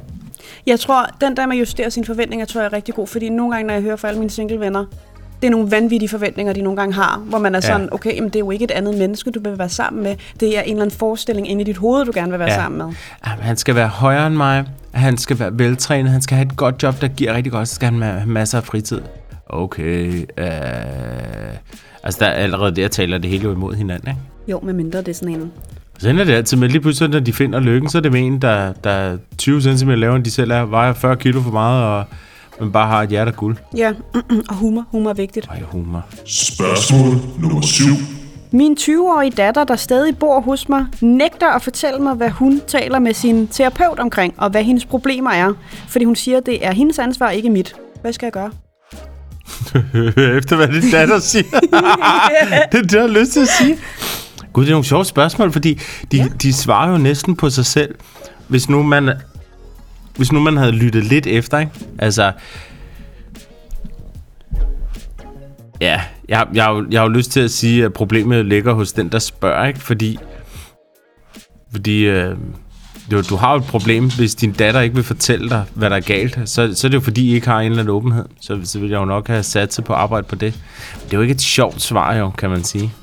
Jeg 0.67 0.79
tror, 0.79 1.05
den 1.21 1.37
der 1.37 1.45
med 1.45 1.55
at 1.55 1.59
justere 1.59 1.91
sine 1.91 2.05
forventninger, 2.05 2.45
tror 2.45 2.61
jeg 2.61 2.67
er 2.67 2.73
rigtig 2.73 2.95
god, 2.95 3.07
fordi 3.07 3.29
nogle 3.29 3.53
gange, 3.53 3.67
når 3.67 3.73
jeg 3.73 3.83
hører 3.83 3.95
fra 3.95 4.07
alle 4.07 4.19
mine 4.19 4.29
single 4.31 4.59
venner, 4.59 4.85
det 5.41 5.47
er 5.47 5.51
nogle 5.51 5.71
vanvittige 5.71 6.09
forventninger, 6.09 6.53
de 6.53 6.61
nogle 6.61 6.77
gange 6.77 6.93
har, 6.93 7.17
hvor 7.17 7.37
man 7.39 7.55
er 7.55 7.59
Ja. 7.63 7.67
sådan, 7.73 7.89
okay, 7.91 8.15
jamen, 8.15 8.29
det 8.29 8.35
er 8.35 8.39
jo 8.39 8.51
ikke 8.51 8.63
et 8.65 8.71
andet 8.71 8.97
menneske, 8.97 9.31
du 9.31 9.39
vil 9.39 9.57
være 9.59 9.69
sammen 9.69 10.03
med. 10.03 10.15
Det 10.39 10.57
er 10.57 10.61
en 10.61 10.69
eller 10.69 10.81
anden 10.81 10.97
forestilling 10.97 11.49
inde 11.49 11.61
i 11.61 11.65
dit 11.65 11.77
hoved, 11.77 12.05
du 12.05 12.11
gerne 12.15 12.29
vil 12.31 12.39
være 12.39 12.49
Ja. 12.51 12.55
sammen 12.55 12.77
med. 12.77 12.85
Jamen, 13.27 13.43
han 13.43 13.57
skal 13.57 13.75
være 13.75 13.87
højere 13.87 14.27
end 14.27 14.35
mig, 14.35 14.65
han 14.93 15.17
skal 15.17 15.39
være 15.39 15.49
veltrænet, 15.53 16.11
han 16.11 16.21
skal 16.21 16.37
have 16.37 16.45
et 16.47 16.55
godt 16.57 16.83
job, 16.83 17.01
der 17.01 17.07
giver 17.07 17.33
rigtig 17.33 17.51
godt, 17.51 17.67
så 17.67 17.75
skal 17.75 17.91
han 17.91 18.01
have 18.01 18.25
masser 18.25 18.57
af 18.57 18.63
fritid. 18.63 19.01
Okay, 19.49 20.21
øh, 20.37 20.47
altså 22.03 22.19
der 22.19 22.25
er 22.25 22.31
allerede 22.33 22.75
der 22.75 22.87
taler 22.87 23.17
det 23.17 23.29
hele 23.29 23.43
jo 23.43 23.51
imod 23.51 23.73
hinanden, 23.75 24.07
ikke? 24.09 24.19
Jo, 24.47 24.59
med 24.63 24.73
mindre 24.73 24.99
det 24.99 25.07
er 25.07 25.13
sådan 25.13 25.35
en... 25.35 25.51
Så 25.99 26.09
ender 26.09 26.23
det 26.23 26.33
altid 26.33 26.57
med, 26.57 26.69
lige 26.69 26.81
pludselig, 26.81 27.09
når 27.09 27.19
de 27.19 27.33
finder 27.33 27.59
lykken, 27.59 27.89
så 27.89 27.97
er 27.97 28.01
det 28.01 28.11
med 28.11 28.21
en, 28.21 28.41
der, 28.41 28.73
der 28.83 28.89
er 28.89 29.17
20 29.37 29.61
cm 29.61 29.89
lavere, 29.89 30.15
end 30.15 30.25
de 30.25 30.31
selv 30.31 30.51
er, 30.51 30.61
vejer 30.65 30.93
40 30.93 31.15
kilo 31.15 31.41
for 31.41 31.51
meget, 31.51 31.83
og 31.83 32.05
man 32.59 32.71
bare 32.71 32.87
har 32.87 33.01
et 33.01 33.09
hjerte 33.09 33.31
af 33.31 33.37
guld. 33.37 33.57
Ja, 33.77 33.91
og 34.49 34.55
humor. 34.55 34.85
Humor 34.91 35.09
er 35.09 35.13
vigtigt. 35.13 35.47
Ej, 35.49 35.61
humor. 35.71 36.05
Spørgsmål 36.25 37.15
nummer 37.39 37.61
7. 37.61 37.85
Min 38.51 38.77
20-årige 38.79 39.31
datter, 39.31 39.63
der 39.63 39.75
stadig 39.75 40.17
bor 40.17 40.41
hos 40.41 40.69
mig, 40.69 40.85
nægter 41.01 41.47
at 41.47 41.61
fortælle 41.61 41.99
mig, 41.99 42.13
hvad 42.13 42.29
hun 42.29 42.61
taler 42.67 42.99
med 42.99 43.13
sin 43.13 43.47
terapeut 43.47 43.99
omkring, 43.99 44.33
og 44.37 44.49
hvad 44.49 44.63
hendes 44.63 44.85
problemer 44.85 45.31
er. 45.31 45.53
Fordi 45.89 46.05
hun 46.05 46.15
siger, 46.15 46.37
at 46.37 46.45
det 46.45 46.65
er 46.65 46.71
hendes 46.71 46.99
ansvar, 46.99 47.29
ikke 47.29 47.49
mit. 47.49 47.75
Hvad 48.01 48.13
skal 48.13 48.25
jeg 48.25 48.33
gøre? 48.33 48.51
Efter 50.37 50.55
hvad 50.55 50.67
din 50.67 50.91
datter 50.91 51.19
siger. 51.19 51.43
det 52.71 52.77
er 52.77 52.81
det, 52.81 52.93
jeg 52.93 53.01
har 53.01 53.07
lyst 53.07 53.31
til 53.31 53.39
at 53.39 53.47
sige. 53.47 53.77
Gud, 54.53 54.63
det 54.63 54.69
er 54.69 54.73
nogle 54.73 54.85
sjove 54.85 55.05
spørgsmål, 55.05 55.51
fordi 55.51 55.79
de, 56.11 56.17
ja. 56.17 56.27
de 56.41 56.53
svarer 56.53 56.91
jo 56.91 56.97
næsten 56.97 57.35
på 57.35 57.49
sig 57.49 57.65
selv. 57.65 57.95
Hvis 58.47 58.69
nu 58.69 58.83
man, 58.83 59.09
hvis 60.17 60.31
nu 60.31 60.39
man 60.39 60.57
havde 60.57 60.71
lyttet 60.71 61.03
lidt 61.03 61.27
efter, 61.27 61.59
ikke? 61.59 61.71
Altså, 61.99 62.31
ja, 65.81 66.01
jeg, 66.29 66.47
jeg, 66.53 66.63
har 66.63 66.71
jo- 66.73 66.85
jeg 66.91 66.99
har 67.01 67.07
jo 67.07 67.13
lyst 67.13 67.31
til 67.31 67.39
at 67.39 67.51
sige, 67.51 67.85
at 67.85 67.93
problemet 67.93 68.45
ligger 68.45 68.73
hos 68.73 68.93
den, 68.93 69.09
der 69.09 69.19
spørger, 69.19 69.65
ikke? 69.67 69.79
Fordi, 69.79 70.17
fordi 71.71 72.01
øh, 72.05 72.35
du, 73.11 73.21
du 73.21 73.35
har 73.35 73.51
jo 73.51 73.57
et 73.57 73.63
problem, 73.65 74.11
hvis 74.11 74.35
din 74.35 74.51
datter 74.51 74.81
ikke 74.81 74.95
vil 74.95 75.03
fortælle 75.03 75.49
dig, 75.49 75.63
hvad 75.73 75.89
der 75.89 75.95
er 75.95 75.99
galt. 75.99 76.39
Så, 76.45 76.71
så 76.75 76.87
er 76.87 76.89
det 76.89 76.95
jo 76.95 77.01
fordi, 77.01 77.29
I 77.29 77.33
ikke 77.35 77.47
har 77.47 77.59
en 77.59 77.65
eller 77.71 77.83
anden 77.83 77.95
åbenhed. 77.95 78.25
Så, 78.41 78.59
så 78.63 78.79
vil 78.79 78.89
jeg 78.89 78.99
jo 78.99 79.05
nok 79.05 79.27
have 79.27 79.43
sat 79.43 79.73
sig 79.73 79.83
på 79.83 79.93
at 79.93 79.99
arbejde 79.99 80.27
på 80.27 80.35
det. 80.35 80.53
Det 81.05 81.13
er 81.13 81.17
jo 81.17 81.21
ikke 81.21 81.31
et 81.31 81.41
sjovt 81.41 81.81
svar, 81.81 82.15
jo, 82.15 82.29
kan 82.29 82.49
man 82.49 82.63
sige. 82.63 82.93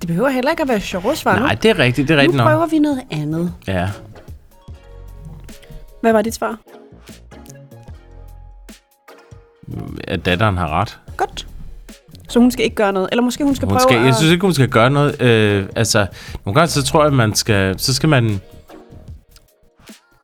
Det 0.00 0.06
behøver 0.06 0.28
heller 0.28 0.50
ikke 0.50 0.62
at 0.62 0.68
være 0.68 0.80
sjovt 0.80 1.18
svar 1.18 1.38
Nej, 1.38 1.54
det 1.54 1.70
er 1.70 1.78
rigtigt, 1.78 2.08
det 2.08 2.14
er 2.14 2.18
rigtigt 2.18 2.36
Nu 2.36 2.44
nok. 2.44 2.52
prøver 2.52 2.66
vi 2.66 2.78
noget 2.78 3.02
andet. 3.10 3.52
Ja. 3.66 3.88
Hvad 6.00 6.12
var 6.12 6.22
dit 6.22 6.34
svar? 6.34 6.58
At 10.08 10.26
datteren 10.26 10.56
har 10.56 10.80
ret. 10.80 10.98
Godt. 11.16 11.46
Så 12.28 12.38
hun 12.38 12.50
skal 12.50 12.64
ikke 12.64 12.76
gøre 12.76 12.92
noget. 12.92 13.08
Eller 13.12 13.22
måske 13.22 13.44
hun 13.44 13.54
skal 13.56 13.68
Hun 13.68 13.72
prøve 13.76 13.80
skal, 13.88 13.98
jeg 13.98 14.08
at... 14.08 14.16
synes 14.16 14.32
ikke, 14.32 14.42
hun 14.42 14.54
skal 14.54 14.68
gøre 14.68 14.90
noget. 14.90 15.22
Øh, 15.22 15.66
altså, 15.76 16.06
nogle 16.44 16.54
gange 16.60 16.68
så 16.70 16.82
tror 16.82 17.00
jeg, 17.00 17.06
at 17.06 17.12
man 17.12 17.34
skal... 17.34 17.78
Så 17.78 17.94
skal 17.94 18.08
man... 18.08 18.40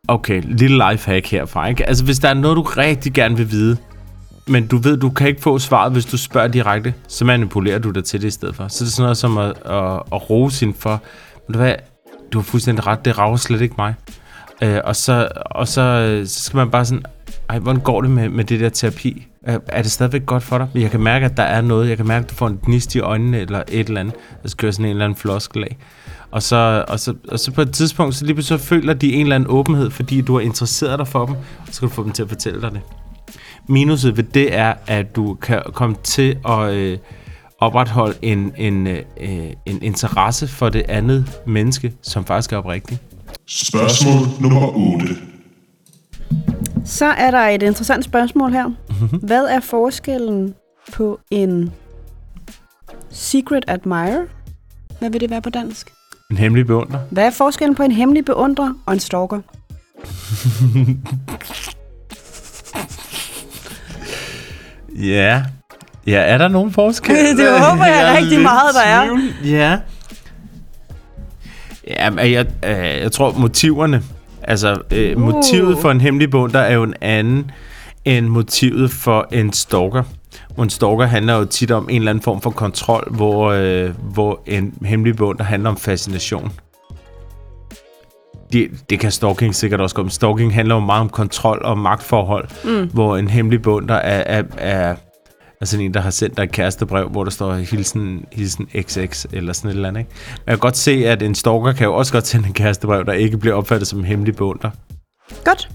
Okay, 0.09 0.43
lille 0.45 0.91
lifehack 0.91 1.27
herfra, 1.27 1.67
ikke? 1.69 1.89
Altså, 1.89 2.05
hvis 2.05 2.19
der 2.19 2.29
er 2.29 2.35
noget, 2.35 2.57
du 2.57 2.63
rigtig 2.63 3.13
gerne 3.13 3.37
vil 3.37 3.51
vide, 3.51 3.77
men 4.47 4.67
du 4.67 4.77
ved, 4.77 4.97
du 4.97 5.11
kan 5.11 5.29
ikke 5.29 5.43
få 5.43 5.59
svaret, 5.59 5.93
hvis 5.93 6.05
du 6.05 6.19
spørger 6.19 6.49
direkte, 6.49 6.95
så 7.09 7.25
manipulerer 7.25 7.79
du 7.79 7.91
dig 7.91 8.05
til 8.05 8.23
det 8.23 8.29
i 8.29 8.31
stedet 8.31 8.57
for. 8.57 8.69
Så 8.69 8.85
det 8.85 8.91
er 8.91 8.93
sådan 8.93 9.03
noget 9.03 9.17
som 9.17 9.39
at, 9.39 9.51
at, 9.65 10.03
at 10.13 10.31
rose 10.31 10.65
hende 10.65 10.79
for, 10.79 11.03
ved 11.49 11.53
du 11.53 11.59
hvad, 11.59 11.75
du 12.33 12.39
har 12.39 12.43
fuldstændig 12.43 12.87
ret, 12.87 13.05
det 13.05 13.19
rager 13.19 13.37
slet 13.37 13.61
ikke 13.61 13.75
mig. 13.79 13.95
Øh, 14.63 14.81
og 14.85 14.97
så, 14.97 15.29
og 15.35 15.69
så, 15.69 16.23
så 16.27 16.43
skal 16.43 16.57
man 16.57 16.71
bare 16.71 16.85
sådan, 16.85 17.05
ej, 17.49 17.59
hvordan 17.59 17.81
går 17.81 18.01
det 18.01 18.11
med, 18.11 18.29
med 18.29 18.45
det 18.45 18.61
der 18.61 18.69
terapi? 18.69 19.27
Er, 19.43 19.83
det 19.83 19.93
stadigvæk 19.93 20.27
godt 20.27 20.43
for 20.43 20.59
dig? 20.59 20.69
Jeg 20.75 20.91
kan 20.91 21.01
mærke, 21.01 21.27
at 21.27 21.37
der 21.37 21.43
er 21.43 21.61
noget. 21.61 21.89
Jeg 21.89 21.97
kan 21.97 22.07
mærke, 22.07 22.25
at 22.25 22.31
du 22.31 22.35
får 22.35 22.49
en 22.49 22.59
gnist 22.63 22.95
i 22.95 23.01
øjnene 23.01 23.39
eller 23.39 23.63
et 23.69 23.87
eller 23.89 24.01
andet. 24.01 24.15
Der 24.43 24.49
skal 24.49 24.73
sådan 24.73 24.85
en 24.85 24.91
eller 24.91 25.05
anden 25.05 25.17
floskel 25.17 25.65
af. 25.65 25.77
Og 26.31 26.43
så, 26.43 26.85
og, 26.89 27.01
så, 27.01 27.15
og 27.29 27.39
så 27.39 27.53
på 27.53 27.63
et 27.63 27.73
tidspunkt, 27.73 28.15
så 28.15 28.25
lige 28.25 28.35
pludselig 28.35 28.61
så 28.61 28.67
føler 28.67 28.95
de 28.95 29.13
en 29.13 29.21
eller 29.21 29.35
anden 29.35 29.51
åbenhed, 29.51 29.91
fordi 29.91 30.21
du 30.21 30.35
har 30.35 30.41
interesseret 30.41 30.99
dig 30.99 31.09
for 31.09 31.27
dem, 31.27 31.35
og 31.35 31.67
så 31.67 31.73
skal 31.73 31.89
du 31.89 31.93
få 31.93 32.05
dem 32.05 32.13
til 32.13 32.23
at 32.23 32.29
fortælle 32.29 32.61
dig 32.61 32.71
det. 32.71 32.81
Minuset 33.69 34.17
ved 34.17 34.25
det 34.25 34.55
er, 34.55 34.75
at 34.87 35.17
du 35.17 35.35
kan 35.35 35.63
komme 35.73 35.97
til 36.03 36.39
at 36.49 36.73
øh, 36.73 36.99
opretholde 37.59 38.19
en, 38.23 38.53
en, 38.57 38.87
øh, 38.87 39.03
en 39.67 39.83
interesse 39.83 40.49
for 40.49 40.69
det 40.69 40.83
andet 40.89 41.41
menneske, 41.47 41.93
som 42.03 42.25
faktisk 42.25 42.53
er 42.53 42.57
oprigtigt. 42.57 43.01
Spørgsmål 43.47 44.27
nummer 44.41 44.77
8. 44.77 45.07
Så 46.85 47.07
er 47.07 47.31
der 47.31 47.39
et 47.39 47.63
interessant 47.63 48.05
spørgsmål 48.05 48.53
her. 48.53 48.69
Mhm. 48.69 49.19
Hvad 49.23 49.45
er 49.45 49.61
forskellen 49.61 50.55
på 50.93 51.21
en 51.31 51.71
secret 53.11 53.65
admirer? 53.69 54.23
Hvad 54.99 55.11
vil 55.11 55.21
det 55.21 55.31
være 55.31 55.43
på 55.43 55.51
dansk? 55.51 55.93
En 56.31 56.37
hemmelig 56.37 56.67
beundrer. 56.67 56.99
Hvad 57.11 57.27
er 57.27 57.31
forskellen 57.31 57.75
på 57.75 57.83
en 57.83 57.93
hemmelig 57.93 58.25
beundrer 58.25 58.75
og 58.87 58.93
en 58.93 59.01
stalker? 59.01 59.41
Ja. 65.01 65.43
Ja, 66.07 66.21
er 66.21 66.39
der 66.39 66.49
nogen 66.49 66.73
forskel? 66.73 67.15
Det 67.17 67.61
håber 67.61 67.85
jeg 67.85 68.13
er 68.13 68.17
rigtig 68.19 68.41
meget, 68.41 68.75
der 68.75 68.81
er. 68.81 69.05
tvivl. 69.05 69.21
Ja. 69.45 69.79
Ja, 71.89 72.11
men 72.11 72.33
jeg, 72.33 72.47
øh, 72.65 73.01
jeg 73.03 73.13
tror 73.13 73.33
motiverne, 73.39 74.03
altså 74.43 74.77
øh, 74.91 75.17
Uh. 75.17 75.23
motivet 75.23 75.79
for 75.79 75.91
en 75.91 76.01
hemmelig 76.01 76.31
beundrer 76.31 76.61
er 76.61 76.75
jo 76.75 76.83
en 76.83 76.95
anden 77.01 77.51
end 78.05 78.27
motivet 78.27 78.91
for 78.91 79.29
en 79.33 79.53
stalker. 79.53 80.03
Hvor 80.55 80.65
en 80.65 80.71
stalker 80.71 81.07
handler 81.07 81.35
jo 81.37 81.45
tit 81.45 81.71
om 81.71 81.89
en 81.91 81.97
eller 81.97 82.11
anden 82.11 82.23
form 82.25 82.41
for 82.41 82.51
kontrol, 82.51 83.09
hvor, 83.11 83.51
øh, 83.51 83.91
hvor 84.13 84.43
en 84.47 84.75
hemmelig 84.85 85.17
beundrer 85.17 85.45
handler 85.47 85.71
om 85.71 85.77
fascination. 85.77 86.53
Det, 88.53 88.71
det 88.91 89.01
kan 89.01 89.11
stalking 89.11 89.55
sikkert 89.55 89.81
også 89.81 90.01
om. 90.01 90.09
Stalking 90.09 90.55
handler 90.55 90.75
jo 90.75 90.81
meget 90.81 91.01
om 91.01 91.09
kontrol 91.09 91.61
og 91.65 91.79
magtforhold, 91.79 92.49
mm. 92.65 92.91
hvor 92.93 93.17
en 93.17 93.29
hemmelig 93.31 93.63
beundrer 93.63 93.97
er, 93.97 94.39
er, 94.39 94.43
er, 94.57 94.95
er 95.61 95.65
sådan 95.65 95.85
en, 95.85 95.95
der 95.95 96.01
har 96.01 96.11
sendt 96.11 96.37
dig 96.37 96.43
et 96.43 96.53
kærestebrev, 96.53 97.09
hvor 97.09 97.25
der 97.25 97.31
står 97.31 97.55
hilsen, 97.55 98.25
hilsen 98.33 98.69
XX 98.83 99.27
eller 99.33 99.53
sådan 99.53 99.71
et 99.71 99.75
eller 99.75 99.89
andet. 99.89 100.01
Ikke? 100.01 100.11
Men 100.29 100.43
jeg 100.47 100.53
kan 100.53 100.59
godt 100.59 100.77
se, 100.77 101.07
at 101.07 101.23
en 101.23 101.35
stalker 101.35 101.73
kan 101.73 101.85
jo 101.85 101.95
også 101.95 102.13
godt 102.13 102.27
sende 102.27 102.47
en 102.47 102.53
kærestebrev, 102.53 103.05
der 103.05 103.13
ikke 103.13 103.39
bliver 103.39 103.55
opfattet 103.55 103.89
som 103.89 103.99
en 103.99 104.05
hemmelig 104.05 104.37
beundrer. 104.37 104.71
Godt. 105.45 105.69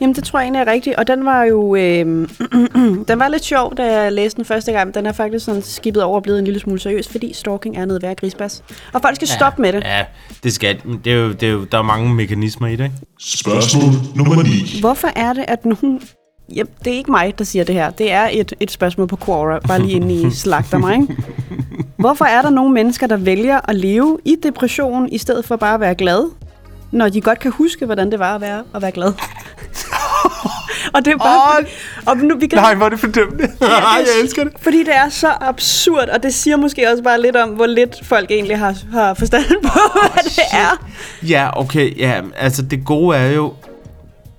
Jamen, 0.00 0.14
det 0.14 0.24
tror 0.24 0.38
jeg 0.38 0.44
egentlig 0.44 0.60
er 0.60 0.72
rigtigt, 0.72 0.96
og 0.96 1.06
den 1.06 1.24
var 1.24 1.44
jo, 1.44 1.74
øh, 1.74 2.28
den 3.08 3.18
var 3.18 3.28
lidt 3.28 3.44
sjov, 3.44 3.76
da 3.76 4.00
jeg 4.00 4.12
læste 4.12 4.36
den 4.36 4.44
første 4.44 4.72
gang. 4.72 4.94
Den 4.94 5.06
er 5.06 5.12
faktisk 5.12 5.44
sådan 5.44 5.62
skibet 5.62 6.02
over 6.02 6.16
og 6.16 6.22
blevet 6.22 6.38
en 6.38 6.44
lille 6.44 6.60
smule 6.60 6.80
seriøs, 6.80 7.08
fordi 7.08 7.32
stalking 7.32 7.76
er 7.76 7.84
noget 7.84 8.02
værd 8.02 8.16
grisbas. 8.16 8.62
Og 8.92 9.02
folk 9.02 9.16
skal 9.16 9.28
ja, 9.30 9.34
stoppe 9.34 9.62
med 9.62 9.72
det. 9.72 9.84
Ja, 9.84 10.04
det 10.42 10.52
skal 10.52 10.80
men 10.84 11.00
det 11.04 11.12
er 11.12 11.16
jo, 11.16 11.32
det 11.32 11.42
er 11.42 11.52
jo, 11.52 11.64
der 11.64 11.78
er 11.78 11.82
mange 11.82 12.14
mekanismer 12.14 12.66
i 12.66 12.76
det, 12.76 12.84
ikke? 12.84 12.96
Spørgsmål 13.20 13.92
nummer 14.14 14.42
9. 14.42 14.80
Hvorfor 14.80 15.08
er 15.16 15.32
det, 15.32 15.44
at 15.48 15.64
nogen... 15.64 16.00
Ja, 16.54 16.62
det 16.84 16.92
er 16.92 16.96
ikke 16.96 17.10
mig, 17.10 17.38
der 17.38 17.44
siger 17.44 17.64
det 17.64 17.74
her. 17.74 17.90
Det 17.90 18.12
er 18.12 18.28
et, 18.32 18.52
et 18.60 18.70
spørgsmål 18.70 19.06
på 19.06 19.16
Quora, 19.16 19.58
bare 19.58 19.82
lige 19.82 19.92
inde 19.92 20.14
i 20.14 20.30
slagter 20.44 20.78
mig. 20.78 20.94
Ikke? 20.94 21.16
Hvorfor 21.98 22.24
er 22.24 22.42
der 22.42 22.50
nogle 22.50 22.74
mennesker, 22.74 23.06
der 23.06 23.16
vælger 23.16 23.70
at 23.70 23.76
leve 23.76 24.18
i 24.24 24.36
depression, 24.42 25.08
i 25.08 25.18
stedet 25.18 25.44
for 25.44 25.56
bare 25.56 25.74
at 25.74 25.80
være 25.80 25.94
glad, 25.94 26.30
når 26.92 27.08
de 27.08 27.20
godt 27.20 27.38
kan 27.38 27.50
huske, 27.52 27.86
hvordan 27.86 28.10
det 28.10 28.18
var 28.18 28.34
at 28.34 28.40
være, 28.40 28.62
at 28.74 28.82
være 28.82 28.92
glad? 28.92 29.12
og 30.94 31.04
det 31.04 31.12
er 31.12 31.16
bare... 31.18 31.58
Åh, 31.60 31.64
og 32.06 32.16
nu, 32.16 32.38
vi 32.38 32.46
kan, 32.46 32.58
Nej, 32.58 32.74
hvor 32.74 32.84
er 32.86 32.90
det 32.90 33.00
fordømmende. 33.00 33.42
Ja, 33.60 33.66
det 33.66 33.72
er- 33.72 33.98
jeg 33.98 34.22
elsker 34.22 34.44
det. 34.44 34.52
Fordi 34.60 34.78
det 34.78 34.96
er 34.96 35.08
så 35.08 35.28
absurd, 35.40 36.08
og 36.08 36.22
det 36.22 36.34
siger 36.34 36.56
måske 36.56 36.90
også 36.92 37.02
bare 37.02 37.20
lidt 37.22 37.36
om, 37.36 37.48
hvor 37.48 37.66
lidt 37.66 37.94
folk 38.06 38.30
egentlig 38.30 38.58
har, 38.58 38.74
har 38.92 39.14
forstand 39.14 39.44
på, 39.62 39.78
hvad 40.12 40.22
det 40.24 40.42
er. 40.52 40.86
Ja, 41.28 41.60
okay, 41.60 41.98
ja, 41.98 42.20
altså 42.36 42.62
det 42.62 42.84
gode 42.84 43.16
er 43.16 43.30
jo, 43.30 43.52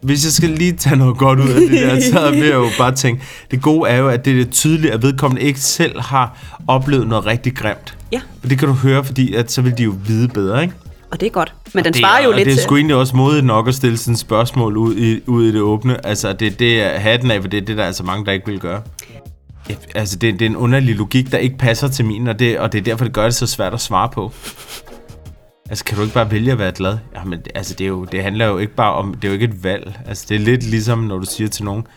hvis 0.02 0.26
jeg 0.26 0.32
skal 0.32 0.50
lige 0.50 0.74
tage 0.74 0.96
noget 0.96 1.18
godt 1.18 1.40
ud 1.40 1.50
af 1.50 1.56
det 1.62 1.72
der, 1.72 2.02
så 2.14 2.30
vil 2.32 2.40
jeg 2.40 2.54
jo 2.54 2.68
bare 2.78 2.96
tænke, 2.96 3.24
det 3.52 3.62
gode 3.62 3.90
er 3.90 3.98
jo, 3.98 4.10
at 4.10 4.26
det 4.26 4.42
er 4.42 4.46
tydeligt, 4.46 4.94
at 4.94 5.02
vedkommende 5.02 5.42
ikke 5.44 5.60
selv 5.60 6.02
har 6.02 6.38
oplevet 6.68 7.08
noget 7.08 7.26
rigtig 7.26 7.56
grimt. 7.56 7.96
Ja, 8.12 8.22
Og 8.44 8.50
det 8.50 8.60
kan 8.60 8.68
du 8.68 8.74
høre, 8.74 9.04
fordi 9.04 9.34
at 9.34 9.52
så 9.52 9.62
vil 9.62 9.78
de 9.78 9.84
jo 9.84 9.94
vide 10.08 10.28
bedre, 10.28 10.62
ikke? 10.62 10.74
Og 11.12 11.20
det 11.20 11.26
er 11.26 11.30
godt. 11.30 11.54
Men 11.74 11.84
den 11.84 11.94
det 11.94 12.00
svarer 12.00 12.20
er, 12.20 12.24
jo 12.24 12.30
og 12.30 12.36
lidt 12.36 12.46
det 12.46 12.54
er 12.54 12.58
sgu 12.58 12.76
egentlig 12.76 12.96
også 12.96 13.16
modigt 13.16 13.46
nok 13.46 13.68
at 13.68 13.76
stille 13.76 13.98
sådan 13.98 14.14
et 14.14 14.20
spørgsmål 14.20 14.78
ud 14.78 14.96
i, 14.96 15.22
ud 15.28 15.46
i 15.46 15.52
det 15.52 15.62
åbne. 15.62 16.06
Altså, 16.06 16.34
det, 16.34 16.60
det 16.60 16.82
er 16.82 17.00
hatten 17.00 17.32
af, 17.32 17.42
for 17.42 17.50
det 17.50 17.58
er 17.58 17.66
det, 17.66 17.78
der 17.78 17.84
er 17.84 17.92
så 17.92 18.04
mange, 18.04 18.26
der 18.26 18.32
ikke 18.32 18.46
vil 18.46 18.60
gøre. 18.60 18.82
Ja, 19.70 19.76
Altså, 19.96 20.16
det, 20.16 20.34
det 20.34 20.46
er 20.46 20.50
en 20.50 20.56
underlig 20.56 20.96
logik, 20.96 21.32
der 21.32 21.38
ikke 21.38 21.58
passer 21.58 21.88
til 21.88 22.06
min, 22.06 22.28
og 22.28 22.40
det, 22.40 22.60
og 22.60 22.72
det 22.72 22.78
er 22.78 22.84
derfor, 22.84 23.06
det 23.06 23.14
gør 23.14 23.24
det 23.24 23.36
så 23.36 23.48
svært 23.48 23.74
at 23.74 23.82
svare 23.82 24.10
på. 24.10 24.32
Altså, 25.70 25.86
kan 25.86 25.98
du 25.98 26.04
ikke 26.04 26.14
bare 26.14 26.32
vælge 26.32 26.52
at 26.52 26.60
være 26.60 26.72
glad? 26.72 26.98
Jamen, 27.16 27.40
altså, 27.56 27.74
det, 27.74 27.84
er 27.84 27.88
jo, 27.88 28.06
det 28.06 28.24
handler 28.24 28.48
jo 28.48 28.58
ikke 28.58 28.76
bare 28.76 28.94
om... 28.94 29.14
Det 29.14 29.24
er 29.24 29.28
jo 29.28 29.34
ikke 29.34 29.46
et 29.46 29.64
valg. 29.64 30.00
Altså, 30.08 30.26
det 30.30 30.36
er 30.36 30.40
lidt 30.40 30.64
ligesom, 30.64 31.00
når 31.00 31.18
du 31.18 31.26
siger 31.26 31.48
til 31.48 31.66
nogen... 31.66 31.88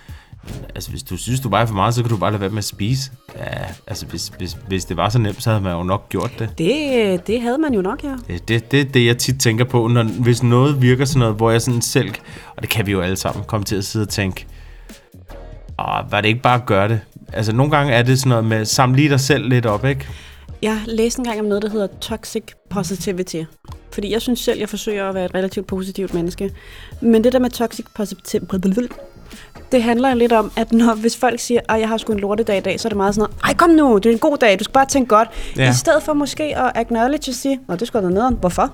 Altså, 0.75 0.91
hvis 0.91 1.03
du 1.03 1.17
synes, 1.17 1.41
du 1.41 1.49
vejer 1.49 1.67
for 1.67 1.75
meget, 1.75 1.95
så 1.95 2.03
kan 2.03 2.11
du 2.11 2.17
bare 2.17 2.31
lade 2.31 2.41
være 2.41 2.51
med 2.51 2.59
at 2.59 2.65
spise. 2.65 3.11
Ja, 3.37 3.65
altså, 3.87 4.07
hvis, 4.07 4.33
hvis, 4.39 4.57
hvis 4.69 4.85
det 4.85 4.97
var 4.97 5.09
så 5.09 5.19
nemt, 5.19 5.43
så 5.43 5.51
havde 5.51 5.63
man 5.63 5.73
jo 5.73 5.83
nok 5.83 6.09
gjort 6.09 6.31
det. 6.39 6.59
Det, 6.59 7.27
det 7.27 7.41
havde 7.41 7.59
man 7.59 7.75
jo 7.75 7.83
nok, 7.83 8.05
ja. 8.05 8.15
Det, 8.29 8.49
det, 8.49 8.73
det 8.73 8.81
er 8.81 8.85
det, 8.85 9.07
jeg 9.07 9.19
tit 9.19 9.41
tænker 9.41 9.65
på, 9.65 9.87
når, 9.87 10.03
hvis 10.03 10.43
noget 10.43 10.83
virker 10.83 11.05
sådan 11.05 11.19
noget, 11.19 11.35
hvor 11.35 11.51
jeg 11.51 11.63
sådan 11.63 11.83
selv, 11.83 12.15
og 12.57 12.63
det 12.63 12.71
kan 12.71 12.87
vi 12.87 12.93
jo 12.93 13.01
alle 13.01 13.17
sammen, 13.17 13.45
komme 13.45 13.65
til 13.65 13.77
at 13.77 13.85
sidde 13.85 14.05
og 14.05 14.09
tænke, 14.09 14.47
Åh, 15.79 16.13
var 16.13 16.21
det 16.21 16.29
ikke 16.29 16.43
bare 16.43 16.61
at 16.61 16.67
gøre 16.67 16.89
det? 16.89 17.01
Altså, 17.33 17.53
nogle 17.53 17.77
gange 17.77 17.93
er 17.93 18.03
det 18.03 18.19
sådan 18.19 18.29
noget 18.29 18.45
med, 18.45 18.65
samle 18.65 18.97
lige 18.97 19.09
dig 19.09 19.21
selv 19.21 19.49
lidt 19.49 19.67
op, 19.67 19.85
ikke? 19.85 20.07
Jeg 20.63 20.81
læste 20.87 21.21
engang 21.21 21.41
om 21.41 21.47
noget, 21.47 21.63
der 21.63 21.69
hedder 21.69 21.87
toxic 22.01 22.45
positivity. 22.71 23.43
Fordi 23.93 24.13
jeg 24.13 24.23
synes 24.23 24.41
selv, 24.41 24.59
jeg 24.59 24.69
forsøger 24.69 25.09
at 25.09 25.15
være 25.15 25.25
et 25.25 25.35
relativt 25.35 25.67
positivt 25.67 26.15
menneske. 26.15 26.51
Men 27.01 27.25
det 27.25 27.33
der 27.33 27.39
med 27.39 27.51
toxic 27.51 27.87
positivity, 27.95 28.37
det 29.73 29.83
handler 29.83 30.15
lidt 30.15 30.33
om, 30.33 30.53
at 30.57 30.73
når, 30.73 30.95
hvis 30.95 31.17
folk 31.17 31.41
siger, 31.41 31.61
at 31.69 31.81
jeg 31.81 31.89
har 31.89 31.97
sgu 31.97 32.13
en 32.13 32.21
lortedag 32.21 32.57
i 32.57 32.61
dag, 32.61 32.81
så 32.81 32.89
er 32.89 32.91
det 32.91 32.97
meget 32.97 33.15
sådan 33.15 33.29
noget, 33.31 33.45
ej 33.45 33.55
kom 33.55 33.71
nu, 33.71 33.97
det 33.99 34.07
er 34.07 34.13
en 34.13 34.19
god 34.19 34.37
dag, 34.37 34.59
du 34.59 34.65
skal 34.65 34.73
bare 34.73 34.87
tænke 34.87 35.09
godt. 35.09 35.29
Ja. 35.57 35.71
I 35.71 35.73
stedet 35.75 36.03
for 36.03 36.13
måske 36.13 36.45
at 36.59 36.73
acknowledge 36.75 37.31
og 37.31 37.35
sige, 37.35 37.61
nå 37.69 37.75
det 37.77 37.87
skulle 37.87 38.09
da 38.09 38.13
nederen, 38.15 38.37
hvorfor? 38.41 38.71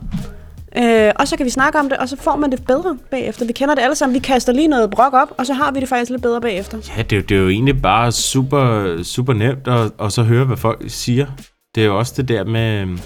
Øh, 0.79 1.13
og 1.17 1.29
så 1.29 1.37
kan 1.37 1.47
vi 1.47 1.51
snakke 1.51 1.79
om 1.79 1.89
det, 1.89 1.99
og 1.99 2.09
så 2.09 2.17
får 2.17 2.37
man 2.37 2.51
det 2.51 2.65
bedre 2.67 2.97
bagefter. 3.11 3.47
Vi 3.47 3.53
kender 3.53 3.75
det 3.75 3.83
alle 3.83 3.95
sammen, 3.95 4.15
vi 4.15 4.19
kaster 4.19 4.53
lige 4.53 4.69
noget 4.69 4.91
brok 4.91 5.13
op, 5.15 5.29
og 5.39 5.47
så 5.47 5.53
har 5.55 5.73
vi 5.73 5.81
det 5.81 5.89
faktisk 5.89 6.11
lidt 6.11 6.23
bedre 6.23 6.41
bagefter. 6.41 6.79
Ja, 6.97 7.03
det, 7.03 7.13
er 7.13 7.17
jo- 7.17 7.23
det 7.29 7.37
er 7.37 7.41
jo 7.41 7.49
egentlig 7.49 7.83
bare 7.83 8.13
super, 8.13 8.97
super 9.03 9.33
nemt 9.33 9.69
at, 9.69 9.91
at 10.01 10.13
så 10.13 10.23
høre, 10.23 10.45
hvad 10.45 10.57
folk 10.57 10.85
siger. 10.89 11.27
Det 11.75 11.83
er 11.83 11.87
jo 11.87 11.99
også 11.99 12.15
det 12.17 12.29
der 12.29 12.45
med, 12.45 12.81
øhm, 12.81 12.99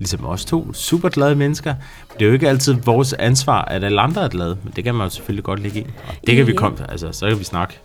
ligesom 0.00 0.26
os 0.26 0.44
to, 0.44 0.72
super 0.72 1.08
glade 1.08 1.34
mennesker. 1.34 1.74
Det 2.12 2.22
er 2.22 2.26
jo 2.26 2.32
ikke 2.32 2.48
altid 2.48 2.74
vores 2.84 3.12
ansvar, 3.12 3.64
at 3.64 3.84
alle 3.84 4.00
andre 4.00 4.24
er 4.24 4.28
glade, 4.28 4.56
men 4.64 4.72
det 4.76 4.84
kan 4.84 4.94
man 4.94 5.06
jo 5.06 5.10
selvfølgelig 5.10 5.44
godt 5.44 5.60
lægge 5.60 5.80
i. 5.80 5.86
Og 6.08 6.14
det 6.26 6.36
kan 6.36 6.46
vi 6.46 6.52
komme, 6.52 6.78
altså 6.88 7.08
så 7.12 7.28
kan 7.28 7.38
vi 7.38 7.44
snakke. 7.44 7.78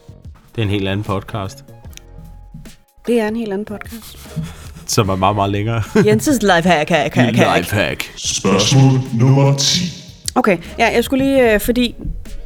Det 0.55 0.61
er 0.61 0.65
en 0.65 0.69
helt 0.71 0.87
anden 0.87 1.03
podcast, 1.03 1.65
Det 3.07 3.19
er 3.19 3.27
en 3.27 3.35
helt 3.35 3.53
anden 3.53 3.65
podcast. 3.65 4.17
som 4.93 5.09
er 5.09 5.15
meget, 5.15 5.35
meget 5.35 5.51
længere. 5.51 5.83
Jenses 6.05 6.41
lifehack, 6.41 6.89
hack, 6.89 7.15
hack, 7.15 7.35
hack. 7.35 7.57
Lifehack. 7.57 8.11
Spørgsmål 8.15 8.99
nummer 9.19 9.57
10. 9.57 9.83
Okay, 10.35 10.57
ja, 10.79 10.91
jeg 10.95 11.03
skulle 11.03 11.25
lige, 11.25 11.53
øh, 11.53 11.59
fordi 11.59 11.95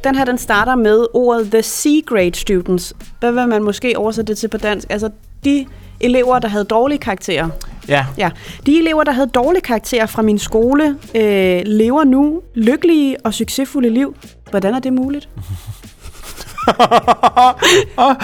den 0.04 0.14
her, 0.14 0.24
den 0.24 0.38
starter 0.38 0.74
med 0.74 1.06
ordet 1.14 1.50
the 1.50 1.62
C-grade 1.62 2.34
students. 2.34 2.94
Hvad 3.20 3.32
vil 3.32 3.48
man 3.48 3.62
måske 3.62 3.98
oversætte 3.98 4.32
det 4.32 4.38
til 4.38 4.48
på 4.48 4.56
dansk? 4.56 4.86
Altså, 4.90 5.10
de 5.44 5.66
elever, 6.00 6.38
der 6.38 6.48
havde 6.48 6.64
dårlige 6.64 6.98
karakterer. 6.98 7.48
Ja, 7.88 8.06
Ja, 8.18 8.30
de 8.66 8.78
elever, 8.78 9.04
der 9.04 9.12
havde 9.12 9.26
dårlige 9.34 9.62
karakterer 9.62 10.06
fra 10.06 10.22
min 10.22 10.38
skole, 10.38 10.96
øh, 11.14 11.62
lever 11.66 12.04
nu 12.04 12.42
lykkelige 12.54 13.16
og 13.24 13.34
succesfulde 13.34 13.90
liv. 13.90 14.16
Hvordan 14.50 14.74
er 14.74 14.78
det 14.78 14.92
muligt? 14.92 15.28
Åh 17.98 18.14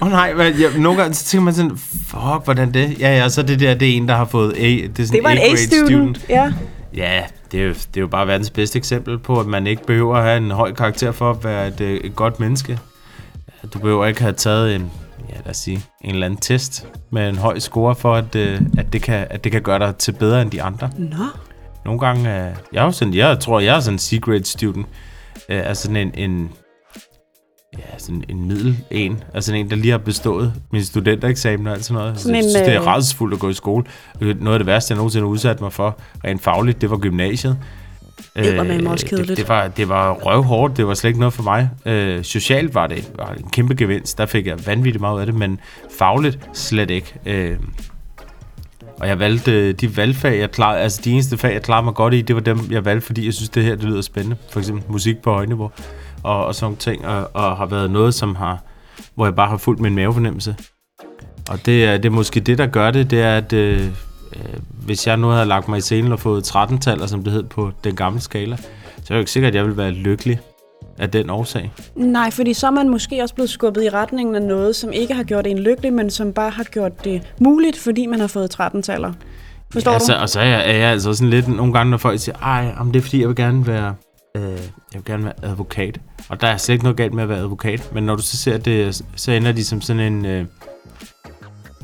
oh, 0.00 0.10
nej, 0.10 0.34
men, 0.34 0.54
ja, 0.54 0.78
nogle 0.78 1.00
gange 1.00 1.14
så 1.14 1.24
tænker 1.24 1.44
man 1.44 1.54
sådan, 1.54 1.78
fuck, 2.06 2.44
hvordan 2.44 2.74
det? 2.74 3.00
Ja, 3.00 3.16
ja, 3.16 3.28
så 3.28 3.42
det 3.42 3.60
der, 3.60 3.74
det 3.74 3.90
er 3.90 3.96
en, 3.96 4.08
der 4.08 4.14
har 4.14 4.24
fået 4.24 4.52
A. 4.56 4.60
Det, 4.60 4.98
er 4.98 5.04
sådan 5.04 5.16
Det 5.16 5.24
var 5.24 5.30
en 5.30 5.38
A-student. 5.38 6.26
Ja. 6.28 6.52
Ja, 6.96 7.22
det 7.52 7.60
er, 7.60 7.64
jo, 7.64 7.70
det 7.70 7.96
er 7.96 8.00
jo 8.00 8.06
bare 8.06 8.26
verdens 8.26 8.50
bedste 8.50 8.78
eksempel 8.78 9.18
på, 9.18 9.40
at 9.40 9.46
man 9.46 9.66
ikke 9.66 9.86
behøver 9.86 10.16
at 10.16 10.22
have 10.24 10.36
en 10.36 10.50
høj 10.50 10.72
karakter 10.72 11.12
for 11.12 11.30
at 11.30 11.44
være 11.44 11.68
et, 11.68 11.80
øh, 11.80 12.00
et 12.04 12.16
godt 12.16 12.40
menneske. 12.40 12.78
Du 13.74 13.78
behøver 13.78 14.06
ikke 14.06 14.20
have 14.20 14.32
taget 14.32 14.74
en, 14.74 14.90
ja, 15.32 15.36
lad 15.44 15.50
os 15.50 15.56
sige, 15.56 15.80
en 16.00 16.10
eller 16.10 16.26
anden 16.26 16.40
test 16.40 16.88
med 17.10 17.28
en 17.28 17.38
høj 17.38 17.58
score 17.58 17.94
for, 17.94 18.14
at, 18.14 18.34
øh, 18.34 18.60
at, 18.78 18.92
det, 18.92 19.02
kan, 19.02 19.26
at 19.30 19.44
det 19.44 19.52
kan 19.52 19.62
gøre 19.62 19.78
dig 19.78 19.96
til 19.96 20.12
bedre 20.12 20.42
end 20.42 20.50
de 20.50 20.62
andre. 20.62 20.90
Nå. 20.98 21.16
Nogle 21.84 22.00
gange, 22.00 22.20
øh, 22.20 22.54
jeg, 22.72 22.86
er 22.86 22.90
sådan, 22.90 23.14
jeg 23.14 23.38
tror, 23.40 23.60
jeg 23.60 23.76
er 23.76 23.80
sådan 23.80 23.94
en 23.94 23.98
C-grade 23.98 24.44
student. 24.44 24.86
Øh, 25.48 25.68
altså 25.68 25.82
sådan 25.82 25.96
en, 25.96 26.30
en, 26.30 26.50
ja, 27.78 27.98
sådan 27.98 28.24
en 28.28 28.48
middel 28.48 28.84
en. 28.90 29.24
Altså 29.34 29.54
en, 29.54 29.70
der 29.70 29.76
lige 29.76 29.90
har 29.90 29.98
bestået 29.98 30.52
min 30.72 30.84
studentereksamen 30.84 31.66
og 31.66 31.72
alt 31.72 31.84
sådan 31.84 32.02
noget. 32.02 32.20
Sådan 32.20 32.34
jeg 32.34 32.44
en, 32.44 32.50
synes, 32.50 32.66
det 32.66 32.74
er 32.74 32.80
øh, 32.80 32.86
rædselsfuldt 32.86 33.34
at 33.34 33.40
gå 33.40 33.48
i 33.48 33.54
skole. 33.54 33.84
Øh, 34.20 34.40
Noget 34.42 34.54
af 34.54 34.58
det 34.58 34.66
værste, 34.66 34.92
jeg 34.92 34.96
nogensinde 34.96 35.26
har 35.26 35.30
udsat 35.30 35.60
mig 35.60 35.72
for, 35.72 35.98
rent 36.24 36.42
fagligt, 36.42 36.80
det 36.80 36.90
var 36.90 36.96
gymnasiet. 36.96 37.58
Eddermame 38.34 38.90
også 38.90 39.04
det, 39.04 39.10
kedeligt. 39.10 39.36
det, 39.36 39.48
var, 39.48 39.68
det 39.68 39.88
var 39.88 40.12
røvhårdt, 40.12 40.76
det 40.76 40.86
var 40.86 40.94
slet 40.94 41.08
ikke 41.08 41.20
noget 41.20 41.32
for 41.32 41.42
mig. 41.42 41.70
Øh, 41.86 42.24
socialt 42.24 42.74
var 42.74 42.86
det 42.86 43.12
var 43.16 43.32
en 43.32 43.50
kæmpe 43.50 43.74
gevinst, 43.74 44.18
der 44.18 44.26
fik 44.26 44.46
jeg 44.46 44.66
vanvittigt 44.66 45.00
meget 45.00 45.14
ud 45.14 45.20
af 45.20 45.26
det, 45.26 45.34
men 45.34 45.60
fagligt 45.98 46.38
slet 46.52 46.90
ikke. 46.90 47.14
Øh, 47.26 47.56
og 49.00 49.08
jeg 49.08 49.18
valgte 49.18 49.52
øh, 49.52 49.74
de 49.74 49.96
valgfag, 49.96 50.38
jeg 50.38 50.50
klarede, 50.50 50.80
altså 50.80 51.00
de 51.04 51.12
eneste 51.12 51.38
fag, 51.38 51.52
jeg 51.52 51.62
klarede 51.62 51.84
mig 51.84 51.94
godt 51.94 52.14
i, 52.14 52.20
det 52.20 52.36
var 52.36 52.42
dem, 52.42 52.58
jeg 52.70 52.84
valgte, 52.84 53.06
fordi 53.06 53.26
jeg 53.26 53.34
synes, 53.34 53.48
det 53.48 53.64
her 53.64 53.74
det 53.74 53.84
lyder 53.84 54.02
spændende. 54.02 54.36
For 54.50 54.60
eksempel 54.60 54.84
musik 54.88 55.22
på 55.22 55.32
højniveau 55.32 55.70
og, 56.22 56.46
og 56.46 56.54
sådan 56.54 56.76
ting, 56.76 57.06
og, 57.06 57.30
og 57.34 57.56
har 57.56 57.66
været 57.66 57.90
noget, 57.90 58.14
som 58.14 58.34
har, 58.34 58.58
hvor 59.14 59.26
jeg 59.26 59.34
bare 59.34 59.48
har 59.48 59.56
fulgt 59.56 59.80
min 59.80 59.94
mavefornemmelse. 59.94 60.56
Og 61.50 61.66
det 61.66 61.84
er, 61.84 61.96
det 61.96 62.04
er 62.04 62.10
måske 62.10 62.40
det, 62.40 62.58
der 62.58 62.66
gør 62.66 62.90
det, 62.90 63.10
det 63.10 63.20
er, 63.20 63.36
at 63.36 63.52
øh, 63.52 63.88
øh, 64.36 64.58
hvis 64.84 65.06
jeg 65.06 65.16
nu 65.16 65.28
havde 65.28 65.46
lagt 65.46 65.68
mig 65.68 65.78
i 65.78 65.80
scenen 65.80 66.12
og 66.12 66.20
fået 66.20 66.56
13-taller, 66.56 67.06
som 67.06 67.24
det 67.24 67.32
hed 67.32 67.42
på 67.42 67.70
den 67.84 67.96
gamle 67.96 68.20
skala, 68.20 68.56
så 68.56 68.62
er 68.96 69.02
det 69.08 69.14
jo 69.14 69.18
ikke 69.18 69.30
sikkert, 69.30 69.50
at 69.50 69.54
jeg 69.54 69.64
ville 69.64 69.76
være 69.76 69.90
lykkelig 69.90 70.40
af 70.98 71.10
den 71.10 71.30
årsag. 71.30 71.72
Nej, 71.96 72.30
fordi 72.30 72.54
så 72.54 72.66
er 72.66 72.70
man 72.70 72.88
måske 72.88 73.22
også 73.22 73.34
blevet 73.34 73.50
skubbet 73.50 73.84
i 73.84 73.88
retningen 73.88 74.34
af 74.34 74.42
noget, 74.42 74.76
som 74.76 74.92
ikke 74.92 75.14
har 75.14 75.22
gjort 75.22 75.46
en 75.46 75.58
lykkelig, 75.58 75.92
men 75.92 76.10
som 76.10 76.32
bare 76.32 76.50
har 76.50 76.64
gjort 76.64 77.04
det 77.04 77.22
muligt, 77.40 77.78
fordi 77.78 78.06
man 78.06 78.20
har 78.20 78.26
fået 78.26 78.60
13-taller. 78.60 79.12
Forstår 79.72 79.92
ja, 79.92 79.98
du? 79.98 80.04
Så, 80.04 80.14
og 80.14 80.28
så 80.28 80.40
er 80.40 80.44
jeg, 80.44 80.70
er 80.70 80.76
jeg 80.76 80.90
altså 80.90 81.14
sådan 81.14 81.30
lidt 81.30 81.48
nogle 81.48 81.72
gange, 81.72 81.90
når 81.90 81.98
folk 81.98 82.20
siger, 82.20 82.36
ej, 82.42 82.74
om 82.78 82.92
det 82.92 82.98
er 82.98 83.02
fordi, 83.02 83.20
jeg 83.20 83.28
vil 83.28 83.36
gerne 83.36 83.66
være, 83.66 83.94
øh, 84.36 84.42
jeg 84.42 84.58
vil 84.94 85.04
gerne 85.04 85.24
være 85.24 85.34
advokat. 85.42 86.00
Og 86.28 86.40
der 86.40 86.46
er 86.46 86.56
slet 86.56 86.72
ikke 86.72 86.84
noget 86.84 86.96
galt 86.96 87.14
med 87.14 87.22
at 87.22 87.28
være 87.28 87.38
advokat, 87.38 87.90
men 87.94 88.04
når 88.04 88.16
du 88.16 88.22
så 88.22 88.36
ser 88.36 88.58
det, 88.58 89.02
så 89.16 89.32
ender 89.32 89.52
de 89.52 89.64
som 89.64 89.80
sådan 89.80 90.12
en, 90.12 90.26
øh, 90.26 90.44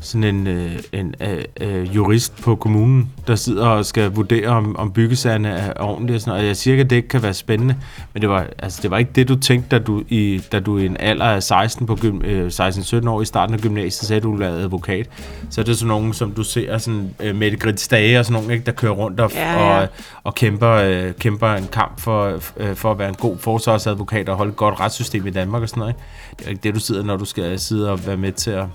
sådan 0.01 0.23
en, 0.23 0.47
øh, 0.47 0.71
en 0.91 1.15
øh, 1.21 1.43
øh, 1.61 1.95
jurist 1.95 2.41
på 2.41 2.55
kommunen, 2.55 3.11
der 3.27 3.35
sidder 3.35 3.65
og 3.67 3.85
skal 3.85 4.11
vurdere, 4.11 4.47
om, 4.47 4.75
om 4.75 4.91
byggesagerne 4.91 5.49
er 5.49 5.73
ordentlige 5.79 6.17
og 6.17 6.21
sådan 6.21 6.31
noget. 6.31 6.41
Og 6.41 6.47
jeg 6.47 6.57
siger 6.57 6.73
ikke, 6.73 6.83
at 6.83 6.89
det 6.89 6.95
ikke 6.95 7.07
kan 7.07 7.23
være 7.23 7.33
spændende, 7.33 7.75
men 8.13 8.21
det 8.21 8.29
var, 8.29 8.47
altså, 8.59 8.79
det 8.81 8.91
var 8.91 8.97
ikke 8.97 9.11
det, 9.15 9.27
du 9.27 9.35
tænkte, 9.35 9.77
da 9.77 9.83
du 9.83 10.03
i, 10.09 10.41
da 10.51 10.59
du 10.59 10.77
i 10.77 10.85
en 10.85 10.97
alder 10.99 11.25
af 11.25 11.43
16 11.43 11.85
på 11.87 11.95
gym, 11.95 12.21
øh, 12.21 12.47
16-17 12.47 13.09
år 13.09 13.21
i 13.21 13.25
starten 13.25 13.55
af 13.55 13.61
gymnasiet 13.61 14.07
sagde, 14.07 14.17
at 14.17 14.23
du 14.23 14.35
være 14.35 14.51
advokat. 14.51 15.09
Så 15.49 15.61
er 15.61 15.65
det 15.65 15.77
sådan 15.77 15.87
nogen, 15.87 16.13
som 16.13 16.31
du 16.31 16.43
ser, 16.43 16.77
sådan, 16.77 17.15
øh, 17.19 17.35
Mette 17.35 17.57
Grits 17.57 17.87
Dage 17.87 18.19
og 18.19 18.25
sådan 18.25 18.33
nogen, 18.33 18.51
ikke, 18.51 18.65
der 18.65 18.71
kører 18.71 18.93
rundt 18.93 19.19
og, 19.19 19.31
Ja, 19.33 19.51
ja. 19.51 19.81
og, 19.81 19.87
og 20.23 20.35
kæmper, 20.35 20.71
øh, 20.71 21.13
kæmper 21.13 21.53
en 21.53 21.67
kamp 21.71 21.99
for, 21.99 22.39
øh, 22.57 22.75
for 22.75 22.91
at 22.91 22.99
være 22.99 23.09
en 23.09 23.15
god 23.15 23.37
forsvarsadvokat 23.37 24.29
og 24.29 24.35
holde 24.35 24.49
et 24.49 24.55
godt 24.55 24.79
retssystem 24.79 25.27
i 25.27 25.29
Danmark 25.29 25.61
og 25.61 25.69
sådan 25.69 25.79
noget. 25.79 25.93
Ikke? 25.93 26.39
Det 26.39 26.45
er 26.45 26.49
ikke 26.49 26.61
det, 26.63 26.75
du 26.75 26.79
sidder, 26.79 27.03
når 27.03 27.17
du 27.17 27.25
skal 27.25 27.59
sidde 27.59 27.91
og 27.91 28.07
være 28.07 28.17
med 28.17 28.31
til 28.31 28.51
at 28.51 28.65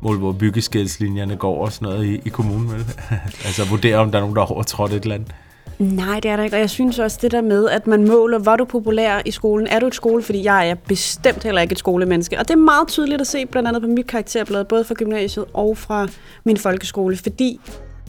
måle, 0.00 0.18
hvor 0.18 0.32
byggeskældslinjerne 0.32 1.36
går 1.36 1.64
og 1.64 1.72
sådan 1.72 1.88
noget 1.88 2.06
i, 2.06 2.20
i 2.24 2.28
kommunen, 2.28 2.72
vel? 2.72 2.84
altså 3.46 3.64
vurdere, 3.70 3.96
om 3.96 4.10
der 4.10 4.18
er 4.18 4.22
nogen, 4.22 4.36
der 4.36 4.42
har 4.42 4.54
overtrådt 4.54 4.92
et 4.92 5.02
eller 5.02 5.14
andet. 5.14 5.32
Nej, 5.78 6.20
det 6.20 6.30
er 6.30 6.36
der 6.36 6.44
ikke. 6.44 6.56
Og 6.56 6.60
jeg 6.60 6.70
synes 6.70 6.98
også 6.98 7.18
det 7.22 7.32
der 7.32 7.40
med, 7.40 7.68
at 7.68 7.86
man 7.86 8.08
måler, 8.08 8.38
var 8.38 8.56
du 8.56 8.64
populær 8.64 9.22
i 9.24 9.30
skolen? 9.30 9.66
Er 9.66 9.78
du 9.80 9.86
et 9.86 9.94
skole? 9.94 10.22
Fordi 10.22 10.44
jeg 10.44 10.70
er 10.70 10.74
bestemt 10.74 11.44
heller 11.44 11.60
ikke 11.60 11.72
et 11.72 11.78
skolemenneske. 11.78 12.38
Og 12.38 12.48
det 12.48 12.54
er 12.54 12.58
meget 12.58 12.88
tydeligt 12.88 13.20
at 13.20 13.26
se, 13.26 13.46
blandt 13.46 13.68
andet 13.68 13.82
på 13.82 13.88
mit 13.88 14.06
karakterblad, 14.06 14.64
både 14.64 14.84
fra 14.84 14.94
gymnasiet 14.94 15.44
og 15.54 15.78
fra 15.78 16.08
min 16.44 16.56
folkeskole. 16.56 17.16
Fordi 17.16 17.60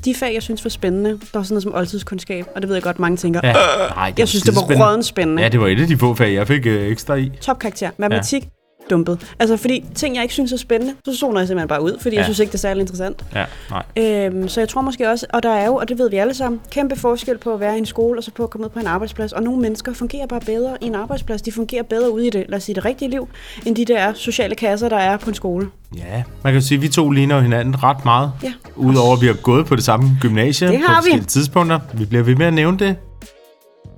de 0.06 0.16
fag, 0.16 0.34
jeg 0.34 0.44
synes 0.44 0.66
var 0.66 0.70
spændende, 0.70 1.10
der 1.10 1.18
var 1.34 1.44
sådan 1.44 1.54
noget 1.54 1.64
som 1.64 1.76
oldtidskundskab, 1.76 2.46
og 2.56 2.62
det 2.62 2.70
ved 2.70 2.76
jeg 2.76 2.84
godt, 2.84 3.00
mange 3.00 3.18
tænker. 3.18 3.40
Ja. 3.44 3.54
Nej, 3.96 4.14
Jeg 4.18 4.28
synes, 4.28 4.44
det 4.44 4.56
var 4.56 4.86
rødden 4.86 5.04
spændende. 5.04 5.42
Ja, 5.44 5.50
det 5.50 5.60
var 5.60 5.68
et 5.68 5.82
af 5.82 5.88
de 5.88 5.98
få 5.98 6.16
fag, 6.16 6.34
jeg 6.34 6.48
fik 6.48 6.66
øh, 6.66 6.92
ekstra 6.92 7.16
i. 7.16 7.32
Topkarakter. 7.42 7.90
Matematik, 7.98 8.44
ja. 8.44 8.50
Dumpet. 8.90 9.34
Altså, 9.40 9.58
fordi 9.58 9.86
ting, 9.96 10.16
jeg 10.16 10.24
ikke 10.24 10.34
synes 10.34 10.54
er 10.54 10.58
spændende, 10.58 10.94
så 11.06 11.16
zoner 11.16 11.40
jeg 11.40 11.48
simpelthen 11.48 11.68
bare 11.68 11.84
ud, 11.84 11.98
fordi 12.02 12.16
ja. 12.16 12.20
Jeg 12.20 12.26
synes 12.26 12.40
ikke, 12.40 12.50
det 12.52 12.58
er 12.58 12.60
særlig 12.60 12.82
interessant. 12.82 13.26
Ja, 13.36 13.46
nej. 13.70 13.84
Øhm, 13.98 14.48
så 14.48 14.62
jeg 14.62 14.70
tror 14.70 14.82
måske 14.82 15.10
også, 15.10 15.26
og 15.30 15.44
der 15.44 15.50
er 15.50 15.66
jo, 15.66 15.76
og 15.76 15.90
det 15.90 15.98
ved 16.00 16.10
vi 16.10 16.16
alle 16.18 16.34
sammen, 16.34 16.62
kæmpe 16.72 16.96
forskel 16.96 17.38
på 17.38 17.54
at 17.54 17.60
være 17.60 17.76
i 17.76 17.78
en 17.78 17.86
skole, 17.86 18.20
og 18.20 18.24
så 18.24 18.32
på 18.32 18.44
at 18.44 18.50
komme 18.50 18.66
ud 18.66 18.70
på 18.70 18.80
en 18.80 18.88
arbejdsplads. 18.88 19.32
Og 19.34 19.44
nogle 19.44 19.62
mennesker 19.62 19.94
fungerer 19.94 20.26
bare 20.28 20.40
bedre 20.40 20.78
i 20.82 20.86
en 20.86 20.96
arbejdsplads. 20.96 21.42
De 21.42 21.52
fungerer 21.52 21.84
bedre 21.84 22.12
ude 22.12 22.28
i 22.28 22.30
det, 22.30 22.46
lad 22.50 22.58
os 22.58 22.64
sige, 22.64 22.76
det 22.76 22.86
rigtige 22.86 23.10
liv, 23.12 23.28
end 23.66 23.76
de 23.76 23.86
der 23.86 24.14
sociale 24.14 24.56
kasser, 24.56 24.90
der 24.90 24.98
er 24.98 25.18
på 25.18 25.30
en 25.30 25.36
skole. 25.36 25.68
Ja, 25.98 26.24
man 26.44 26.54
kan 26.54 26.62
sige, 26.62 26.76
at 26.76 26.82
vi 26.82 26.88
to 26.88 27.10
ligner 27.10 27.36
jo 27.36 27.42
hinanden 27.42 27.84
ret 27.84 28.06
meget. 28.06 28.32
Ja. 28.44 28.54
Udover 28.76 29.16
at 29.16 29.22
vi 29.22 29.28
har 29.28 29.34
gået 29.34 29.66
på 29.66 29.76
det 29.76 29.84
samme 29.84 30.10
gymnasie 30.22 30.68
Det 30.68 30.80
på 30.80 30.86
har 30.88 30.94
vi. 30.94 30.96
forskellige 30.98 31.26
tidspunkter. 31.26 31.80
Vi 31.94 32.06
bliver 32.06 32.24
ved 32.24 32.36
med 32.36 32.46
at 32.46 32.54
nævne 32.54 32.80
det. 32.80 32.96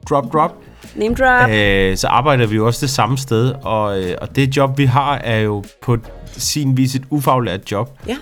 Drop, 0.10 0.34
drop. 0.34 0.56
Name 0.96 1.16
drop. 1.16 1.50
Øh, 1.50 1.98
så 1.98 2.08
arbejder 2.08 2.48
vi 2.48 2.56
jo 2.56 2.66
også 2.68 2.86
det 2.86 2.90
samme 2.90 3.18
sted, 3.18 3.54
og, 3.64 4.04
øh, 4.04 4.16
og 4.22 4.36
det 4.36 4.58
job, 4.58 4.78
vi 4.78 4.86
har, 4.86 5.18
er 5.18 5.40
jo 5.40 5.64
på 5.82 5.98
sin 6.26 6.78
vis 6.78 6.96
et 6.96 7.04
ufaglært 7.10 7.72
job. 7.72 8.00
Ja. 8.08 8.18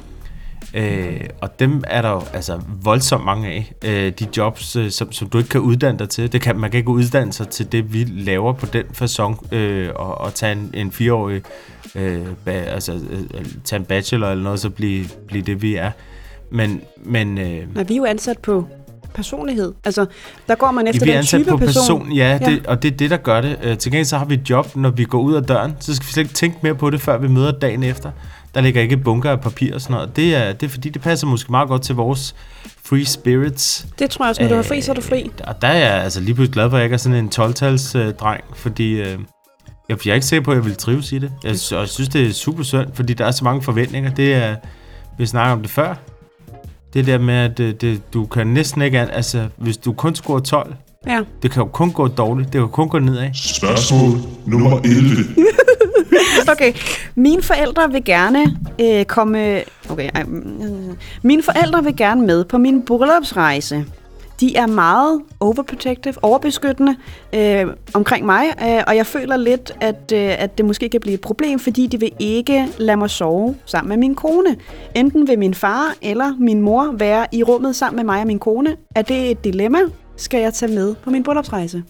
Øh, 0.74 1.22
og 1.42 1.60
dem 1.60 1.84
er 1.88 2.02
der 2.02 2.10
jo 2.10 2.22
altså 2.34 2.62
voldsomt 2.84 3.26
mange 3.26 3.48
af. 3.48 3.74
Øh, 3.86 4.12
de 4.20 4.28
jobs, 4.38 4.76
øh, 4.76 4.92
som, 4.92 5.12
som 5.12 5.30
du 5.30 5.38
ikke 5.38 5.50
kan 5.50 5.62
uddanne 5.62 6.00
dig 6.00 6.10
til. 6.10 6.32
Det 6.32 6.42
kan, 6.42 6.60
man 6.60 6.72
kan 6.72 6.78
ikke 6.78 6.90
uddanne 6.90 7.34
sig 7.34 7.48
til 7.48 7.72
det, 7.72 7.94
vi 7.94 8.04
laver 8.04 8.54
på 8.54 8.66
den 8.66 8.84
façon, 9.02 9.56
øh, 9.56 9.90
og, 9.96 10.18
og 10.18 10.34
tage 10.34 10.52
en, 10.52 10.72
en 10.74 10.92
fireårig, 10.92 11.42
øh, 11.96 12.22
ba, 12.46 12.52
altså 12.52 12.94
øh, 12.94 13.46
tage 13.64 13.80
en 13.80 13.86
bachelor 13.86 14.28
eller 14.28 14.44
noget, 14.44 14.60
så 14.60 14.70
blive, 14.70 15.06
blive 15.28 15.44
det, 15.44 15.62
vi 15.62 15.76
er. 15.76 15.92
Men, 16.52 16.82
men 17.04 17.38
øh, 17.38 17.76
Men 17.76 17.90
vi 17.90 17.94
er 17.94 17.98
jo 17.98 18.06
ansat 18.06 18.38
på 18.38 18.68
personlighed. 19.14 19.74
Altså, 19.86 20.06
der 20.48 20.56
går 20.56 20.72
man 20.72 20.88
efter 20.88 21.12
er 21.12 21.16
den 21.16 21.26
type 21.26 21.44
på 21.50 21.58
person. 21.58 22.00
person, 22.00 22.12
ja, 22.12 22.38
Ja. 22.42 22.50
det, 22.50 22.68
og 22.68 22.84
det 22.84 22.94
er 22.94 22.98
det, 22.98 23.10
der 23.10 23.18
gør 23.18 23.42
det. 23.42 23.58
Øh, 23.64 23.78
til 23.78 23.92
gengæld 23.92 24.06
så 24.06 24.18
har 24.18 24.26
vi 24.26 24.34
et 24.34 24.50
job, 24.50 24.76
når 24.76 24.90
vi 24.90 25.04
går 25.04 25.20
ud 25.20 25.34
af 25.34 25.44
døren, 25.44 25.76
så 25.80 25.96
skal 25.96 26.08
vi 26.08 26.12
slet 26.12 26.24
ikke 26.24 26.34
tænke 26.36 26.58
mere 26.64 26.76
på 26.76 26.90
det, 26.90 27.02
før 27.02 27.18
vi 27.18 27.28
møder 27.28 27.52
dagen 27.52 27.84
efter. 27.84 28.12
Der 28.56 28.62
ligger 28.62 28.82
ikke 28.82 28.98
bunker 28.98 29.32
af 29.32 29.42
papir 29.42 29.74
og 29.76 29.82
sådan 29.82 29.94
noget. 29.94 30.16
Det 30.16 30.36
er, 30.36 30.54
det 30.54 30.66
er 30.66 30.70
fordi, 30.70 30.90
det 30.90 31.02
passer 31.02 31.28
måske 31.28 31.52
meget 31.52 31.68
godt 31.70 31.82
til 31.82 31.96
vores 31.96 32.36
free 32.86 33.06
spirits. 33.06 33.88
Det 34.00 34.10
tror 34.10 34.26
jeg 34.26 34.30
også, 34.30 34.42
når 34.42 34.50
du 34.50 34.56
er 34.56 34.62
fri, 34.62 34.82
så 34.82 34.92
er 34.92 34.96
du 34.96 35.02
fri. 35.02 35.22
Øh, 35.24 35.30
Og 35.48 35.62
der 35.62 35.68
er 35.68 35.78
jeg 35.78 36.04
altså 36.04 36.20
lige 36.22 36.34
pludselig 36.34 36.54
glad 36.54 36.70
for, 36.70 36.78
at 36.78 36.80
jeg 36.80 36.86
ikke 36.86 36.94
er 36.94 36.98
sådan 36.98 37.18
en 37.18 37.32
12-tals 37.40 37.96
øh, 37.96 38.14
dreng, 38.14 38.44
fordi 38.56 38.92
øh, 38.92 39.20
jeg, 39.90 39.98
jeg 40.06 40.12
er 40.12 40.16
ikke 40.16 40.26
sikker 40.28 40.44
på, 40.46 40.52
at 40.52 40.56
jeg 40.58 40.66
vil 40.66 40.76
trives 40.76 41.12
i 41.12 41.20
det. 41.20 41.32
Jeg, 41.44 41.52
og 41.72 41.80
jeg 41.80 41.88
synes, 41.90 42.10
det 42.10 42.28
er 42.28 42.34
super 42.34 42.64
synd, 42.64 42.88
fordi 42.94 43.14
der 43.14 43.26
er 43.26 43.32
så 43.32 43.44
mange 43.44 43.62
forventninger. 43.62 44.10
Det 44.12 44.34
er, 44.34 44.56
vi 45.18 45.26
snakker 45.26 45.54
om 45.54 45.62
det 45.62 45.72
før. 45.72 45.96
Det 46.94 47.08
der 47.08 47.18
med, 47.18 47.34
at 47.34 47.58
det, 47.58 47.82
det, 47.82 48.14
du 48.14 48.26
kan 48.26 48.48
næsten 48.48 48.82
ikke, 48.82 49.00
altså 49.00 49.48
hvis 49.58 49.78
du 49.78 49.94
kun 49.94 50.16
scorer 50.16 50.40
12, 50.40 50.74
Ja. 51.08 51.20
det 51.42 51.52
kan 51.52 51.64
jo 51.64 51.70
kun 51.70 51.92
gå 51.92 52.08
dårligt. 52.08 52.46
Det 52.48 52.52
kan 52.54 52.62
jo 52.62 52.68
kun 52.68 52.90
gå 52.90 53.00
nedad. 53.00 53.30
Spørgsmål 53.34 54.18
nummer 54.46 54.80
11. 54.80 54.96
Okay, 56.52 56.74
mine 57.16 57.42
forældre 57.42 57.92
vil 57.92 58.04
gerne 58.06 58.40
øh, 58.82 59.06
komme... 59.06 59.62
Okay, 59.90 60.10
ej, 60.16 60.24
mm, 60.24 60.98
mine 61.24 61.44
forældre 61.44 61.84
vil 61.84 61.96
gerne 61.96 62.22
med 62.22 62.46
på 62.46 62.58
min 62.58 62.82
bryllupsrejse. 62.86 63.86
De 64.40 64.56
er 64.56 64.68
meget 64.68 65.22
overprotective, 65.40 66.14
overbeskyttende 66.22 66.96
øh, 67.34 67.68
omkring 67.94 68.26
mig, 68.26 68.44
øh, 68.62 68.84
og 68.88 68.96
jeg 68.96 69.06
føler 69.06 69.38
lidt, 69.38 69.72
at, 69.82 70.12
øh, 70.14 70.44
at 70.44 70.58
det 70.58 70.66
måske 70.66 70.90
kan 70.90 71.00
blive 71.00 71.14
et 71.14 71.22
problem, 71.22 71.60
fordi 71.60 71.88
de 71.88 72.00
vil 72.00 72.12
ikke 72.20 72.68
lade 72.78 72.98
mig 72.98 73.10
sove 73.10 73.56
sammen 73.66 73.90
med 73.90 73.98
min 73.98 74.16
kone. 74.16 74.56
Enten 74.96 75.28
vil 75.28 75.40
min 75.40 75.54
far 75.54 75.96
eller 76.02 76.36
min 76.40 76.62
mor 76.62 76.92
være 76.98 77.28
i 77.32 77.44
rummet 77.44 77.76
sammen 77.76 77.96
med 77.96 78.04
mig 78.04 78.22
og 78.22 78.28
min 78.28 78.40
kone. 78.40 78.76
Er 78.96 79.02
det 79.02 79.32
et 79.32 79.44
dilemma? 79.44 79.80
Skal 80.18 80.42
jeg 80.42 80.54
tage 80.54 80.76
med 80.76 80.96
på 80.96 81.10
min 81.10 81.24
bryllupsrejse? 81.24 81.84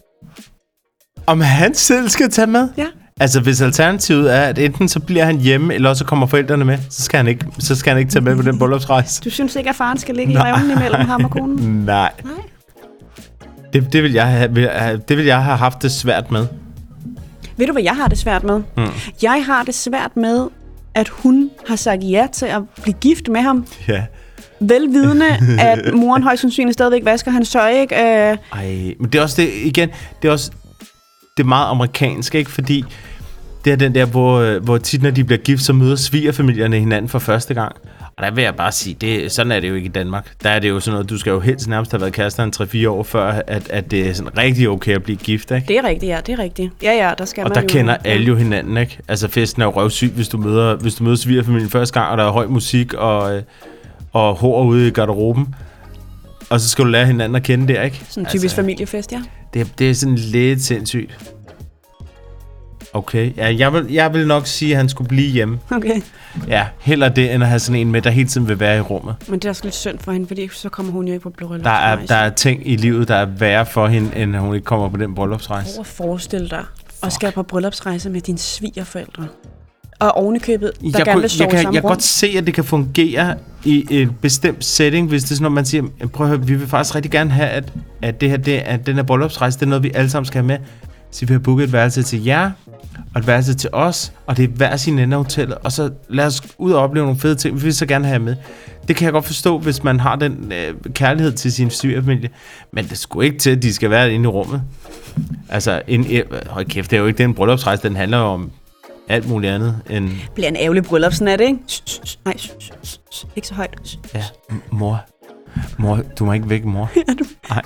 Om 1.28 1.42
han 1.42 1.74
selv 1.74 2.10
skal 2.10 2.30
tage 2.30 2.48
med? 2.48 2.70
Ja. 2.78 2.88
Altså, 3.20 3.40
hvis 3.40 3.62
alternativet 3.62 4.36
er, 4.36 4.42
at 4.42 4.60
enten 4.60 4.88
så 4.90 5.00
bliver 5.00 5.26
han 5.26 5.38
hjemme, 5.40 5.74
eller 5.74 5.94
så 5.94 6.06
kommer 6.06 6.28
forældrene 6.28 6.66
med, 6.66 6.78
så 6.90 7.02
skal 7.04 7.18
han 7.18 7.28
ikke, 7.28 7.46
så 7.60 7.76
skal 7.76 7.90
han 7.92 8.00
ikke 8.00 8.12
tage 8.12 8.22
med 8.24 8.36
på 8.36 8.42
den 8.42 8.60
bryllupsrejse. 8.60 9.22
Du 9.24 9.30
synes 9.30 9.56
ikke, 9.56 9.70
at 9.70 9.76
faren 9.76 9.98
skal 9.98 10.16
ligge 10.16 10.32
i 10.32 10.36
Nej. 10.36 10.52
revnen 10.52 10.72
imellem 10.78 11.02
ham 11.02 11.24
og 11.24 11.32
konen? 11.32 11.56
Nej. 11.86 12.12
Nej. 12.24 12.34
Det, 13.74 13.94
det, 13.94 14.04
vil 14.04 14.12
jeg 14.14 14.28
have- 14.28 14.98
det 15.08 15.18
vil 15.18 15.26
jeg 15.26 15.44
have 15.44 15.58
haft 15.58 15.82
det 15.82 15.92
svært 15.92 16.32
med. 16.32 16.48
Ved 17.58 17.68
du, 17.68 17.72
hvad 17.74 17.84
jeg 17.84 17.96
har 17.96 18.08
det 18.08 18.18
svært 18.18 18.44
med? 18.44 18.62
Mm. 18.78 18.84
Jeg 19.22 19.44
har 19.46 19.64
det 19.64 19.76
svært 19.76 20.18
med, 20.18 20.48
at 20.96 21.08
hun 21.10 21.50
har 21.68 21.76
sagt 21.76 22.04
ja 22.04 22.28
til 22.34 22.46
at 22.46 22.62
blive 22.82 22.94
gift 23.02 23.28
med 23.28 23.42
ham. 23.42 23.66
Ja. 23.88 24.04
Velvidende, 24.60 25.26
at 25.60 25.94
moren 25.94 26.24
højst 26.24 26.42
sandsynligt 26.42 26.74
stadigvæk 26.74 27.06
vasker 27.06 27.32
hans 27.32 27.50
tøj, 27.52 27.70
ikke? 27.70 27.96
Øh, 27.96 28.38
Ej, 28.54 28.94
men 29.00 29.10
det 29.12 29.16
er 29.16 29.22
også 29.22 29.42
det, 29.42 29.50
igen, 29.64 29.90
det 30.22 30.28
er 30.28 30.32
også, 30.32 30.52
det 31.38 31.44
er 31.44 31.48
meget 31.48 31.70
amerikansk, 31.70 32.36
ikke? 32.36 32.52
Fordi 32.52 32.86
det 33.66 33.74
er 33.74 33.78
den 33.78 33.96
der, 33.96 34.06
hvor, 34.06 34.40
øh, 34.40 34.64
hvor 34.64 34.78
tit, 34.78 35.04
når 35.04 35.12
de 35.12 35.24
bliver 35.24 35.40
gift, 35.40 35.62
så 35.62 35.74
møder 35.74 35.96
svigerfamilierne 35.96 36.80
hinanden 36.80 37.10
for 37.10 37.20
første 37.20 37.54
gang. 37.54 37.76
Og 38.18 38.26
der 38.26 38.32
vil 38.32 38.44
jeg 38.44 38.56
bare 38.56 38.72
sige, 38.72 38.96
det, 39.02 39.32
sådan 39.32 39.52
er 39.52 39.60
det 39.60 39.70
jo 39.70 39.74
ikke 39.74 39.86
i 39.86 39.92
Danmark. 39.92 40.34
Der 40.44 40.50
er 40.50 40.60
det 40.60 40.70
jo 40.70 40.80
sådan 40.80 40.94
noget, 40.94 41.10
du 41.10 41.18
skal 41.18 41.32
jo 41.32 41.40
helst 41.40 41.68
nærmest 41.68 41.92
have 41.92 42.02
været 42.02 42.14
kærester 42.14 42.44
en 42.44 42.54
3-4 42.56 42.90
år 42.90 43.04
før, 43.04 43.42
at, 43.48 43.70
at 43.70 43.92
det 43.92 44.10
er 44.10 44.14
sådan 44.14 44.38
rigtig 44.38 44.70
okay 44.70 44.96
at 44.96 45.04
blive 45.04 45.18
gift, 45.18 45.52
ikke? 45.52 45.68
det 45.68 45.78
er 45.78 45.84
rigtigt, 45.84 46.10
ja, 46.10 46.20
det 46.26 46.34
er 46.34 46.40
rigtigt. 46.40 46.74
Ja, 46.84 47.08
ja, 47.08 47.14
der 47.18 47.26
skal 47.26 47.44
Og 47.44 47.50
man 47.50 47.56
der 47.56 47.62
jo... 47.62 47.68
kender 47.68 47.98
alle 48.04 48.26
jo 48.26 48.36
hinanden, 48.36 48.78
ikke? 48.78 48.98
Altså 49.08 49.28
festen 49.28 49.62
er 49.62 49.66
jo 49.66 49.72
røvsyg, 49.72 50.12
hvis 50.16 50.28
du 50.28 50.38
møder, 50.38 50.76
hvis 50.76 50.96
du 50.96 51.04
møder 51.04 51.16
svigerfamilien 51.16 51.70
første 51.70 52.00
gang, 52.00 52.12
og 52.12 52.18
der 52.18 52.24
er 52.24 52.32
høj 52.32 52.48
musik 52.48 52.94
og, 52.94 53.36
øh, 53.36 53.44
og 54.14 54.36
hår 54.36 54.64
ude 54.64 54.88
i 54.88 54.92
garderoben. 54.92 55.56
Og 56.50 56.60
så 56.60 56.70
skal 56.70 56.86
du 56.86 56.90
lære 56.90 57.06
hinanden 57.06 57.36
at 57.36 57.44
kende 57.44 57.74
der, 57.74 57.82
ikke? 57.82 58.02
Sådan 58.10 58.24
en 58.24 58.30
typisk 58.30 58.44
altså, 58.44 58.56
familiefest, 58.56 59.12
ja. 59.12 59.22
Det, 59.54 59.80
det 59.80 59.90
er 59.90 59.94
sådan 59.94 60.16
lidt 60.16 60.62
sindssygt. 60.62 61.36
Okay, 62.94 63.38
ja, 63.38 63.56
jeg 63.58 63.74
vil, 63.74 63.92
jeg 63.92 64.14
vil 64.14 64.28
nok 64.28 64.48
sige, 64.48 64.72
at 64.72 64.78
han 64.78 64.90
skulle 64.90 65.08
blive 65.08 65.32
hjemme. 65.32 65.60
Okay. 65.72 66.02
Ja, 66.48 66.68
heller 66.80 67.10
det, 67.10 67.34
end 67.34 67.44
at 67.44 67.50
have 67.50 67.60
sådan 67.60 67.82
en 67.82 67.92
med, 67.92 68.02
der 68.02 68.10
hele 68.10 68.30
tiden 68.30 68.48
vil 68.48 68.60
være 68.60 68.78
i 68.78 68.82
rummet. 68.82 69.16
Men 69.28 69.40
det 69.40 69.46
er 69.46 69.50
også 69.50 69.64
lidt 69.64 69.76
synd 69.76 70.00
for 70.00 70.12
hende, 70.12 70.28
fordi 70.28 70.50
så 70.54 70.70
kommer 70.70 70.92
hun 70.92 71.08
jo 71.08 71.14
ikke 71.14 71.24
på 71.24 71.30
Der 71.30 71.46
er, 71.46 71.48
bryllupsrejse. 71.48 72.08
der 72.08 72.16
er 72.16 72.30
ting 72.30 72.70
i 72.70 72.76
livet, 72.76 73.08
der 73.08 73.16
er 73.16 73.26
værre 73.26 73.66
for 73.66 73.88
hende, 73.88 74.16
end 74.16 74.36
at 74.36 74.42
hun 74.42 74.56
ikke 74.56 74.66
kommer 74.66 74.90
på 74.90 74.98
den 74.98 75.16
bryllupsrejse. 75.16 75.76
Prøv 75.76 75.80
at 75.82 75.88
forestille 75.88 76.50
dig 76.50 76.66
at 77.04 77.14
skal 77.14 77.32
på 77.32 77.44
bryllupsrejse 77.44 78.10
med 78.10 78.22
dine 78.22 78.38
svigerforældre. 78.38 79.28
Og 80.00 80.12
ovenikøbet, 80.12 80.72
der 80.82 80.90
jeg, 80.98 81.06
gerne 81.06 81.12
kunne, 81.12 81.22
vil 81.22 81.30
sove 81.30 81.50
jeg, 81.52 81.64
kan, 81.64 81.74
jeg 81.74 81.82
kan 81.82 81.90
godt 81.90 82.04
se, 82.04 82.28
at 82.38 82.46
det 82.46 82.54
kan 82.54 82.64
fungere 82.64 83.36
i 83.66 83.86
en 83.90 84.18
bestemt 84.22 84.66
setting, 84.66 85.08
hvis 85.08 85.24
det 85.24 85.32
er 85.32 85.36
sådan, 85.36 85.46
at 85.46 85.52
man 85.52 85.66
siger, 85.66 85.84
prøv 86.14 86.26
at 86.26 86.30
høre, 86.30 86.48
vi 86.48 86.56
vil 86.56 86.68
faktisk 86.68 86.96
rigtig 86.96 87.12
gerne 87.12 87.30
have, 87.30 87.50
at, 87.50 87.74
at, 88.02 88.22
det 88.22 88.30
her, 88.30 88.38
det, 88.38 88.52
at 88.52 88.86
den 88.86 88.96
her 88.96 89.04
bryllupsrejse, 89.04 89.60
det 89.60 89.66
er 89.66 89.70
noget, 89.70 89.84
vi 89.84 89.92
alle 89.94 90.10
sammen 90.10 90.26
skal 90.26 90.38
have 90.38 90.48
med. 90.48 90.58
Så 91.12 91.26
vi 91.26 91.34
har 91.34 91.40
booket 91.40 91.64
et 91.64 91.74
værelse 91.74 92.04
til 92.04 92.24
jer, 92.24 92.52
og 93.14 93.20
et 93.20 93.28
værelse 93.28 93.54
til 93.54 93.70
os, 93.74 94.14
og 94.26 94.38
det 94.38 94.44
er 94.44 94.48
hver 94.48 94.78
sin 94.78 95.00
ende 95.00 95.16
af 95.16 95.24
hotellet, 95.24 95.58
og 95.64 95.72
så 95.72 95.90
lad 96.10 96.26
os 96.26 96.42
ud 96.58 96.72
og 96.72 96.82
opleve 96.82 97.06
nogle 97.06 97.20
fede 97.20 97.36
ting, 97.36 97.56
vi 97.56 97.62
vil 97.62 97.74
så 97.74 97.86
gerne 97.86 98.08
have 98.08 98.20
med. 98.20 98.36
Det 98.88 98.96
kan 98.96 99.06
jeg 99.06 99.14
godt 99.14 99.26
forstå, 99.26 99.58
hvis 99.58 99.84
man 99.84 100.00
har 100.00 100.16
den 100.16 100.52
øh, 100.52 100.94
kærlighed 100.94 101.32
til 101.32 101.52
sin 101.54 101.70
svigerfamilie, 101.70 102.30
men 102.74 102.86
det 102.86 102.98
skulle 102.98 103.26
ikke 103.26 103.40
til, 103.40 103.50
at 103.50 103.64
de 103.64 103.74
skal 103.74 103.90
være 103.90 104.14
inde 104.14 104.24
i 104.24 104.28
rummet. 104.28 104.62
Altså, 105.50 105.82
en, 105.88 106.06
øh, 106.12 106.24
hold 106.48 106.66
kæft, 106.66 106.92
det 106.92 106.98
er 106.98 107.02
jo 107.02 107.08
ikke 107.08 107.18
den 107.18 107.34
bryllupsrejse, 107.34 107.84
den 107.84 107.96
handler 107.96 108.18
jo 108.18 108.24
om 108.24 108.52
alt 109.10 109.30
muligt 109.30 109.54
andet 109.54 109.82
end 109.90 110.10
bliver 110.34 110.48
en 110.48 110.56
ærgerlig 110.56 110.84
bryllupsnat, 110.84 111.42
ikke? 111.42 111.60
Nej, 112.26 112.36
ikke 113.36 113.48
så 113.48 113.54
højt. 113.54 114.00
Ja, 114.14 114.24
mor. 114.72 115.09
Mor, 115.78 116.00
du 116.20 116.26
må 116.26 116.34
ikke 116.34 116.50
vække 116.50 116.68
mor. 116.68 116.90
Ja, 116.96 117.14
du 117.14 117.24
Nej, 117.50 117.62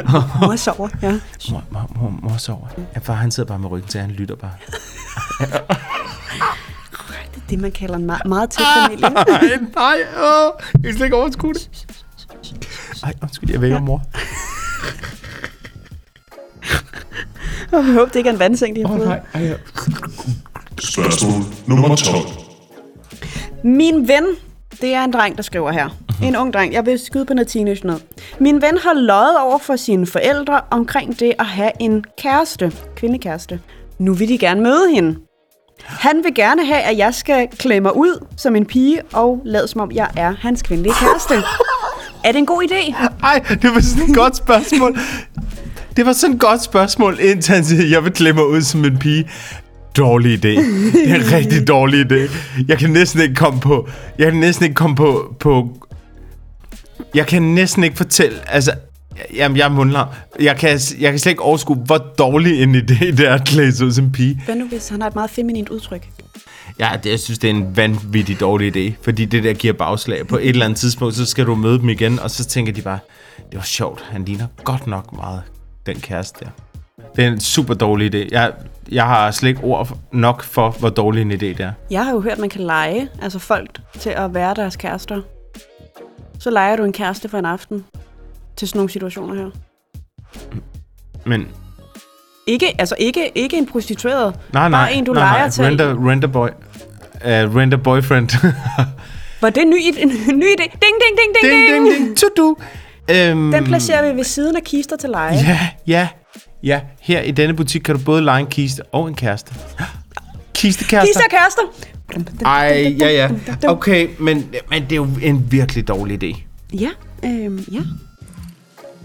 mor 0.42 0.56
sover, 0.56 0.88
ja. 1.02 1.10
mor, 1.50 1.62
mor, 1.70 1.90
mor, 2.00 2.18
mor 2.22 2.36
sover. 2.36 2.66
Ja, 2.94 2.98
far, 3.02 3.14
han 3.14 3.30
sidder 3.30 3.46
bare 3.48 3.58
med 3.58 3.70
ryggen 3.70 3.88
til, 3.88 4.00
han 4.00 4.10
lytter 4.10 4.34
bare. 4.36 4.52
Det 7.34 7.42
er 7.42 7.46
det, 7.50 7.58
man 7.60 7.72
kalder 7.72 7.94
en 7.96 8.06
meget, 8.06 8.26
meget 8.26 8.50
tæt 8.50 8.64
familie. 8.86 9.08
Nej, 9.10 9.24
nej, 9.74 9.96
åh, 10.22 10.50
jeg 10.72 10.82
kan 10.82 10.92
slet 10.94 11.04
ikke 11.04 11.16
overskue 11.16 11.54
det. 11.54 11.86
Ej, 13.02 13.12
undskyld, 13.22 13.50
jeg 13.50 13.60
vækker 13.60 13.80
mor. 13.80 14.02
Og 17.72 17.84
vi 17.86 17.92
håber, 17.92 18.04
det 18.06 18.16
ikke 18.16 18.28
er 18.28 18.32
en 18.32 18.38
vandseng, 18.38 18.76
de 18.76 18.86
har 18.86 18.96
fået. 18.96 19.20
ej, 19.34 19.56
Spørgsmål 20.80 21.42
nummer 21.66 21.96
12. 21.96 22.18
Min 23.64 24.08
ven, 24.08 24.24
det 24.80 24.94
er 24.94 25.04
en 25.04 25.12
dreng, 25.12 25.36
der 25.36 25.42
skriver 25.42 25.72
her. 25.72 25.88
Mm-hmm. 26.14 26.28
En 26.28 26.36
ung 26.36 26.52
dreng. 26.52 26.72
Jeg 26.72 26.86
vil 26.86 26.98
skyde 26.98 27.24
på 27.24 27.34
noget 27.34 27.48
teenage 27.48 27.86
noget. 27.86 28.02
Min 28.38 28.54
ven 28.54 28.78
har 28.84 28.94
løjet 28.94 29.38
over 29.38 29.58
for 29.58 29.76
sine 29.76 30.06
forældre 30.06 30.60
omkring 30.70 31.20
det 31.20 31.32
at 31.38 31.46
have 31.46 31.70
en 31.80 32.04
kæreste. 32.22 32.72
Kvindekæreste. 32.96 33.60
Nu 33.98 34.14
vil 34.14 34.28
de 34.28 34.38
gerne 34.38 34.60
møde 34.60 34.90
hende. 34.94 35.16
Han 35.84 36.24
vil 36.24 36.34
gerne 36.34 36.66
have, 36.66 36.80
at 36.80 36.98
jeg 36.98 37.14
skal 37.14 37.48
klæde 37.58 37.80
mig 37.80 37.96
ud 37.96 38.26
som 38.36 38.56
en 38.56 38.66
pige 38.66 39.00
og 39.12 39.42
lade 39.44 39.68
som 39.68 39.80
om 39.80 39.92
jeg 39.92 40.08
er 40.16 40.34
hans 40.38 40.62
kvindelige 40.62 40.94
kæreste. 41.00 41.34
Er 42.24 42.32
det 42.32 42.38
en 42.38 42.46
god 42.46 42.62
idé? 42.62 43.10
Nej, 43.20 43.44
det 43.62 43.74
var 43.74 43.80
sådan 43.80 44.10
et 44.10 44.16
godt 44.16 44.36
spørgsmål. 44.36 44.98
Det 45.96 46.06
var 46.06 46.12
sådan 46.12 46.34
et 46.34 46.40
godt 46.40 46.62
spørgsmål, 46.62 47.18
indtil 47.20 47.54
han 47.54 47.64
siger, 47.64 47.86
jeg 47.86 48.04
vil 48.04 48.12
klæde 48.12 48.34
mig 48.34 48.46
ud 48.46 48.62
som 48.62 48.84
en 48.84 48.98
pige. 48.98 49.30
Dårlig 49.96 50.34
idé. 50.34 50.48
Det 50.92 51.10
er 51.10 51.14
en 51.14 51.32
rigtig 51.32 51.68
dårlig 51.68 52.12
idé. 52.12 52.32
Jeg 52.68 52.78
kan 52.78 52.90
næsten 52.90 53.20
ikke 53.20 53.34
komme 53.34 53.60
på... 53.60 53.88
Jeg 54.18 54.32
kan 54.32 54.40
næsten 54.40 54.64
ikke 54.64 54.74
komme 54.74 54.96
på... 54.96 55.34
på 55.40 55.68
jeg 57.14 57.26
kan 57.26 57.42
næsten 57.42 57.84
ikke 57.84 57.96
fortælle... 57.96 58.38
Altså, 58.46 58.72
jamen, 59.34 59.56
jeg 59.56 59.64
er 59.64 59.68
mundlam. 59.68 60.08
Jeg 60.40 60.56
kan, 60.56 60.80
jeg 60.98 61.10
kan 61.10 61.18
slet 61.18 61.32
ikke 61.32 61.42
overskue, 61.42 61.76
hvor 61.76 61.98
dårlig 61.98 62.62
en 62.62 62.74
idé 62.74 63.06
det 63.10 63.20
er 63.20 63.34
at 63.34 63.44
klæde 63.46 63.72
sig 63.72 63.86
ud 63.86 63.92
som 63.92 64.12
pige. 64.12 64.42
Hvad 64.44 64.54
nu, 64.54 64.66
hvis 64.68 64.88
han 64.88 65.00
har 65.00 65.08
et 65.08 65.14
meget 65.14 65.30
feminint 65.30 65.68
udtryk? 65.68 66.08
Ja, 66.78 66.90
det, 67.02 67.10
jeg 67.10 67.20
synes, 67.20 67.38
det 67.38 67.50
er 67.50 67.54
en 67.54 67.76
vanvittig 67.76 68.40
dårlig 68.40 68.76
idé, 68.76 68.92
fordi 69.02 69.24
det 69.24 69.44
der 69.44 69.52
giver 69.52 69.72
bagslag. 69.72 70.26
På 70.26 70.36
et 70.36 70.48
eller 70.48 70.64
andet 70.64 70.78
tidspunkt, 70.78 71.14
så 71.14 71.26
skal 71.26 71.46
du 71.46 71.54
møde 71.54 71.78
dem 71.78 71.88
igen, 71.88 72.18
og 72.18 72.30
så 72.30 72.44
tænker 72.44 72.72
de 72.72 72.82
bare, 72.82 72.98
det 73.36 73.56
var 73.56 73.62
sjovt, 73.64 74.04
han 74.10 74.24
ligner 74.24 74.46
godt 74.64 74.86
nok 74.86 75.12
meget 75.16 75.42
den 75.86 76.00
kæreste 76.00 76.44
der. 76.44 76.50
Det 77.16 77.24
er 77.24 77.28
en 77.28 77.40
super 77.40 77.74
dårlig 77.74 78.14
idé. 78.14 78.28
Jeg, 78.30 78.52
jeg 78.92 79.04
har 79.04 79.30
slet 79.30 79.48
ikke 79.48 79.64
ord 79.64 79.98
nok 80.12 80.42
for, 80.42 80.70
hvor 80.70 80.88
dårlig 80.88 81.22
en 81.22 81.32
idé 81.32 81.36
det 81.36 81.60
er. 81.60 81.72
Jeg 81.90 82.04
har 82.04 82.12
jo 82.12 82.20
hørt, 82.20 82.32
at 82.32 82.38
man 82.38 82.50
kan 82.50 82.60
lege 82.60 83.08
altså 83.22 83.38
folk 83.38 83.80
til 83.98 84.10
at 84.10 84.34
være 84.34 84.54
deres 84.54 84.76
kærester. 84.76 85.20
Så 86.44 86.50
leger 86.50 86.76
du 86.76 86.84
en 86.84 86.92
kæreste 86.92 87.28
for 87.28 87.38
en 87.38 87.44
aften 87.44 87.84
til 88.56 88.68
sådan 88.68 88.78
nogle 88.78 88.90
situationer 88.90 89.34
her. 89.34 89.50
Men 91.26 91.48
Ikke, 92.46 92.74
altså 92.78 92.94
ikke, 92.98 93.32
ikke 93.34 93.58
en 93.58 93.66
prostitueret. 93.66 94.34
nej, 94.52 94.68
nej. 94.68 94.80
Bare 94.80 94.94
en, 94.94 95.04
du 95.04 95.12
nej, 95.12 95.22
leger 95.22 95.38
nej. 95.38 95.50
til. 95.50 95.64
Renter, 95.64 96.10
renter 96.10 96.28
boy. 96.28 96.48
Uh, 97.24 97.56
renter 97.56 97.76
boyfriend. 97.78 98.28
Var 99.42 99.50
det 99.50 99.62
en 99.62 99.70
ny, 99.70 99.74
en 100.02 100.08
ny 100.38 100.44
idé? 100.44 100.62
Ding, 100.62 100.70
ding, 100.80 101.16
ding, 101.18 101.34
ding, 101.42 101.52
ding, 101.52 101.68
ding, 101.68 102.06
ding. 102.06 102.16
To 102.18 102.26
do. 102.36 102.56
Øhm, 103.10 103.52
Den 103.52 103.64
placerer 103.64 104.10
vi 104.12 104.16
ved 104.16 104.24
siden 104.24 104.56
af 104.56 104.62
kister 104.62 104.96
til 104.96 105.10
leje. 105.10 105.34
Ja, 105.34 105.68
ja, 105.86 106.08
ja. 106.62 106.80
Her 107.00 107.20
i 107.20 107.30
denne 107.30 107.54
butik 107.56 107.80
kan 107.80 107.96
du 107.96 108.00
både 108.04 108.22
lege 108.22 108.40
en 108.40 108.46
kiste 108.46 108.82
og 108.92 109.08
en 109.08 109.14
kæreste. 109.14 109.54
Kistekærester. 110.54 111.06
Kister 111.06 111.22
og 111.24 111.30
kærester. 111.30 111.62
Ej, 112.44 112.96
ja, 113.00 113.08
ja. 113.08 113.30
Okay, 113.68 114.08
men, 114.18 114.46
men 114.70 114.82
det 114.82 114.92
er 114.92 114.96
jo 114.96 115.06
en 115.22 115.52
virkelig 115.52 115.88
dårlig 115.88 116.24
idé. 116.24 116.42
Ja, 116.72 116.90
øhm, 117.24 117.64
ja. 117.72 117.80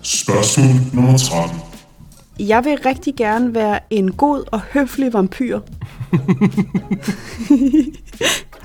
Spørgsmål 0.02 0.76
nummer 0.94 1.18
13. 1.18 1.58
Jeg 2.40 2.66
vil 2.66 2.78
rigtig 2.86 3.16
gerne 3.16 3.54
være 3.54 3.80
en 3.90 4.12
god 4.12 4.44
og 4.52 4.62
høflig 4.74 5.14
vampyr. 5.14 5.60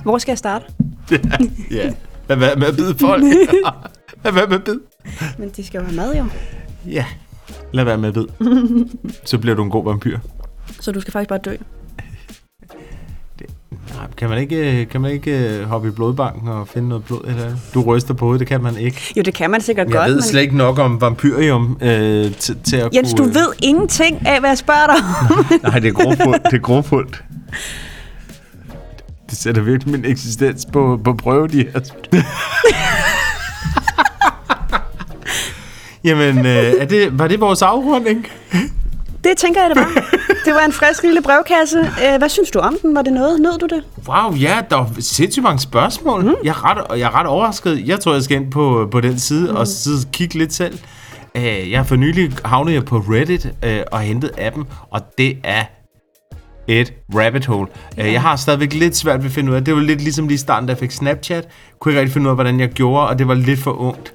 Hvor 0.03 0.17
skal 0.17 0.31
jeg 0.31 0.37
starte? 0.37 0.65
Ja. 1.71 1.91
Lad 2.29 2.37
være 2.37 2.55
med 2.55 2.67
at 2.67 2.75
bide 2.75 2.95
folk. 2.99 3.23
Være 4.23 4.47
med 4.47 4.55
at 4.55 4.63
bide. 4.63 4.79
Men 5.37 5.49
de 5.49 5.63
skal 5.63 5.79
jo 5.79 5.83
have 5.85 5.95
mad, 5.95 6.15
jo. 6.15 6.25
Ja. 6.87 7.05
Lad 7.71 7.83
være 7.83 7.97
med 7.97 8.07
at 8.07 8.13
bide. 8.13 8.27
Så 9.25 9.37
bliver 9.37 9.55
du 9.55 9.63
en 9.63 9.69
god 9.69 9.83
vampyr. 9.83 10.19
Så 10.79 10.91
du 10.91 11.01
skal 11.01 11.11
faktisk 11.11 11.29
bare 11.29 11.39
dø. 11.45 11.55
Nej, 13.93 14.07
kan 14.17 14.29
man 14.29 14.37
ikke, 14.37 14.81
øh, 14.81 14.87
kan 14.87 15.01
man 15.01 15.11
ikke 15.11 15.31
øh, 15.31 15.63
hoppe 15.63 15.87
i 15.87 15.91
blodbanken 15.91 16.47
og 16.47 16.67
finde 16.67 16.89
noget 16.89 17.03
blod? 17.05 17.21
Eller? 17.27 17.43
andet? 17.43 17.59
Du 17.73 17.81
ryster 17.81 18.13
på 18.13 18.25
hovedet, 18.25 18.39
det 18.39 18.47
kan 18.47 18.63
man 18.63 18.77
ikke. 18.77 19.13
Jo, 19.17 19.21
det 19.21 19.33
kan 19.33 19.51
man 19.51 19.61
sikkert 19.61 19.87
Jeg 19.87 19.93
godt, 19.95 20.07
ved 20.07 20.15
men... 20.15 20.23
slet 20.23 20.41
ikke 20.41 20.57
nok 20.57 20.79
om 20.79 21.01
vampyrium 21.01 21.77
øh, 21.81 22.31
til, 22.35 22.57
til 22.63 22.75
at 22.77 22.89
Jens, 22.95 23.13
du 23.13 23.17
kunne... 23.17 23.29
øh, 23.29 23.35
ved 23.35 23.47
ingenting 23.63 24.27
af, 24.27 24.39
hvad 24.39 24.49
jeg 24.49 24.57
spørger 24.57 24.85
dig 24.85 24.95
om. 24.95 25.45
Nej, 25.71 25.79
det 25.79 25.87
er 25.87 25.93
grovfuldt. 25.93 26.43
Det 26.43 26.53
er 26.53 26.61
grovfuldt. 26.61 27.23
Det 29.29 29.37
sætter 29.37 29.61
virkelig 29.61 29.91
min 29.91 30.05
eksistens 30.11 30.65
på, 30.73 30.99
på 31.03 31.13
prøve, 31.13 31.47
de 31.47 31.57
her. 31.57 31.79
Jamen, 36.03 36.37
øh, 36.45 36.73
er 36.79 36.85
det, 36.85 37.19
var 37.19 37.27
det 37.27 37.39
vores 37.39 37.61
afrunding? 37.61 38.27
Det 39.23 39.37
tænker 39.37 39.61
jeg, 39.61 39.69
det 39.69 39.77
var. 39.77 40.05
Det 40.45 40.53
var 40.53 40.59
en 40.65 40.71
frisk 40.71 41.03
lille 41.03 41.21
brevkasse. 41.21 41.79
Øh, 41.79 42.17
Hvad 42.17 42.29
synes 42.29 42.51
du 42.51 42.59
om 42.59 42.77
den? 42.81 42.95
Var 42.95 43.01
det 43.01 43.13
noget? 43.13 43.41
Nød 43.41 43.59
du 43.59 43.65
det? 43.75 43.83
Wow, 44.07 44.35
ja, 44.35 44.61
der 44.69 44.75
var 44.75 44.89
sindssygt 44.99 45.43
mange 45.43 45.59
spørgsmål. 45.59 46.23
Mm. 46.23 46.35
Jeg, 46.43 46.49
er 46.49 46.65
ret, 46.65 46.99
jeg 46.99 47.05
er 47.05 47.19
ret 47.19 47.27
overrasket. 47.27 47.87
Jeg 47.87 47.99
tror, 47.99 48.13
jeg 48.13 48.23
skal 48.23 48.37
ind 48.37 48.51
på, 48.51 48.87
på 48.91 49.01
den 49.01 49.19
side 49.19 49.51
mm. 49.51 49.57
og 49.57 49.67
sidde 49.67 49.97
og 50.05 50.11
kigge 50.11 50.37
lidt 50.37 50.53
selv. 50.53 50.79
Uh, 51.37 51.71
jeg 51.71 51.85
for 51.85 51.95
nylig 51.95 52.31
havnet 52.45 52.73
jeg 52.73 52.85
på 52.85 52.97
Reddit 52.97 53.45
uh, 53.45 53.69
og 53.91 53.99
hentet 53.99 54.31
appen, 54.37 54.63
og 54.91 55.01
det 55.17 55.37
er 55.43 55.63
et 56.67 56.93
rabbit 57.15 57.45
hole. 57.45 57.67
Ja. 57.97 58.11
Jeg 58.11 58.21
har 58.21 58.35
stadigvæk 58.35 58.73
lidt 58.73 58.95
svært 58.97 59.19
ved 59.19 59.25
at 59.25 59.31
finde 59.31 59.51
ud 59.51 59.55
af. 59.55 59.65
Det 59.65 59.73
var 59.75 59.81
lidt 59.81 60.01
ligesom 60.01 60.27
lige 60.27 60.35
i 60.35 60.37
starten, 60.37 60.67
da 60.67 60.71
jeg 60.71 60.79
fik 60.79 60.91
Snapchat. 60.91 61.47
Kunne 61.79 61.91
ikke 61.91 61.99
rigtig 62.01 62.13
finde 62.13 62.25
ud 62.25 62.29
af, 62.29 62.35
hvordan 62.35 62.59
jeg 62.59 62.69
gjorde, 62.69 63.07
og 63.07 63.19
det 63.19 63.27
var 63.27 63.33
lidt 63.33 63.59
for 63.59 63.71
ungt. 63.71 64.13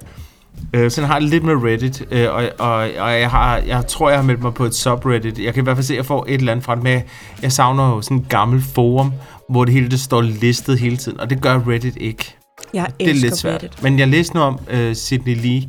Uh, 0.77 0.89
sådan 0.89 1.07
har 1.09 1.15
jeg 1.15 1.23
lidt 1.23 1.43
med 1.43 1.53
Reddit, 1.53 2.01
uh, 2.01 2.35
og, 2.35 2.49
og, 2.59 2.75
og 2.75 3.19
jeg, 3.19 3.29
har, 3.29 3.57
jeg 3.57 3.87
tror, 3.87 4.09
jeg 4.09 4.19
har 4.19 4.23
meldt 4.23 4.41
mig 4.41 4.53
på 4.53 4.65
et 4.65 4.75
subreddit. 4.75 5.39
Jeg 5.39 5.53
kan 5.53 5.63
i 5.63 5.65
hvert 5.65 5.77
fald 5.77 5.85
se, 5.85 5.93
at 5.93 5.97
jeg 5.97 6.05
får 6.05 6.25
et 6.27 6.33
eller 6.33 6.51
andet 6.51 6.65
fra 6.65 6.75
det 6.75 6.83
med. 6.83 7.01
Jeg 7.41 7.51
savner 7.51 7.89
jo 7.89 8.01
sådan 8.01 8.17
et 8.17 8.29
gammelt 8.29 8.63
forum, 8.63 9.13
hvor 9.49 9.65
det 9.65 9.73
hele 9.73 9.89
det 9.89 9.99
står 9.99 10.21
listet 10.21 10.79
hele 10.79 10.97
tiden, 10.97 11.19
og 11.19 11.29
det 11.29 11.41
gør 11.41 11.61
Reddit 11.67 11.97
ikke. 11.97 12.35
Jeg 12.73 12.87
Det 12.99 13.09
er 13.09 13.13
lidt 13.13 13.37
svært. 13.37 13.63
Reddit. 13.63 13.83
Men 13.83 13.99
jeg 13.99 14.07
læste 14.07 14.35
nu 14.35 14.41
om 14.41 14.59
uh, 14.73 14.93
Sidney 14.93 15.35
Lee 15.35 15.63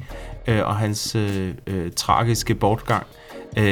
uh, 0.49 0.69
og 0.69 0.77
hans 0.77 1.17
uh, 1.17 1.23
uh, 1.75 1.91
tragiske 1.97 2.55
bortgang. 2.55 3.07
Uh, 3.57 3.65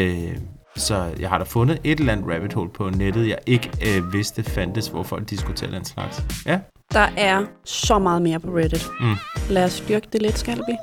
så 0.80 1.14
jeg 1.20 1.28
har 1.28 1.38
da 1.38 1.44
fundet 1.44 1.78
et 1.84 2.00
eller 2.00 2.12
andet 2.12 2.34
rabbit 2.34 2.52
hole 2.52 2.70
på 2.70 2.90
nettet, 2.90 3.28
jeg 3.28 3.38
ikke 3.46 3.70
øh, 3.86 4.12
vidste 4.12 4.42
fandtes, 4.42 4.88
hvor 4.88 5.02
folk 5.02 5.30
diskuterer 5.30 5.70
den 5.70 5.84
slags. 5.84 6.24
Ja. 6.46 6.58
Der 6.92 7.08
er 7.16 7.44
så 7.64 7.98
meget 7.98 8.22
mere 8.22 8.40
på 8.40 8.48
Reddit. 8.48 8.86
Mm. 9.00 9.14
Lad 9.50 9.64
os 9.64 9.84
dyrke 9.88 10.06
det 10.12 10.22
lidt, 10.22 10.38
skal 10.38 10.58
vi? 10.58 10.76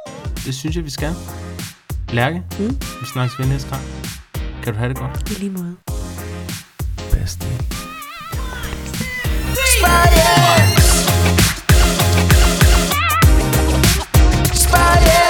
Det 0.46 0.56
synes 0.56 0.76
jeg, 0.76 0.86
vi 0.86 0.90
skal. 0.90 1.14
Lærke, 2.10 2.44
mm. 2.60 2.70
vi 2.70 3.06
snakkes 3.14 3.40
ved 3.40 3.48
næste 3.48 3.70
gang. 3.70 3.82
Kan 4.64 4.74
du 4.74 4.80
have 4.80 4.90
det 4.90 4.98
godt? 4.98 5.32
I 5.32 5.40
lige 5.40 5.52
måde. 5.52 5.76
Bedste. 7.12 7.46
Spire! 9.56 10.28
Spire! 14.54 15.27